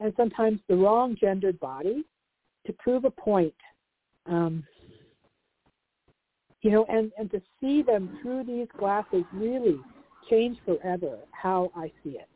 and 0.00 0.12
sometimes 0.16 0.60
the 0.68 0.76
wrong 0.76 1.16
gendered 1.20 1.58
body 1.60 2.04
to 2.66 2.72
prove 2.74 3.04
a 3.04 3.10
point. 3.10 3.54
Um, 4.26 4.64
you 6.62 6.70
know, 6.70 6.84
and, 6.88 7.12
and 7.18 7.30
to 7.30 7.40
see 7.60 7.82
them 7.82 8.18
through 8.20 8.44
these 8.44 8.66
glasses 8.78 9.24
really 9.32 9.78
change 10.28 10.58
forever 10.64 11.18
how 11.30 11.70
I 11.76 11.92
see 12.02 12.10
it. 12.10 12.28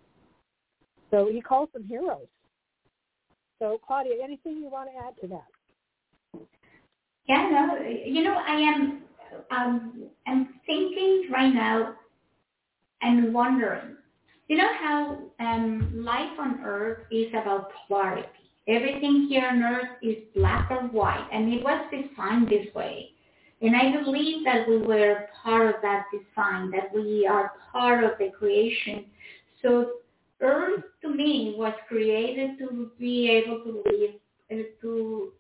So 1.11 1.29
he 1.31 1.41
calls 1.41 1.69
them 1.73 1.85
heroes. 1.85 2.29
So 3.59 3.81
Claudia, 3.87 4.15
anything 4.23 4.57
you 4.57 4.71
want 4.71 4.89
to 4.91 5.07
add 5.07 5.15
to 5.21 5.27
that? 5.29 6.47
Yeah, 7.29 7.49
no, 7.51 7.89
you 7.89 8.25
know, 8.25 8.35
I 8.35 8.57
am 8.57 9.03
um, 9.51 10.05
I'm 10.27 10.49
thinking 10.67 11.29
right 11.33 11.53
now 11.53 11.95
and 13.03 13.35
wondering, 13.35 13.97
you 14.49 14.57
know 14.57 14.71
how 14.81 15.19
um, 15.41 16.05
life 16.05 16.39
on 16.39 16.61
Earth 16.65 17.01
is 17.11 17.29
about 17.31 17.71
polarity. 17.89 18.29
Everything 18.69 19.27
here 19.29 19.47
on 19.51 19.63
Earth 19.63 19.97
is 20.03 20.17
black 20.35 20.71
or 20.71 20.83
white, 20.89 21.27
and 21.33 21.53
it 21.53 21.65
was 21.65 21.85
designed 21.91 22.49
this 22.49 22.73
way. 22.75 23.11
And 23.61 23.77
I 23.77 24.03
believe 24.03 24.45
that 24.45 24.69
we 24.69 24.79
were 24.79 25.29
part 25.43 25.75
of 25.75 25.81
that 25.83 26.07
design, 26.13 26.71
that 26.73 26.93
we 26.95 27.27
are 27.27 27.53
part 27.71 28.05
of 28.05 28.13
the 28.19 28.31
creation. 28.31 29.07
So 29.63 29.93
Earth 30.41 30.83
to 31.03 31.09
me 31.09 31.55
was 31.57 31.73
created 31.89 32.59
to 32.59 32.91
be 32.99 33.31
able 33.31 33.61
to 33.61 33.83
live, 33.87 34.15
uh, 34.51 34.57
to, 34.57 34.63
to 34.83 35.33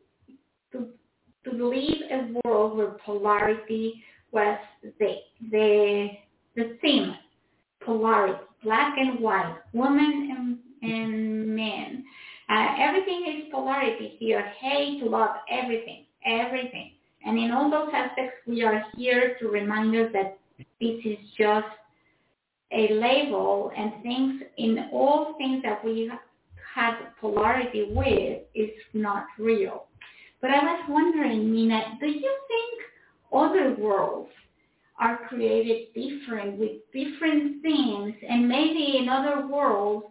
to 1.44 1.50
a 2.10 2.32
world 2.44 2.76
where 2.76 2.96
polarity 3.04 4.02
was 4.30 4.58
the 4.98 5.16
the 5.50 6.08
the 6.56 6.76
theme, 6.80 7.14
polarity, 7.84 8.38
black 8.62 8.96
and 8.98 9.20
white, 9.20 9.56
women 9.72 10.58
and, 10.82 10.92
and 10.92 11.46
men. 11.56 12.04
Uh, 12.48 12.66
everything 12.78 13.24
is 13.26 13.50
polarity 13.50 14.16
here, 14.18 14.42
hate, 14.60 15.02
love, 15.02 15.36
everything, 15.50 16.04
everything. 16.26 16.92
And 17.24 17.38
in 17.38 17.50
all 17.50 17.70
those 17.70 17.90
aspects, 17.94 18.34
we 18.46 18.62
are 18.62 18.84
here 18.96 19.36
to 19.40 19.48
remind 19.48 19.94
us 19.96 20.10
that 20.12 20.38
this 20.80 21.00
is 21.04 21.18
just 21.38 21.66
a 22.72 22.92
label 22.92 23.70
and 23.76 23.92
things 24.02 24.42
in 24.58 24.88
all 24.92 25.34
things 25.38 25.62
that 25.62 25.84
we 25.84 26.10
have 26.74 26.94
polarity 27.20 27.92
with 27.94 28.40
is 28.54 28.70
not 28.92 29.26
real. 29.38 29.86
But 30.42 30.50
I 30.50 30.64
was 30.64 30.84
wondering, 30.88 31.52
Nina, 31.52 31.96
do 32.00 32.06
you 32.06 32.36
think 32.48 32.82
other 33.32 33.76
worlds 33.78 34.30
are 34.98 35.20
created 35.28 35.94
different 35.94 36.58
with 36.58 36.72
different 36.92 37.62
things 37.62 38.14
and 38.28 38.48
maybe 38.48 38.98
in 38.98 39.08
other 39.08 39.46
worlds 39.46 40.06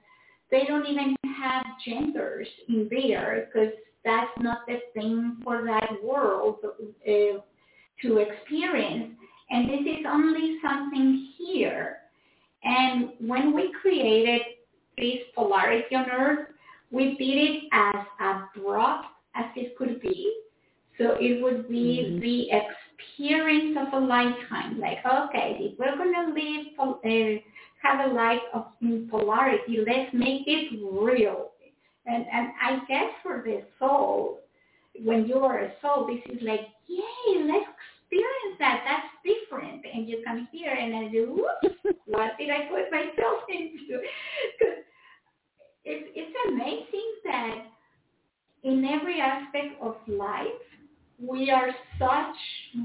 they 0.49 0.63
don't 0.65 0.87
even 0.87 1.15
have 1.37 1.63
genders 1.85 2.47
in 2.67 2.87
there 2.89 3.47
because 3.53 3.73
that's 4.03 4.31
not 4.39 4.59
the 4.67 4.79
thing 4.93 5.37
for 5.43 5.63
that 5.65 5.91
world 6.03 6.57
uh, 6.63 7.39
to 8.01 8.17
experience. 8.17 9.13
And 9.49 9.69
this 9.69 9.81
is 9.81 10.05
only 10.07 10.57
something 10.63 11.29
here. 11.37 11.97
And 12.63 13.09
when 13.19 13.53
we 13.53 13.73
created 13.81 14.41
this 14.97 15.19
polarity 15.35 15.95
on 15.95 16.09
Earth, 16.09 16.47
we 16.89 17.15
did 17.17 17.37
it 17.37 17.63
as 17.71 18.05
a 18.19 18.47
abrupt 18.57 19.07
as 19.35 19.45
it 19.55 19.77
could 19.77 20.01
be. 20.01 20.33
So 20.97 21.17
it 21.19 21.41
would 21.41 21.69
be 21.69 22.05
mm-hmm. 22.05 22.19
the 22.19 22.49
experience 22.51 23.77
of 23.87 24.03
a 24.03 24.05
lifetime. 24.05 24.79
Like, 24.79 24.99
okay, 25.05 25.57
if 25.59 25.79
we're 25.79 25.95
going 25.97 26.13
to 26.13 26.33
live, 26.33 26.65
uh, 26.79 27.39
have 27.81 28.11
a 28.11 28.13
life 28.13 28.41
of 28.53 28.65
polarity, 29.09 29.79
let's 29.85 30.13
make 30.13 30.43
it 30.45 30.79
real. 30.91 31.51
And, 32.05 32.25
and 32.31 32.49
I 32.61 32.79
guess 32.87 33.09
for 33.23 33.41
the 33.45 33.63
soul, 33.79 34.39
when 35.03 35.25
you 35.25 35.37
are 35.39 35.59
a 35.59 35.71
soul, 35.81 36.07
this 36.07 36.35
is 36.35 36.41
like, 36.43 36.61
yay, 36.87 37.43
let's 37.45 37.65
experience 38.11 38.57
that. 38.59 38.83
That's 38.85 39.07
different. 39.23 39.83
And 39.91 40.07
you 40.07 40.21
come 40.25 40.47
here 40.51 40.73
and 40.73 40.95
I 40.95 41.11
do, 41.11 41.37
whoops, 41.63 41.97
what 42.05 42.37
did 42.37 42.49
I 42.49 42.67
put 42.69 42.91
myself 42.91 43.43
into? 43.49 44.01
Because 44.59 44.77
it's, 45.83 46.09
it's 46.15 46.35
amazing 46.47 47.11
that 47.25 47.65
in 48.63 48.85
every 48.85 49.19
aspect 49.19 49.81
of 49.81 49.95
life, 50.07 50.47
we 51.19 51.51
are 51.51 51.69
such 51.99 52.35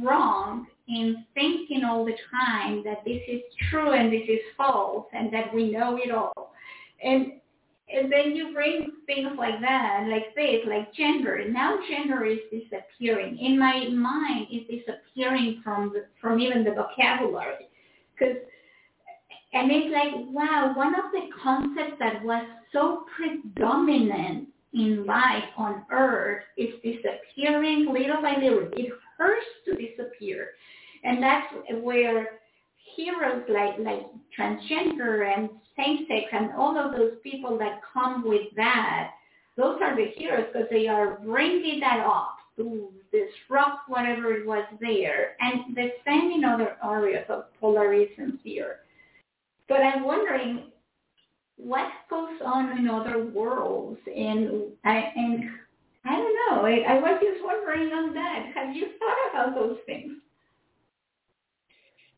wrong 0.02 0.66
in 0.88 1.24
thinking 1.34 1.84
all 1.84 2.04
the 2.04 2.16
time 2.30 2.82
that 2.84 3.04
this 3.04 3.22
is 3.28 3.40
true 3.70 3.92
and 3.92 4.12
this 4.12 4.28
is 4.28 4.40
false 4.56 5.06
and 5.12 5.32
that 5.32 5.52
we 5.54 5.70
know 5.70 5.98
it 6.02 6.10
all. 6.10 6.52
And 7.02 7.32
and 7.88 8.10
then 8.10 8.34
you 8.34 8.52
bring 8.52 8.90
things 9.06 9.30
like 9.38 9.60
that, 9.60 10.08
like 10.10 10.34
this, 10.34 10.62
like 10.66 10.92
gender. 10.92 11.48
Now 11.48 11.78
gender 11.88 12.24
is 12.24 12.40
disappearing. 12.50 13.38
In 13.38 13.56
my 13.56 13.88
mind, 13.90 14.48
it's 14.50 14.68
disappearing 14.68 15.60
from 15.62 15.92
the, 15.92 16.06
from 16.20 16.40
even 16.40 16.64
the 16.64 16.72
vocabulary. 16.72 17.68
Because 18.18 18.38
and 19.52 19.70
it's 19.70 19.94
like, 19.94 20.26
wow, 20.34 20.72
one 20.74 20.94
of 20.96 21.12
the 21.12 21.28
concepts 21.42 21.96
that 22.00 22.24
was 22.24 22.44
so 22.72 23.04
predominant 23.16 24.48
in 24.76 25.06
life 25.06 25.44
on 25.56 25.84
earth 25.90 26.44
is 26.58 26.74
disappearing 26.84 27.92
little 27.92 28.20
by 28.20 28.36
little. 28.36 28.68
It 28.74 28.92
hurts 29.16 29.46
to 29.64 29.74
disappear. 29.74 30.50
And 31.02 31.22
that's 31.22 31.46
where 31.82 32.40
heroes 32.94 33.42
like, 33.48 33.78
like 33.78 34.06
transgender 34.38 35.34
and 35.34 35.48
same-sex 35.76 36.26
and 36.32 36.52
all 36.52 36.78
of 36.78 36.92
those 36.92 37.14
people 37.22 37.58
that 37.58 37.80
come 37.92 38.22
with 38.28 38.54
that, 38.56 39.12
those 39.56 39.78
are 39.82 39.96
the 39.96 40.12
heroes 40.16 40.46
because 40.52 40.68
they 40.70 40.88
are 40.88 41.18
bringing 41.24 41.80
that 41.80 42.04
up 42.06 42.36
to 42.56 42.90
disrupt 43.10 43.88
whatever 43.88 44.32
it 44.34 44.46
was 44.46 44.64
there. 44.80 45.36
And 45.40 45.74
the 45.74 45.88
same 46.06 46.32
in 46.32 46.44
other 46.44 46.76
areas 46.84 47.24
of 47.30 47.44
polarism 47.60 48.38
here. 48.44 48.80
But 49.68 49.80
I'm 49.80 50.04
wondering, 50.04 50.64
what 51.56 51.90
goes 52.10 52.40
on 52.44 52.78
in 52.78 52.88
other 52.88 53.24
worlds 53.26 54.00
and 54.06 54.72
I 54.84 55.12
and 55.16 55.44
I 56.04 56.16
don't 56.16 56.36
know. 56.50 56.66
I, 56.66 56.94
I 56.94 56.98
was 57.00 57.20
just 57.20 57.44
wondering 57.44 57.92
on 57.92 58.14
that. 58.14 58.52
Have 58.54 58.76
you 58.76 58.86
thought 58.98 59.30
about 59.50 59.54
those 59.56 59.78
things? 59.86 60.12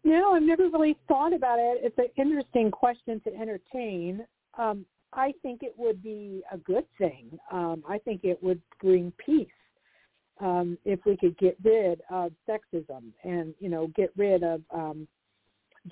No, 0.04 0.34
I've 0.34 0.42
never 0.42 0.68
really 0.68 0.96
thought 1.08 1.32
about 1.32 1.58
it. 1.58 1.80
It's 1.82 1.98
an 1.98 2.08
interesting 2.16 2.70
question 2.70 3.20
to 3.24 3.34
entertain. 3.34 4.26
Um, 4.58 4.84
I 5.12 5.32
think 5.42 5.62
it 5.62 5.74
would 5.76 6.02
be 6.02 6.42
a 6.52 6.58
good 6.58 6.84
thing. 6.98 7.38
Um, 7.50 7.82
I 7.88 7.98
think 7.98 8.24
it 8.24 8.42
would 8.42 8.60
bring 8.80 9.12
peace 9.24 9.48
um, 10.40 10.78
if 10.84 11.00
we 11.06 11.16
could 11.16 11.36
get 11.38 11.56
rid 11.64 12.00
of 12.10 12.32
sexism 12.48 13.10
and 13.24 13.54
you 13.58 13.68
know 13.68 13.88
get 13.96 14.12
rid 14.16 14.42
of 14.42 14.62
um, 14.72 15.08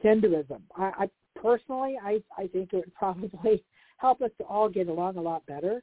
genderism. 0.05 0.61
I, 0.77 0.93
I 0.99 1.11
personally, 1.47 1.97
I, 2.03 2.21
I 2.37 2.49
think 2.49 2.73
it 2.73 2.77
would 2.77 2.95
probably 2.99 3.63
help 3.99 4.21
us 4.21 4.31
to 4.39 4.45
all 4.45 4.69
get 4.69 4.89
along 4.89 5.17
a 5.17 5.23
lot 5.23 5.47
better 5.47 5.83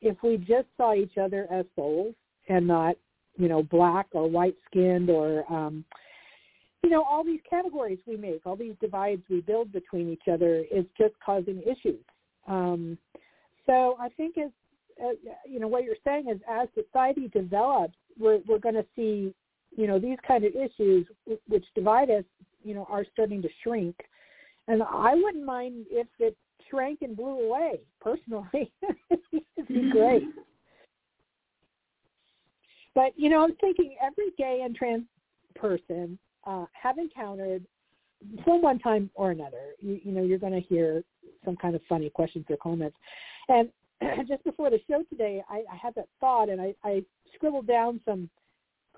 if 0.00 0.16
we 0.22 0.36
just 0.36 0.66
saw 0.76 0.94
each 0.94 1.16
other 1.20 1.46
as 1.50 1.64
souls 1.76 2.14
and 2.48 2.66
not, 2.66 2.96
you 3.36 3.48
know, 3.48 3.62
black 3.62 4.06
or 4.12 4.28
white 4.28 4.56
skinned 4.66 5.10
or, 5.10 5.44
um, 5.52 5.84
you 6.82 6.90
know, 6.90 7.02
all 7.02 7.24
these 7.24 7.40
categories 7.48 7.98
we 8.06 8.16
make, 8.16 8.40
all 8.44 8.56
these 8.56 8.74
divides 8.80 9.22
we 9.28 9.40
build 9.40 9.72
between 9.72 10.12
each 10.12 10.28
other 10.32 10.64
is 10.72 10.84
just 10.96 11.14
causing 11.24 11.62
issues. 11.62 12.04
Um, 12.46 12.96
so 13.66 13.96
I 14.00 14.08
think 14.10 14.38
as, 14.38 14.50
uh, 15.04 15.12
you 15.48 15.60
know, 15.60 15.68
what 15.68 15.84
you're 15.84 15.96
saying 16.04 16.28
is 16.28 16.40
as 16.48 16.68
society 16.74 17.28
develops, 17.28 17.94
we're, 18.18 18.40
we're 18.48 18.58
going 18.58 18.76
to 18.76 18.86
see, 18.94 19.34
you 19.76 19.86
know, 19.86 19.98
these 19.98 20.18
kind 20.26 20.44
of 20.44 20.52
issues 20.54 21.06
which 21.48 21.64
divide 21.74 22.10
us, 22.10 22.24
you 22.64 22.74
know, 22.74 22.86
are 22.88 23.04
starting 23.12 23.42
to 23.42 23.48
shrink 23.62 23.96
and 24.68 24.82
I 24.82 25.14
wouldn't 25.14 25.44
mind 25.44 25.86
if 25.90 26.06
it 26.18 26.36
shrank 26.70 27.00
and 27.02 27.16
blew 27.16 27.40
away. 27.40 27.80
Personally, 28.00 28.72
it'd 29.10 29.68
be 29.68 29.90
great. 29.90 30.22
but 32.94 33.12
you 33.16 33.30
know, 33.30 33.42
I'm 33.42 33.56
thinking 33.56 33.96
every 34.00 34.30
gay 34.36 34.62
and 34.64 34.76
trans 34.76 35.04
person 35.56 36.18
uh, 36.46 36.66
have 36.80 36.98
encountered 36.98 37.64
some 38.44 38.62
one 38.62 38.78
time 38.78 39.10
or 39.14 39.30
another. 39.30 39.74
You, 39.80 40.00
you 40.04 40.12
know, 40.12 40.22
you're 40.22 40.38
going 40.38 40.52
to 40.52 40.60
hear 40.60 41.02
some 41.44 41.56
kind 41.56 41.74
of 41.74 41.80
funny 41.88 42.10
questions 42.10 42.44
or 42.48 42.56
comments. 42.56 42.96
And 43.48 43.70
just 44.28 44.44
before 44.44 44.70
the 44.70 44.80
show 44.88 45.02
today, 45.08 45.42
I, 45.48 45.62
I 45.72 45.76
had 45.80 45.94
that 45.96 46.08
thought, 46.20 46.48
and 46.48 46.60
I, 46.60 46.74
I 46.84 47.02
scribbled 47.34 47.66
down 47.66 48.00
some 48.04 48.28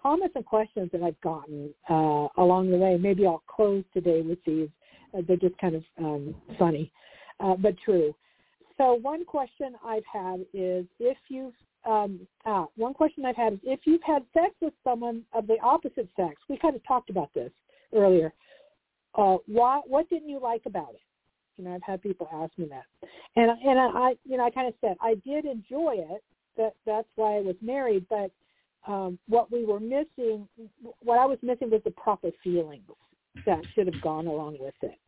comments 0.01 0.35
and 0.37 0.45
questions 0.45 0.91
that 0.93 1.03
I've 1.03 1.21
gotten 1.21 1.73
uh, 1.89 2.29
along 2.39 2.71
the 2.71 2.77
way. 2.77 2.97
Maybe 2.99 3.27
I'll 3.27 3.43
close 3.47 3.85
today 3.93 4.23
with 4.23 4.39
these. 4.45 4.69
Uh, 5.17 5.23
they're 5.27 5.37
just 5.37 5.57
kind 5.59 5.75
of 5.75 5.85
um, 5.99 6.35
funny, 6.59 6.93
uh, 7.41 7.55
but 7.57 7.75
true. 7.85 8.15
So 8.79 8.95
one 8.95 9.25
question 9.25 9.75
I've 9.85 10.05
had 10.13 10.41
is 10.55 10.87
if 10.99 11.19
you've 11.29 11.55
um, 11.87 12.27
ah, 12.45 12.67
one 12.77 12.95
question 12.95 13.25
I've 13.25 13.37
had 13.37 13.55
is 13.55 13.59
if 13.63 13.81
you've 13.85 14.03
had 14.05 14.23
sex 14.35 14.55
with 14.61 14.75
someone 14.85 15.23
of 15.33 15.47
the 15.47 15.57
opposite 15.63 16.09
sex. 16.17 16.35
We 16.49 16.59
kind 16.59 16.77
of 16.77 16.87
talked 16.87 17.11
about 17.11 17.33
this 17.35 17.51
earlier. 17.95 18.33
Uh, 19.15 19.39
why? 19.47 19.81
What 19.87 20.09
didn't 20.11 20.29
you 20.29 20.41
like 20.41 20.63
about 20.67 20.91
it? 20.91 21.01
You 21.57 21.65
know, 21.65 21.75
I've 21.75 21.83
had 21.83 22.03
people 22.03 22.29
ask 22.33 22.53
me 22.59 22.69
that, 22.71 22.85
and 23.37 23.51
and 23.51 23.79
I, 23.79 24.15
you 24.25 24.37
know, 24.37 24.45
I 24.45 24.51
kind 24.51 24.69
of 24.69 24.75
said 24.81 24.97
I 25.01 25.15
did 25.27 25.45
enjoy 25.47 25.97
it. 25.97 26.23
That 26.57 26.75
that's 26.87 27.09
why 27.17 27.37
I 27.37 27.41
was 27.41 27.57
married. 27.61 28.07
But 28.09 28.31
um, 28.87 29.19
what 29.29 29.51
we 29.51 29.65
were 29.65 29.81
missing, 29.81 30.49
what 31.03 31.19
I 31.19 31.27
was 31.27 31.39
missing 31.43 31.71
was 31.71 31.83
the 31.85 31.91
proper 31.93 32.31
feelings 32.43 32.85
that 33.47 33.61
should 33.75 33.87
have 33.87 34.03
gone 34.03 34.27
along 34.27 34.57
with 34.61 34.75
it. 34.83 34.99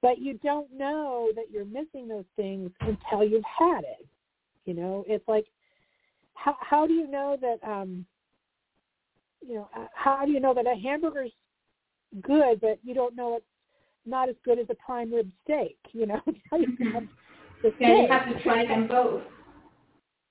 But 0.00 0.18
you 0.18 0.38
don't 0.44 0.72
know 0.72 1.30
that 1.34 1.50
you're 1.50 1.64
missing 1.64 2.06
those 2.08 2.24
things 2.36 2.70
until 2.80 3.24
you've 3.24 3.42
had 3.44 3.80
it. 3.80 4.06
You 4.64 4.74
know, 4.74 5.04
it's 5.08 5.26
like 5.26 5.46
how 6.38 6.56
how 6.60 6.86
do 6.86 6.92
you 6.92 7.08
know 7.08 7.36
that 7.40 7.58
um 7.68 8.04
you 9.46 9.54
know 9.54 9.68
uh, 9.76 9.86
how 9.94 10.24
do 10.24 10.32
you 10.32 10.40
know 10.40 10.54
that 10.54 10.66
a 10.66 10.74
hamburger's 10.74 11.32
good 12.22 12.60
but 12.60 12.78
you 12.82 12.94
don't 12.94 13.14
know 13.16 13.36
it's 13.36 13.44
not 14.06 14.28
as 14.28 14.36
good 14.44 14.58
as 14.58 14.66
a 14.70 14.74
prime 14.74 15.12
rib 15.12 15.30
steak 15.44 15.76
you 15.92 16.06
know 16.06 16.20
mm-hmm. 16.52 17.04
yeah 17.80 18.02
you 18.02 18.08
have 18.08 18.26
to 18.28 18.42
try 18.42 18.66
them 18.66 18.86
both 18.86 19.22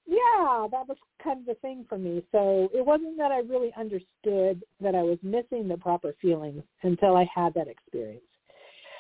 yeah 0.08 0.68
that 0.72 0.88
was 0.88 0.98
kind 1.24 1.40
of 1.40 1.46
the 1.46 1.56
thing 1.56 1.86
for 1.88 1.98
me. 1.98 2.24
So 2.32 2.70
it 2.74 2.86
wasn't 2.86 3.18
that 3.18 3.32
i 3.32 3.40
really 3.40 3.72
understood 3.78 4.64
that 4.82 4.96
i 4.96 5.04
was 5.04 5.18
missing 5.22 5.68
the 5.68 5.78
proper 5.78 6.14
feelings 6.22 6.64
until 6.84 7.16
i 7.16 7.28
had 7.34 7.54
that 7.56 7.68
experience. 7.68 8.24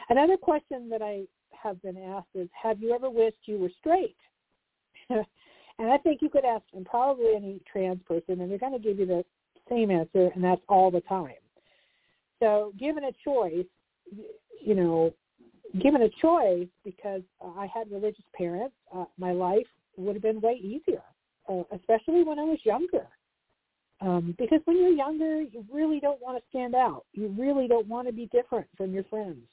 Another 0.09 0.37
question 0.37 0.89
that 0.89 1.01
i 1.01 1.23
have 1.51 1.81
been 1.81 1.97
asked 1.97 2.27
is 2.35 2.49
have 2.61 2.81
you 2.81 2.93
ever 2.93 3.09
wished 3.09 3.37
you 3.45 3.57
were 3.57 3.71
straight? 3.79 4.15
And 5.79 5.91
I 5.91 5.97
think 5.97 6.21
you 6.21 6.29
could 6.29 6.45
ask 6.45 6.63
and 6.73 6.85
probably 6.85 7.35
any 7.35 7.61
trans 7.71 8.01
person, 8.07 8.41
and 8.41 8.49
they're 8.49 8.57
going 8.57 8.73
to 8.73 8.79
give 8.79 8.97
you 8.97 9.05
the 9.05 9.23
same 9.69 9.91
answer, 9.91 10.31
and 10.33 10.43
that's 10.43 10.61
all 10.67 10.89
the 10.89 11.01
time. 11.01 11.35
So 12.39 12.73
given 12.79 13.03
a 13.03 13.11
choice, 13.23 13.65
you 14.63 14.75
know, 14.75 15.13
given 15.81 16.01
a 16.01 16.09
choice, 16.21 16.67
because 16.83 17.21
I 17.43 17.67
had 17.71 17.91
religious 17.91 18.25
parents, 18.35 18.75
uh, 18.95 19.05
my 19.17 19.31
life 19.31 19.67
would 19.97 20.15
have 20.15 20.23
been 20.23 20.41
way 20.41 20.53
easier, 20.53 21.03
uh, 21.49 21.63
especially 21.73 22.23
when 22.23 22.39
I 22.39 22.43
was 22.43 22.59
younger. 22.63 23.07
Um, 23.99 24.35
because 24.37 24.59
when 24.65 24.77
you're 24.77 24.89
younger, 24.89 25.41
you 25.41 25.65
really 25.71 25.99
don't 25.99 26.21
want 26.21 26.37
to 26.37 26.43
stand 26.49 26.75
out. 26.75 27.05
You 27.13 27.33
really 27.37 27.67
don't 27.67 27.87
want 27.87 28.07
to 28.07 28.13
be 28.13 28.27
different 28.27 28.67
from 28.77 28.93
your 28.93 29.03
friends. 29.05 29.47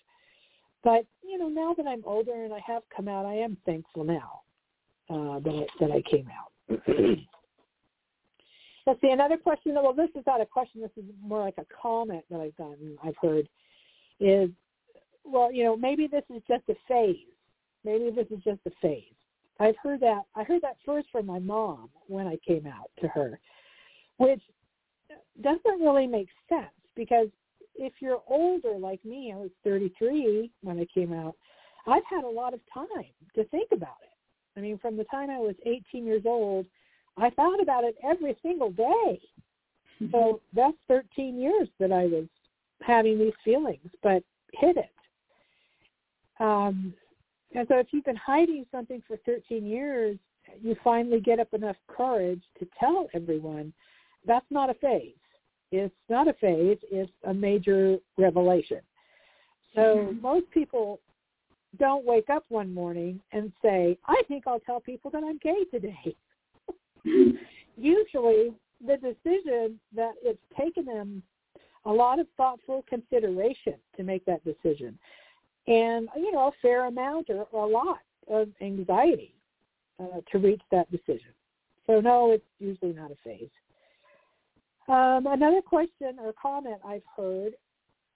But 0.83 1.07
you 1.23 1.39
know, 1.39 1.49
now 1.49 1.73
that 1.75 1.87
I'm 1.87 2.03
older 2.05 2.45
and 2.45 2.53
I 2.53 2.61
have 2.67 2.83
come 2.95 3.09
out, 3.09 3.25
I 3.25 3.35
am 3.35 3.57
thankful 3.65 4.05
now 4.05 4.43
uh, 5.09 5.41
that, 5.41 5.67
that 5.81 5.91
I 5.91 6.03
came 6.09 6.29
out. 6.29 6.81
Let's 8.87 9.01
see, 9.01 9.11
another 9.11 9.39
question, 9.39 9.75
well, 9.75 9.95
this 9.95 10.11
is 10.15 10.25
not 10.27 10.43
a 10.43 10.47
question, 10.47 10.83
this 10.83 10.91
is 10.99 11.05
more 11.23 11.41
like 11.41 11.55
a 11.57 11.65
comment 11.81 12.23
that 12.31 12.39
I've 12.39 12.57
gotten, 12.57 12.99
I've 13.03 13.17
heard, 13.21 13.49
is, 14.21 14.51
well, 15.25 15.51
you 15.51 15.65
know, 15.65 15.75
maybe 15.75 16.07
this 16.07 16.25
is 16.29 16.43
just 16.47 16.65
a 16.69 16.75
phase. 16.87 17.17
Maybe 17.83 18.11
this 18.11 18.27
is 18.31 18.45
just 18.45 18.61
a 18.67 18.71
phase. 18.83 19.05
I've 19.61 19.77
heard 19.83 20.01
that, 20.01 20.23
I 20.35 20.43
heard 20.43 20.63
that 20.63 20.77
first 20.85 21.09
from 21.13 21.27
my 21.27 21.39
mom 21.39 21.89
when 22.09 22.27
I 22.27 22.37
came 22.47 22.67
out 22.67 22.91
to 23.01 23.09
her, 23.09 23.39
which 24.17 24.43
doesn't 25.43 25.81
really 25.81 26.07
make 26.07 26.29
sense 26.49 26.71
because 26.97 27.29
if 27.77 27.93
you're 28.01 28.23
older 28.29 28.77
like 28.79 29.05
me, 29.05 29.33
I 29.35 29.39
was 29.39 29.51
33 29.65 30.51
when 30.63 30.79
I 30.79 30.87
came 30.93 31.13
out, 31.13 31.35
I've 31.87 32.05
had 32.09 32.25
a 32.25 32.29
lot 32.29 32.55
of 32.55 32.61
time 32.73 33.05
to 33.35 33.45
think 33.45 33.69
about 33.73 33.97
it. 34.03 34.11
I 34.57 34.61
mean, 34.61 34.79
from 34.79 34.97
the 34.97 35.05
time 35.05 35.31
I 35.31 35.39
was 35.39 35.55
18 35.67 36.07
years 36.07 36.23
old, 36.25 36.67
I 37.17 37.31
thought 37.31 37.61
about 37.61 37.85
it 37.85 37.97
every 38.03 38.37
single 38.43 38.71
day. 38.71 39.21
Mm-hmm. 40.01 40.11
So 40.13 40.41
that's 40.55 40.77
13 40.89 41.39
years 41.39 41.69
that 41.79 41.93
I 41.93 42.05
was 42.07 42.27
having 42.81 43.19
these 43.19 43.33
feelings, 43.45 43.89
but 44.03 44.23
hid 44.53 44.77
it. 44.77 44.91
Um, 46.41 46.95
and 47.55 47.67
so 47.69 47.79
if 47.79 47.87
you've 47.93 48.05
been 48.05 48.17
hiding 48.17 48.67
something 48.71 49.03
for 49.07 49.17
13 49.25 49.65
years, 49.65 50.19
you 50.61 50.77
finally 50.83 51.21
get 51.21 51.41
up 51.41 51.55
enough 51.55 51.77
courage 51.89 52.43
to 52.59 52.67
tell 52.79 53.09
everyone 53.15 53.73
that's 54.27 54.47
not 54.51 54.71
a 54.71 54.75
phase. 54.75 55.15
It's 55.71 55.95
not 56.09 56.29
a 56.29 56.35
phase. 56.35 56.79
It's 56.91 57.11
a 57.25 57.35
major 57.35 57.99
revelation. 58.19 58.81
So 59.75 59.81
mm-hmm. 59.81 60.21
most 60.21 60.51
people 60.51 61.01
don't 61.79 62.05
wake 62.05 62.31
up 62.31 62.45
one 62.49 62.73
morning 62.73 63.21
and 63.33 63.53
say, 63.63 63.99
I 64.07 64.23
think 64.29 64.45
I'll 64.47 64.61
tell 64.61 64.81
people 64.81 65.11
that 65.11 65.25
I'm 65.25 65.39
gay 65.39 65.65
today. 65.71 66.17
Usually 67.77 68.53
the 68.87 68.97
decision 68.97 69.81
that 69.95 70.13
it's 70.23 70.39
taken 70.59 70.85
them 70.85 71.23
a 71.87 71.93
lot 71.93 72.19
of 72.19 72.27
thoughtful 72.37 72.85
consideration 72.89 73.75
to 73.97 74.03
make 74.03 74.25
that 74.25 74.45
decision 74.45 74.99
and, 75.67 76.09
you 76.17 76.33
know, 76.33 76.49
a 76.49 76.53
fair 76.61 76.87
amount 76.87 77.31
or, 77.31 77.47
or 77.53 77.65
a 77.65 77.69
lot 77.69 78.01
of 78.29 78.49
anxiety 78.61 79.35
uh, 80.01 80.21
to 80.31 80.39
reach 80.39 80.62
that 80.71 80.91
decision. 80.91 81.33
So 81.87 82.01
no, 82.01 82.33
it's 82.33 82.45
usually 82.59 82.93
not 82.93 83.11
a 83.11 83.17
phase. 83.25 83.49
Um, 84.89 85.27
another 85.27 85.62
question 85.62 86.17
or 86.21 86.33
comment 86.41 86.77
I've 86.87 87.03
heard 87.17 87.55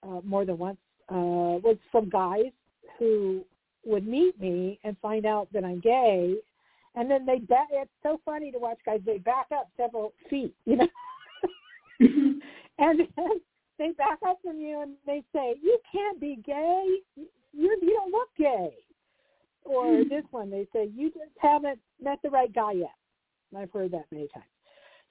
uh, 0.03 0.21
more 0.23 0.45
than 0.45 0.57
once 0.57 0.77
uh, 1.09 1.57
was 1.63 1.77
from 1.91 2.09
guys 2.09 2.51
who 2.97 3.43
would 3.85 4.07
meet 4.07 4.39
me 4.39 4.79
and 4.83 4.95
find 5.01 5.25
out 5.25 5.47
that 5.53 5.63
I'm 5.63 5.79
gay, 5.79 6.35
and 6.95 7.09
then 7.09 7.25
they 7.25 7.39
back. 7.39 7.67
It's 7.71 7.89
so 8.03 8.19
funny 8.23 8.51
to 8.51 8.59
watch 8.59 8.77
guys. 8.85 8.99
They 9.05 9.17
back 9.17 9.47
up 9.51 9.69
several 9.77 10.13
feet, 10.29 10.53
you 10.65 10.75
know, 10.77 10.87
and 11.99 12.99
they 13.77 13.91
back 13.91 14.19
up 14.27 14.39
from 14.43 14.59
you 14.59 14.81
and 14.81 14.93
they 15.05 15.23
say, 15.33 15.55
"You 15.61 15.79
can't 15.91 16.19
be 16.19 16.37
gay. 16.45 16.97
You 17.53 17.77
you 17.81 17.93
don't 17.93 18.11
look 18.11 18.29
gay." 18.37 18.73
Or 19.63 19.97
hmm. 19.97 20.09
this 20.09 20.23
one, 20.31 20.49
they 20.49 20.67
say, 20.73 20.89
"You 20.95 21.09
just 21.09 21.31
haven't 21.39 21.79
met 22.01 22.19
the 22.23 22.29
right 22.29 22.53
guy 22.53 22.73
yet." 22.73 22.95
And 23.51 23.61
I've 23.61 23.71
heard 23.71 23.91
that 23.91 24.05
many 24.11 24.27
times. 24.33 24.45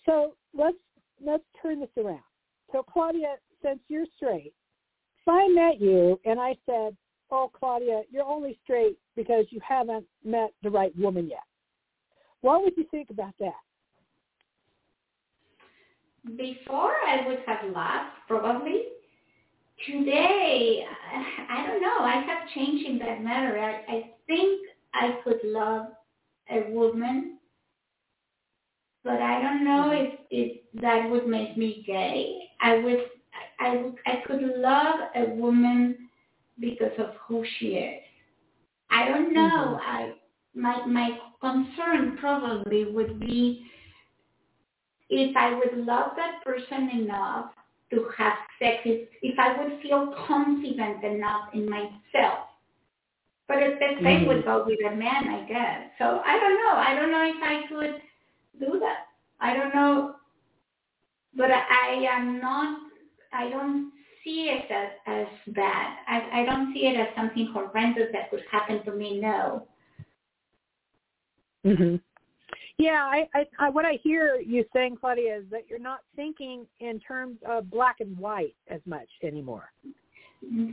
So 0.06 0.34
let's 0.54 0.76
let's 1.24 1.44
turn 1.60 1.80
this 1.80 1.88
around. 1.96 2.22
So 2.72 2.82
Claudia, 2.82 3.36
since 3.62 3.80
you're 3.88 4.06
straight, 4.16 4.52
if 5.20 5.28
I 5.28 5.48
met 5.48 5.80
you 5.80 6.20
and 6.24 6.40
I 6.40 6.54
said, 6.66 6.96
oh, 7.30 7.50
Claudia, 7.52 8.02
you're 8.10 8.24
only 8.24 8.58
straight 8.64 8.96
because 9.16 9.46
you 9.50 9.60
haven't 9.66 10.06
met 10.24 10.50
the 10.62 10.70
right 10.70 10.96
woman 10.98 11.28
yet. 11.28 11.44
What 12.40 12.62
would 12.62 12.74
you 12.76 12.84
think 12.90 13.10
about 13.10 13.34
that? 13.40 13.52
Before 16.36 16.94
I 17.06 17.26
would 17.26 17.38
have 17.46 17.72
laughed, 17.74 18.16
probably. 18.26 18.82
Today, 19.86 20.84
I 21.50 21.66
don't 21.66 21.80
know. 21.80 21.98
I 22.00 22.24
have 22.26 22.48
changed 22.54 22.86
in 22.86 22.98
that 22.98 23.22
matter. 23.22 23.58
I, 23.58 23.92
I 23.92 24.10
think 24.26 24.66
I 24.92 25.18
could 25.22 25.40
love 25.44 25.86
a 26.50 26.70
woman, 26.70 27.38
but 29.04 29.22
I 29.22 29.40
don't 29.40 29.64
know 29.64 29.90
mm-hmm. 29.90 30.14
if, 30.30 30.58
if 30.74 30.82
that 30.82 31.08
would 31.08 31.28
make 31.28 31.56
me 31.56 31.84
gay. 31.86 32.38
I 32.60 32.78
would, 32.78 33.04
I, 33.60 33.66
I, 33.66 33.92
I 34.06 34.22
could 34.26 34.42
love 34.56 34.96
a 35.14 35.30
woman 35.34 36.08
because 36.60 36.92
of 36.98 37.10
who 37.26 37.44
she 37.58 37.66
is. 37.74 38.02
I 38.90 39.08
don't 39.08 39.32
know. 39.32 39.78
Mm-hmm. 39.80 39.90
I 39.90 40.12
my 40.54 40.84
my 40.86 41.10
concern 41.40 42.16
probably 42.18 42.86
would 42.86 43.20
be 43.20 43.64
if 45.08 45.36
I 45.36 45.54
would 45.54 45.86
love 45.86 46.12
that 46.16 46.42
person 46.44 46.90
enough 46.90 47.52
to 47.90 48.06
have 48.16 48.34
sex, 48.58 48.78
if, 48.84 49.08
if 49.22 49.38
I 49.38 49.60
would 49.60 49.80
feel 49.82 50.14
confident 50.26 51.04
enough 51.04 51.48
in 51.54 51.68
myself. 51.68 52.48
But 53.46 53.62
if 53.62 53.78
the 53.78 54.04
same 54.04 54.20
mm-hmm. 54.20 54.28
would 54.28 54.44
go 54.44 54.64
with 54.66 54.78
a 54.86 54.94
man, 54.94 55.28
I 55.28 55.46
guess. 55.48 55.90
So 55.98 56.20
I 56.24 56.38
don't 56.38 56.54
know. 56.62 56.74
I 56.76 56.94
don't 56.94 57.10
know 57.10 57.24
if 57.24 57.42
I 57.42 57.66
could 57.68 58.02
do 58.60 58.78
that. 58.80 59.06
I 59.40 59.54
don't 59.54 59.74
know. 59.74 60.16
But 61.34 61.50
I 61.50 62.06
am 62.10 62.40
not, 62.40 62.78
I 63.32 63.48
don't 63.48 63.92
see 64.22 64.50
it 64.50 64.70
as, 64.70 64.90
as 65.06 65.54
bad. 65.54 65.96
I, 66.06 66.42
I 66.42 66.44
don't 66.44 66.74
see 66.74 66.80
it 66.80 66.98
as 66.98 67.08
something 67.16 67.50
horrendous 67.54 68.08
that 68.12 68.30
could 68.30 68.42
happen 68.50 68.84
to 68.84 68.92
me. 68.92 69.20
No. 69.20 69.66
Mhm. 71.64 72.00
Yeah, 72.78 73.10
I, 73.10 73.28
I, 73.34 73.44
I 73.58 73.70
what 73.70 73.84
I 73.84 73.98
hear 74.02 74.36
you 74.36 74.64
saying, 74.72 74.98
Claudia, 75.00 75.38
is 75.38 75.44
that 75.50 75.68
you're 75.68 75.80
not 75.80 76.00
thinking 76.14 76.64
in 76.78 77.00
terms 77.00 77.36
of 77.48 77.70
black 77.70 77.96
and 77.98 78.16
white 78.16 78.54
as 78.68 78.80
much 78.86 79.08
anymore. 79.24 79.72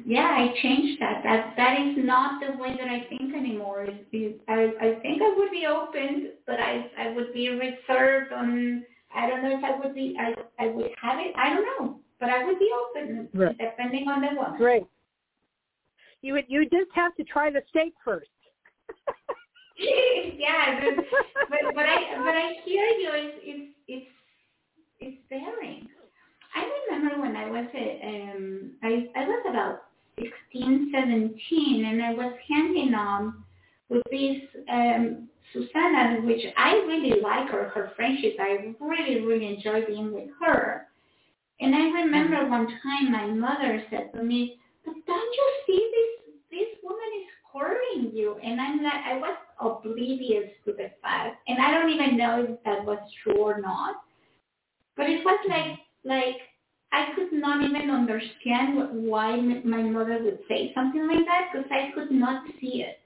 Yeah, 0.06 0.28
I 0.38 0.53
changed 0.62 1.01
that. 1.01 1.24
That 1.24 1.53
that 1.58 1.80
is 1.82 1.95
not 1.97 2.39
the 2.39 2.62
way 2.62 2.78
that 2.78 2.88
I 2.88 3.08
think 3.10 3.34
anymore. 3.34 3.86
Is, 3.86 4.34
I 4.47 4.72
I 4.80 4.99
think 5.01 5.24
I 5.24 5.34
would 5.36 5.49
be 5.49 5.66
open, 5.66 6.34
but 6.45 6.60
I 6.60 6.91
I 6.97 7.10
would 7.10 7.34
be 7.34 7.49
reserved 7.49 8.32
on. 8.32 8.86
I 9.16 9.28
don't 9.28 9.41
know 9.43 9.58
if 9.58 9.64
I 9.64 9.80
would 9.80 9.95
be. 9.95 10.16
I 10.20 10.36
I 10.64 10.68
would 10.68 10.91
have 11.01 11.20
it. 11.20 11.34
I 11.36 11.49
don't 11.49 11.66
know, 11.66 11.99
but 12.20 12.30
I 12.30 12.45
would 12.45 12.60
be 12.60 12.70
open 12.72 13.30
Right. 13.34 13.58
depending 13.58 14.08
on 14.08 14.22
the 14.22 14.28
one. 14.39 14.56
Great. 14.58 14.84
You 16.22 16.34
would 16.34 16.45
you 16.47 16.66
just 16.66 16.91
have 16.93 17.16
to 17.16 17.24
try 17.24 17.49
the 17.49 17.64
steak 17.70 17.95
first. 18.03 18.30
yeah, 20.38 20.80
but, 20.80 21.05
but 21.49 21.76
but 21.76 21.86
I 21.86 22.17
but 22.17 22.36
I 22.36 22.53
hear 22.63 22.86
you. 22.86 23.09
It's 23.13 23.38
it's 23.43 23.71
it's 23.88 24.07
it's 24.99 25.17
varying. 25.30 25.88
I 26.55 26.65
remember 26.89 27.21
when 27.21 27.36
I 27.36 27.49
was 27.49 27.67
a, 27.73 27.99
um 28.05 28.71
I 28.84 29.07
I 29.15 29.26
was 29.26 29.45
about 29.49 29.84
sixteen, 30.17 30.91
seventeen, 30.93 31.86
and 31.86 32.01
I 32.01 32.13
was 32.13 32.34
hanging 32.47 32.93
on 32.93 33.43
with 33.89 34.03
this 34.09 34.38
um 34.69 35.28
Susana, 35.53 36.21
which 36.21 36.41
I 36.57 36.73
really 36.88 37.21
like 37.21 37.49
her, 37.49 37.69
her 37.69 37.91
friendship. 37.95 38.36
I 38.39 38.73
really, 38.80 39.21
really 39.21 39.53
enjoy 39.55 39.86
being 39.86 40.13
with 40.13 40.30
her. 40.41 40.88
And 41.59 41.76
I 41.76 42.01
remember 42.01 42.49
one 42.49 42.67
time 42.67 43.11
my 43.11 43.28
mother 43.28 43.84
said 43.89 44.11
to 44.13 44.23
me, 44.23 44.57
but 44.86 44.95
don't 45.05 45.34
you 45.34 45.51
see 45.65 45.91
this 45.91 46.36
this 46.51 46.80
woman 46.84 47.11
is 47.19 47.28
courting 47.51 48.11
you 48.15 48.38
and 48.43 48.61
I'm 48.61 48.84
like 48.84 48.93
I 48.93 49.17
was 49.17 49.36
oblivious 49.60 50.51
to 50.66 50.74
the 50.74 50.91
fact 51.01 51.38
and 51.47 51.62
I 51.62 51.72
don't 51.72 51.89
even 51.89 52.18
know 52.18 52.43
if 52.43 52.64
that 52.64 52.86
was 52.86 52.99
true 53.24 53.38
or 53.38 53.62
not. 53.62 53.95
But 54.97 55.10
it 55.10 55.24
was 55.26 55.39
like 55.49 55.80
like 56.03 56.38
I 56.91 57.14
could 57.16 57.34
not 57.34 57.64
even 57.64 57.89
understand 57.89 59.08
why 59.08 59.36
my 59.38 59.82
mother 59.84 60.20
would 60.24 60.39
say 60.47 60.72
something 60.74 61.08
like 61.08 61.26
that 61.26 61.49
because 61.51 61.70
I 61.72 61.91
could 61.93 62.12
not 62.12 62.45
see 62.62 62.84
it. 62.84 62.99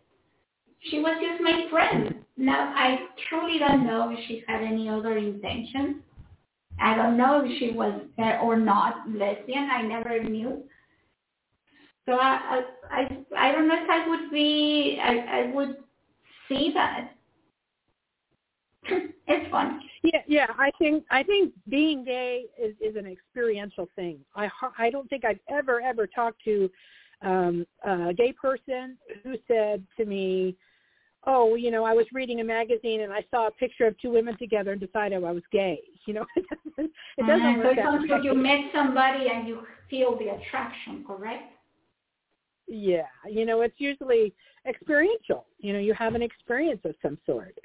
She 0.89 0.99
was 0.99 1.17
just 1.21 1.41
my 1.41 1.67
friend. 1.69 2.23
Now 2.37 2.73
I 2.75 3.07
truly 3.27 3.59
don't 3.59 3.85
know 3.85 4.09
if 4.11 4.19
she 4.27 4.43
had 4.47 4.61
any 4.61 4.89
other 4.89 5.17
intentions. 5.17 5.97
I 6.79 6.95
don't 6.95 7.17
know 7.17 7.43
if 7.43 7.59
she 7.59 7.71
was 7.71 8.01
or 8.41 8.57
not 8.57 9.09
lesbian. 9.09 9.69
I 9.69 9.81
never 9.81 10.23
knew. 10.23 10.63
So 12.05 12.13
I, 12.13 12.63
I, 12.91 13.01
I, 13.01 13.49
I 13.49 13.51
don't 13.51 13.67
know 13.67 13.75
if 13.75 13.89
I 13.89 14.07
would 14.09 14.31
be, 14.31 14.99
I, 15.01 15.41
I 15.41 15.51
would 15.53 15.77
see 16.49 16.71
that. 16.73 17.11
it's 19.27 19.51
fun. 19.51 19.79
Yeah, 20.03 20.21
yeah. 20.27 20.47
I 20.57 20.71
think 20.79 21.03
I 21.11 21.23
think 21.23 21.53
being 21.69 22.03
gay 22.03 22.45
is 22.61 22.75
is 22.81 22.95
an 22.95 23.05
experiential 23.05 23.87
thing. 23.95 24.19
I 24.35 24.49
I 24.77 24.89
don't 24.89 25.09
think 25.09 25.25
I've 25.25 25.39
ever 25.49 25.81
ever 25.81 26.07
talked 26.07 26.43
to 26.45 26.69
um, 27.21 27.65
a 27.85 28.13
gay 28.13 28.33
person 28.33 28.97
who 29.23 29.35
said 29.47 29.85
to 29.97 30.05
me, 30.05 30.55
"Oh, 31.25 31.55
you 31.55 31.69
know, 31.69 31.83
I 31.83 31.93
was 31.93 32.05
reading 32.13 32.39
a 32.39 32.43
magazine 32.43 33.01
and 33.01 33.11
I 33.11 33.23
saw 33.29 33.47
a 33.47 33.51
picture 33.51 33.85
of 33.87 33.99
two 33.99 34.11
women 34.11 34.37
together 34.37 34.71
and 34.71 34.79
decided 34.79 35.23
I 35.23 35.31
was 35.31 35.43
gay." 35.51 35.79
You 36.05 36.13
know, 36.15 36.25
it 36.35 36.45
doesn't 36.49 36.91
it 37.17 37.27
doesn't 37.27 37.45
Uh, 37.45 37.57
work 37.57 37.67
it's 37.67 37.75
that 37.75 37.93
until 37.93 38.17
way. 38.17 38.23
you 38.23 38.33
met 38.33 38.71
somebody 38.73 39.27
and 39.29 39.47
you 39.47 39.61
feel 39.91 40.17
the 40.17 40.29
attraction, 40.29 41.03
correct? 41.05 41.53
Yeah, 42.69 43.07
you 43.27 43.45
know, 43.45 43.61
it's 43.61 43.79
usually 43.79 44.31
experiential. 44.67 45.47
You 45.57 45.73
know, 45.73 45.79
you 45.79 45.93
have 45.95 46.13
an 46.13 46.21
experience 46.21 46.81
of 46.85 46.93
some 47.01 47.17
sort, 47.25 47.57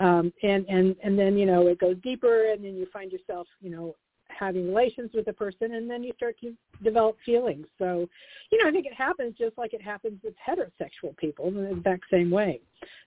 um, 0.00 0.32
and 0.42 0.64
and 0.68 0.96
and 1.04 1.18
then 1.18 1.36
you 1.36 1.44
know 1.44 1.66
it 1.66 1.78
goes 1.78 1.96
deeper, 2.02 2.50
and 2.50 2.64
then 2.64 2.74
you 2.74 2.86
find 2.90 3.12
yourself, 3.12 3.46
you 3.60 3.68
know, 3.68 3.94
having 4.28 4.66
relations 4.66 5.10
with 5.12 5.28
a 5.28 5.32
person, 5.32 5.74
and 5.74 5.90
then 5.90 6.02
you 6.02 6.14
start 6.16 6.36
to 6.40 6.54
develop 6.82 7.16
feelings. 7.26 7.66
So, 7.78 8.08
you 8.50 8.62
know, 8.62 8.68
I 8.68 8.72
think 8.72 8.86
it 8.86 8.94
happens 8.94 9.34
just 9.36 9.58
like 9.58 9.74
it 9.74 9.82
happens 9.82 10.18
with 10.24 10.32
heterosexual 10.48 11.14
people 11.18 11.48
in 11.48 11.54
the 11.56 11.70
exact 11.72 12.04
same 12.10 12.30
way. 12.30 12.62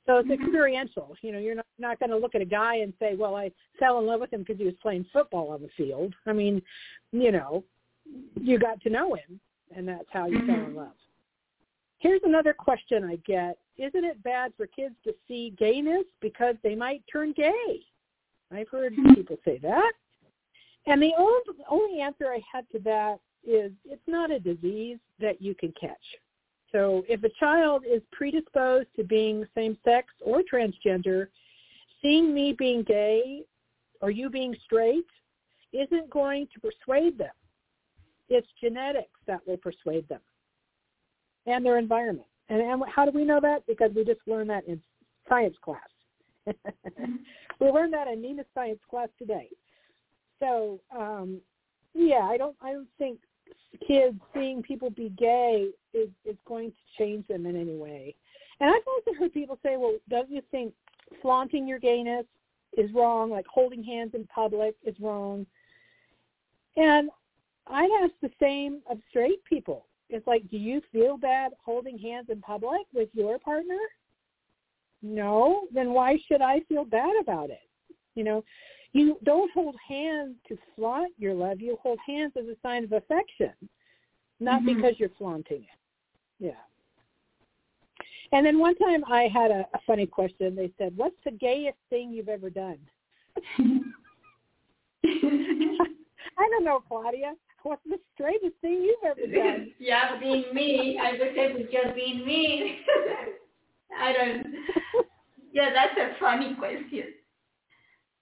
So 0.06 0.18
it's 0.18 0.30
Mhm. 0.30 0.40
experiential. 0.40 1.16
You 1.22 1.32
know, 1.32 1.40
you're 1.40 1.56
not 1.56 1.66
not 1.80 2.00
going 2.00 2.12
to 2.12 2.18
look 2.18 2.36
at 2.36 2.42
a 2.42 2.46
guy 2.46 2.76
and 2.76 2.94
say, 3.00 3.16
"Well, 3.16 3.36
I 3.36 3.52
fell 3.80 3.98
in 3.98 4.06
love 4.06 4.22
with 4.22 4.32
him 4.32 4.42
because 4.42 4.60
he 4.60 4.66
was 4.66 4.76
playing 4.76 5.06
football 5.06 5.50
on 5.50 5.64
the 5.64 5.70
field." 5.70 6.14
I 6.28 6.34
mean, 6.34 6.62
you 7.12 7.32
know, 7.32 7.64
you 8.40 8.60
got 8.60 8.80
to 8.82 8.92
know 8.92 9.16
him, 9.16 9.40
and 9.76 9.88
that's 9.88 10.10
how 10.12 10.28
you 10.28 10.46
fell 10.46 10.68
in 10.68 10.74
Mhm. 10.74 10.76
love. 10.76 10.98
Here's 12.04 12.22
another 12.26 12.54
question 12.54 13.06
I 13.06 13.16
get. 13.26 13.58
Isn't 13.78 14.04
it 14.04 14.22
bad 14.24 14.52
for 14.58 14.68
kids 14.68 14.94
to 15.06 15.16
see 15.26 15.56
gayness 15.58 16.04
because 16.20 16.56
they 16.62 16.76
might 16.76 17.02
turn 17.10 17.32
gay? 17.32 17.80
I've 18.52 18.68
heard 18.68 18.94
hmm. 18.94 19.14
people 19.14 19.38
say 19.46 19.58
that. 19.60 19.94
And 20.86 21.02
the 21.02 21.14
only, 21.18 21.42
only 21.70 22.02
answer 22.02 22.26
I 22.28 22.42
had 22.52 22.70
to 22.74 22.80
that 22.80 23.20
is 23.48 23.72
it's 23.86 24.02
not 24.06 24.32
a 24.32 24.40
disease 24.40 24.98
that 25.22 25.42
you 25.42 25.56
can 25.56 25.74
catch. 25.80 25.96
So 26.74 27.06
if 27.08 27.24
a 27.24 27.30
child 27.40 27.86
is 27.90 28.02
predisposed 28.12 28.90
to 28.98 29.06
being 29.06 29.48
same-sex 29.56 30.10
or 30.20 30.42
transgender, 30.42 31.28
seeing 32.02 32.34
me 32.34 32.52
being 32.52 32.84
gay 32.84 33.44
or 34.02 34.12
you 34.12 34.30
being 34.30 34.58
straight 34.66 35.08
isn't 35.72 36.10
going 36.10 36.50
to 36.54 36.60
persuade 36.60 37.18
them. 37.18 37.32
It's 38.28 38.48
genetics 38.60 39.22
that 39.26 39.40
will 39.48 39.58
persuade 39.58 40.10
them 40.10 40.20
and 41.46 41.66
their 41.66 41.78
environment. 41.78 42.28
And, 42.50 42.62
and 42.62 42.84
how 42.94 43.06
do 43.06 43.12
we 43.12 43.26
know 43.26 43.40
that? 43.42 43.66
Because 43.68 43.92
we 43.96 44.04
just 44.04 44.22
learned 44.28 44.50
that 44.50 44.68
in 44.68 44.82
science 45.28 45.56
class. 45.64 45.80
we 47.60 47.70
learned 47.70 47.94
that 47.94 48.08
in 48.08 48.22
Nina's 48.22 48.46
science 48.54 48.80
class 48.90 49.10
today. 49.18 49.50
So, 50.40 50.80
um, 50.96 51.40
yeah, 51.94 52.28
I 52.30 52.38
don't, 52.38 52.56
I 52.62 52.74
don't 52.74 52.90
think 52.98 53.20
kids 53.88 54.18
seeing 54.34 54.62
people 54.62 54.90
be 54.90 55.10
gay 55.18 55.70
is 55.94 56.10
is 56.26 56.36
going 56.48 56.72
to 56.72 56.78
change 56.98 57.26
them 57.28 57.46
in 57.46 57.56
any 57.56 57.76
way. 57.76 58.16
And 58.60 58.70
I've 58.70 58.88
also 58.88 59.18
heard 59.18 59.34
people 59.34 59.58
say, 59.64 59.78
well, 59.78 59.98
don't 60.10 60.30
you 60.30 60.42
think 60.52 60.74
flaunting 61.22 61.68
your 61.68 61.80
gayness 61.80 62.26
is 62.78 62.92
wrong? 62.94 63.30
Like 63.30 63.46
holding 63.48 63.84
hands 63.84 64.12
in 64.14 64.26
public 64.28 64.76
is 64.86 64.96
wrong. 65.00 65.46
And 66.78 67.10
I'd 67.68 67.90
ask 68.04 68.14
the 68.22 68.32
same 68.40 68.82
of 68.90 68.98
straight 69.10 69.44
people. 69.46 69.86
It's 70.10 70.28
like, 70.28 70.48
do 70.50 70.58
you 70.58 70.82
feel 70.92 71.18
bad 71.18 71.54
holding 71.64 71.98
hands 71.98 72.28
in 72.30 72.42
public 72.42 72.82
with 72.94 73.10
your 73.14 73.40
partner? 73.40 73.80
No. 75.02 75.68
Then 75.74 75.92
why 75.94 76.18
should 76.28 76.42
I 76.42 76.62
feel 76.70 76.86
bad 76.86 77.14
about 77.20 77.50
it? 77.50 77.68
You 78.16 78.24
know, 78.24 78.44
you 78.92 79.18
don't 79.24 79.52
hold 79.54 79.76
hands 79.88 80.36
to 80.48 80.58
flaunt 80.76 81.14
your 81.18 81.34
love. 81.34 81.60
You 81.60 81.78
hold 81.82 82.00
hands 82.06 82.34
as 82.38 82.46
a 82.46 82.56
sign 82.62 82.84
of 82.84 82.92
affection, 82.92 83.54
not 84.40 84.62
Mhm. 84.62 84.76
because 84.76 85.00
you're 85.00 85.10
flaunting 85.10 85.64
it. 85.64 85.80
Yeah. 86.40 86.62
And 88.32 88.46
then 88.46 88.60
one 88.60 88.76
time 88.76 89.04
I 89.06 89.28
had 89.28 89.52
a, 89.52 89.68
a 89.74 89.80
funny 89.86 90.06
question. 90.06 90.56
They 90.56 90.72
said, 90.78 90.96
"What's 90.98 91.20
the 91.24 91.32
gayest 91.32 91.78
thing 91.90 92.12
you've 92.12 92.30
ever 92.30 92.50
done?" 92.50 92.80
I 95.06 96.50
don't 96.50 96.64
know, 96.64 96.80
Claudia. 96.88 97.36
What's 97.64 97.82
the 97.86 97.98
straightest 98.14 98.56
thing 98.62 98.84
you've 98.84 99.04
ever 99.06 99.28
done? 99.28 99.72
yeah, 99.80 100.20
being 100.20 100.46
me, 100.54 101.00
I 101.02 101.12
would 101.12 101.20
say 101.20 101.54
it's 101.56 101.72
just 101.72 101.96
being 101.96 102.26
me. 102.26 102.80
I 104.00 104.14
don't. 104.14 104.46
Yeah, 105.54 105.70
that's 105.74 105.98
a 105.98 106.20
funny 106.20 106.56
question. 106.56 107.14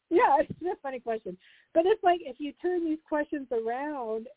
yeah, 0.09 0.37
it's 0.39 0.51
a 0.61 0.75
funny 0.83 0.99
question. 0.99 1.37
But 1.73 1.85
it's 1.85 2.03
like 2.03 2.19
if 2.23 2.35
you 2.39 2.51
turn 2.61 2.83
these 2.83 2.99
questions 3.07 3.47
around, 3.51 4.27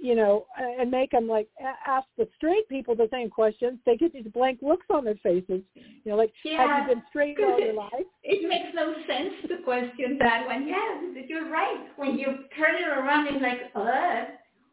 you 0.00 0.14
know, 0.14 0.46
and 0.58 0.90
make 0.90 1.10
them 1.10 1.28
like 1.28 1.48
ask 1.86 2.06
the 2.18 2.28
straight 2.36 2.68
people 2.68 2.94
the 2.94 3.08
same 3.10 3.30
questions, 3.30 3.78
they 3.86 3.96
get 3.96 4.12
these 4.12 4.26
blank 4.34 4.58
looks 4.62 4.86
on 4.90 5.04
their 5.04 5.16
faces. 5.22 5.62
You 5.74 6.12
know, 6.12 6.16
like 6.16 6.32
have 6.56 6.88
you 6.88 6.94
been 6.94 7.02
straight 7.08 7.38
all 7.40 7.58
your 7.58 7.74
life? 7.74 7.90
It 8.24 8.48
makes 8.48 8.74
no 8.74 8.94
sense 9.06 9.34
to 9.48 9.62
question 9.64 10.16
that 10.20 10.46
one. 10.46 10.68
Yes, 10.68 11.24
you're 11.28 11.50
right. 11.50 11.86
When 11.96 12.18
you 12.18 12.26
turn 12.56 12.76
it 12.76 12.86
around, 12.86 13.26
it's 13.28 13.42
like, 13.42 13.72
uh, 13.74 14.24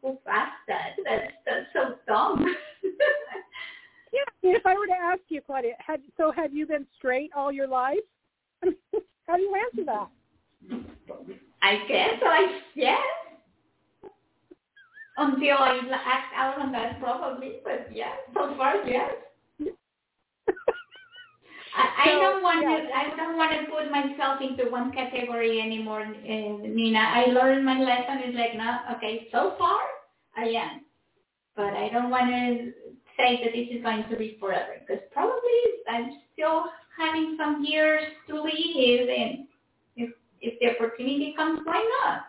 who 0.02 0.18
asked 0.30 0.66
that? 0.68 0.96
That's 1.04 1.34
that's 1.46 1.66
so 1.74 1.96
dumb. 2.08 2.46
Yeah. 4.12 4.56
If 4.56 4.66
I 4.66 4.74
were 4.74 4.88
to 4.88 4.94
ask 4.94 5.22
you, 5.28 5.40
Claudia, 5.40 5.74
had 5.78 6.02
so 6.18 6.32
have 6.32 6.52
you 6.52 6.66
been 6.66 6.88
straight 6.98 7.30
all 7.36 7.52
your 7.52 7.68
life? 7.68 8.00
How 8.64 9.36
do 9.36 9.42
you 9.44 9.56
answer 9.56 9.86
that? 9.86 10.08
I 11.62 11.78
guess 11.88 12.20
I 12.26 12.60
yes. 12.74 13.00
Until 15.18 15.58
I 15.58 15.80
act 15.94 16.34
out 16.36 16.60
on 16.60 16.72
that, 16.72 17.00
probably. 17.00 17.58
But 17.64 17.90
yeah, 17.94 18.14
so 18.34 18.56
far, 18.58 18.84
yes. 18.88 19.12
I, 21.76 22.10
I 22.10 22.20
don't 22.20 22.44
want 22.44 22.62
yeah. 22.64 22.78
to. 22.78 22.94
I 22.94 23.16
don't 23.16 23.38
want 23.38 23.52
to 23.52 23.72
put 23.72 23.92
myself 23.92 24.42
into 24.42 24.72
one 24.72 24.92
category 24.92 25.62
anymore, 25.62 26.02
uh, 26.02 26.68
Nina. 26.68 27.00
I 27.00 27.26
learned 27.28 27.66
my 27.66 27.80
lesson. 27.80 28.22
It's 28.26 28.38
like, 28.38 28.56
no, 28.56 28.96
okay. 28.98 29.28
So 29.32 29.56
far, 29.58 29.80
I 30.36 30.46
am, 30.50 30.82
but 31.56 31.74
I 31.74 31.90
don't 31.90 32.10
want 32.10 32.30
to 32.30 32.72
say 33.18 33.44
that 33.44 33.54
this 33.54 33.68
is 33.72 33.84
going 33.84 34.06
to 34.10 34.18
be 34.18 34.38
forever 34.40 34.74
because 34.80 35.04
probably 35.12 35.60
I'm 35.90 36.20
still 36.34 36.66
having 36.98 37.38
some 37.38 37.64
years 37.64 38.04
to 38.28 38.36
live, 38.36 39.10
and 39.10 39.48
if 39.96 40.12
if 40.42 40.60
the 40.60 40.76
opportunity 40.76 41.34
comes, 41.36 41.60
why 41.64 41.88
not? 42.02 42.22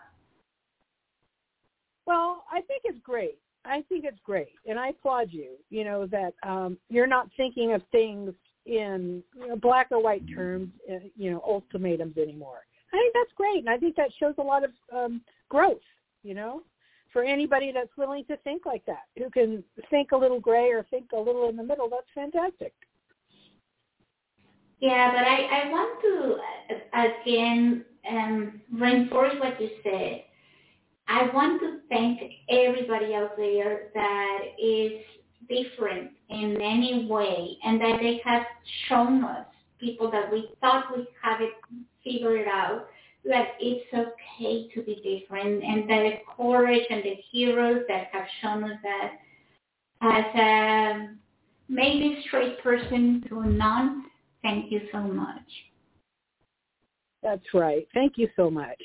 Well, 2.05 2.43
I 2.51 2.61
think 2.61 2.83
it's 2.85 2.99
great. 3.03 3.37
I 3.63 3.83
think 3.89 4.05
it's 4.05 4.19
great, 4.23 4.53
and 4.67 4.79
I 4.79 4.89
applaud 4.89 5.27
you. 5.31 5.51
You 5.69 5.83
know 5.83 6.05
that 6.07 6.33
um, 6.43 6.77
you're 6.89 7.07
not 7.07 7.27
thinking 7.37 7.73
of 7.73 7.81
things 7.91 8.33
in 8.71 9.21
black 9.61 9.87
or 9.91 10.01
white 10.01 10.23
terms, 10.33 10.69
uh, 10.89 10.99
you 11.17 11.31
know, 11.31 11.43
ultimatums 11.45 12.17
anymore. 12.17 12.65
I 12.93 12.97
think 12.97 13.13
that's 13.13 13.31
great, 13.35 13.59
and 13.59 13.69
I 13.69 13.77
think 13.77 13.95
that 13.97 14.09
shows 14.19 14.35
a 14.37 14.43
lot 14.43 14.63
of 14.63 14.71
um, 14.93 15.21
growth. 15.49 15.81
You 16.23 16.35
know, 16.35 16.61
for 17.11 17.23
anybody 17.23 17.71
that's 17.73 17.95
willing 17.97 18.23
to 18.25 18.37
think 18.37 18.65
like 18.65 18.85
that, 18.85 19.03
who 19.17 19.29
can 19.29 19.63
think 19.89 20.11
a 20.11 20.17
little 20.17 20.39
gray 20.39 20.69
or 20.69 20.85
think 20.89 21.11
a 21.13 21.19
little 21.19 21.49
in 21.49 21.57
the 21.57 21.63
middle, 21.63 21.89
that's 21.89 22.07
fantastic. 22.15 22.73
Yeah, 24.79 25.11
but 25.11 25.27
I, 25.27 25.63
I 25.63 25.69
want 25.69 26.01
to 26.01 26.97
uh, 26.97 27.07
again 27.21 27.85
um, 28.09 28.61
reinforce 28.73 29.33
what 29.39 29.59
you 29.61 29.69
said. 29.83 30.23
I 31.07 31.29
want 31.33 31.59
to 31.61 31.79
thank 31.89 32.21
everybody 32.49 33.13
out 33.13 33.35
there 33.35 33.89
that 33.93 34.39
is 34.61 34.93
different 35.51 36.11
in 36.29 36.61
any 36.61 37.07
way 37.09 37.57
and 37.63 37.79
that 37.81 37.97
they 38.01 38.21
have 38.23 38.43
shown 38.87 39.23
us, 39.23 39.45
people 39.79 40.09
that 40.11 40.31
we 40.31 40.49
thought 40.61 40.95
we 40.95 41.07
had 41.21 41.41
it 41.41 41.53
figured 42.03 42.47
out, 42.47 42.87
that 43.25 43.49
it's 43.59 43.85
okay 43.93 44.67
to 44.73 44.81
be 44.83 44.95
different 44.95 45.63
and 45.63 45.89
that 45.89 46.03
the 46.03 46.13
courage 46.35 46.83
and 46.89 47.03
the 47.03 47.15
heroes 47.31 47.83
that 47.87 48.07
have 48.11 48.25
shown 48.41 48.63
us 48.63 48.77
that 48.83 49.13
as 50.01 50.25
a 50.35 51.09
maybe 51.69 52.23
straight 52.27 52.61
person 52.63 53.23
to 53.29 53.41
a 53.41 53.45
non, 53.45 54.05
thank 54.41 54.71
you 54.71 54.81
so 54.91 54.99
much. 54.99 55.41
That's 57.21 57.45
right. 57.53 57.87
Thank 57.93 58.13
you 58.17 58.27
so 58.35 58.49
much. 58.49 58.81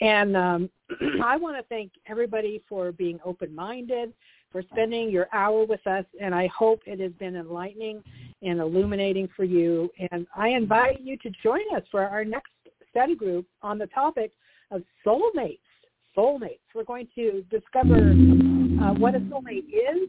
And 0.00 0.36
um, 0.36 0.70
I 1.22 1.36
want 1.36 1.56
to 1.56 1.62
thank 1.68 1.92
everybody 2.06 2.62
for 2.68 2.92
being 2.92 3.20
open-minded, 3.24 4.12
for 4.50 4.62
spending 4.72 5.10
your 5.10 5.28
hour 5.32 5.64
with 5.64 5.86
us, 5.86 6.04
and 6.20 6.34
I 6.34 6.48
hope 6.48 6.80
it 6.86 7.00
has 7.00 7.12
been 7.12 7.36
enlightening 7.36 8.02
and 8.42 8.60
illuminating 8.60 9.28
for 9.36 9.44
you. 9.44 9.90
And 10.10 10.26
I 10.34 10.48
invite 10.48 11.00
you 11.00 11.16
to 11.18 11.30
join 11.42 11.60
us 11.76 11.82
for 11.90 12.04
our 12.04 12.24
next 12.24 12.50
study 12.90 13.14
group 13.14 13.46
on 13.62 13.78
the 13.78 13.86
topic 13.88 14.32
of 14.70 14.82
soulmates. 15.06 15.60
Soulmates. 16.16 16.60
We're 16.74 16.84
going 16.84 17.08
to 17.14 17.44
discover 17.50 18.12
uh, 18.82 18.94
what 18.94 19.14
a 19.14 19.20
soulmate 19.20 19.68
is, 19.68 20.08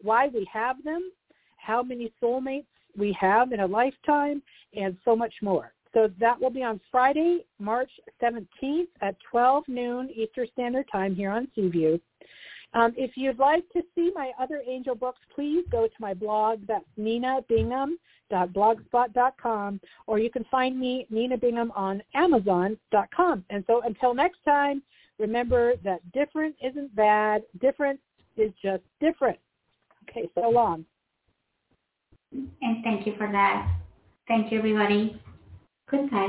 why 0.00 0.28
we 0.28 0.46
have 0.52 0.82
them, 0.84 1.10
how 1.56 1.82
many 1.82 2.12
soulmates 2.22 2.66
we 2.96 3.16
have 3.18 3.52
in 3.52 3.60
a 3.60 3.66
lifetime, 3.66 4.42
and 4.74 4.96
so 5.04 5.16
much 5.16 5.34
more. 5.42 5.72
So 5.94 6.10
that 6.20 6.40
will 6.40 6.50
be 6.50 6.62
on 6.62 6.80
Friday, 6.90 7.44
March 7.58 7.90
17th 8.22 8.86
at 9.02 9.14
12 9.30 9.64
noon 9.68 10.10
Eastern 10.10 10.46
Standard 10.52 10.86
Time 10.90 11.14
here 11.14 11.30
on 11.30 11.48
C 11.54 11.68
View. 11.68 12.00
Um, 12.74 12.94
if 12.96 13.16
you'd 13.16 13.38
like 13.38 13.68
to 13.74 13.82
see 13.94 14.10
my 14.14 14.32
other 14.40 14.62
angel 14.66 14.94
books, 14.94 15.20
please 15.34 15.62
go 15.70 15.86
to 15.86 15.92
my 16.00 16.14
blog. 16.14 16.60
That's 16.66 16.86
ninabingham.blogspot.com, 16.98 19.80
or 20.06 20.18
you 20.18 20.30
can 20.30 20.46
find 20.50 20.80
me, 20.80 21.06
Nina 21.10 21.36
Bingham, 21.36 21.70
on 21.76 22.02
Amazon.com. 22.14 23.44
And 23.50 23.62
so 23.66 23.82
until 23.82 24.14
next 24.14 24.38
time, 24.44 24.82
remember 25.18 25.74
that 25.84 26.00
different 26.12 26.56
isn't 26.62 26.96
bad. 26.96 27.42
Different 27.60 28.00
is 28.36 28.52
just 28.62 28.84
different. 29.00 29.38
Okay, 30.08 30.30
so 30.34 30.48
long. 30.48 30.86
And 32.32 32.82
thank 32.82 33.06
you 33.06 33.12
for 33.18 33.30
that. 33.30 33.68
Thank 34.26 34.50
you, 34.50 34.58
everybody. 34.58 35.20
Goodbye. 35.90 36.28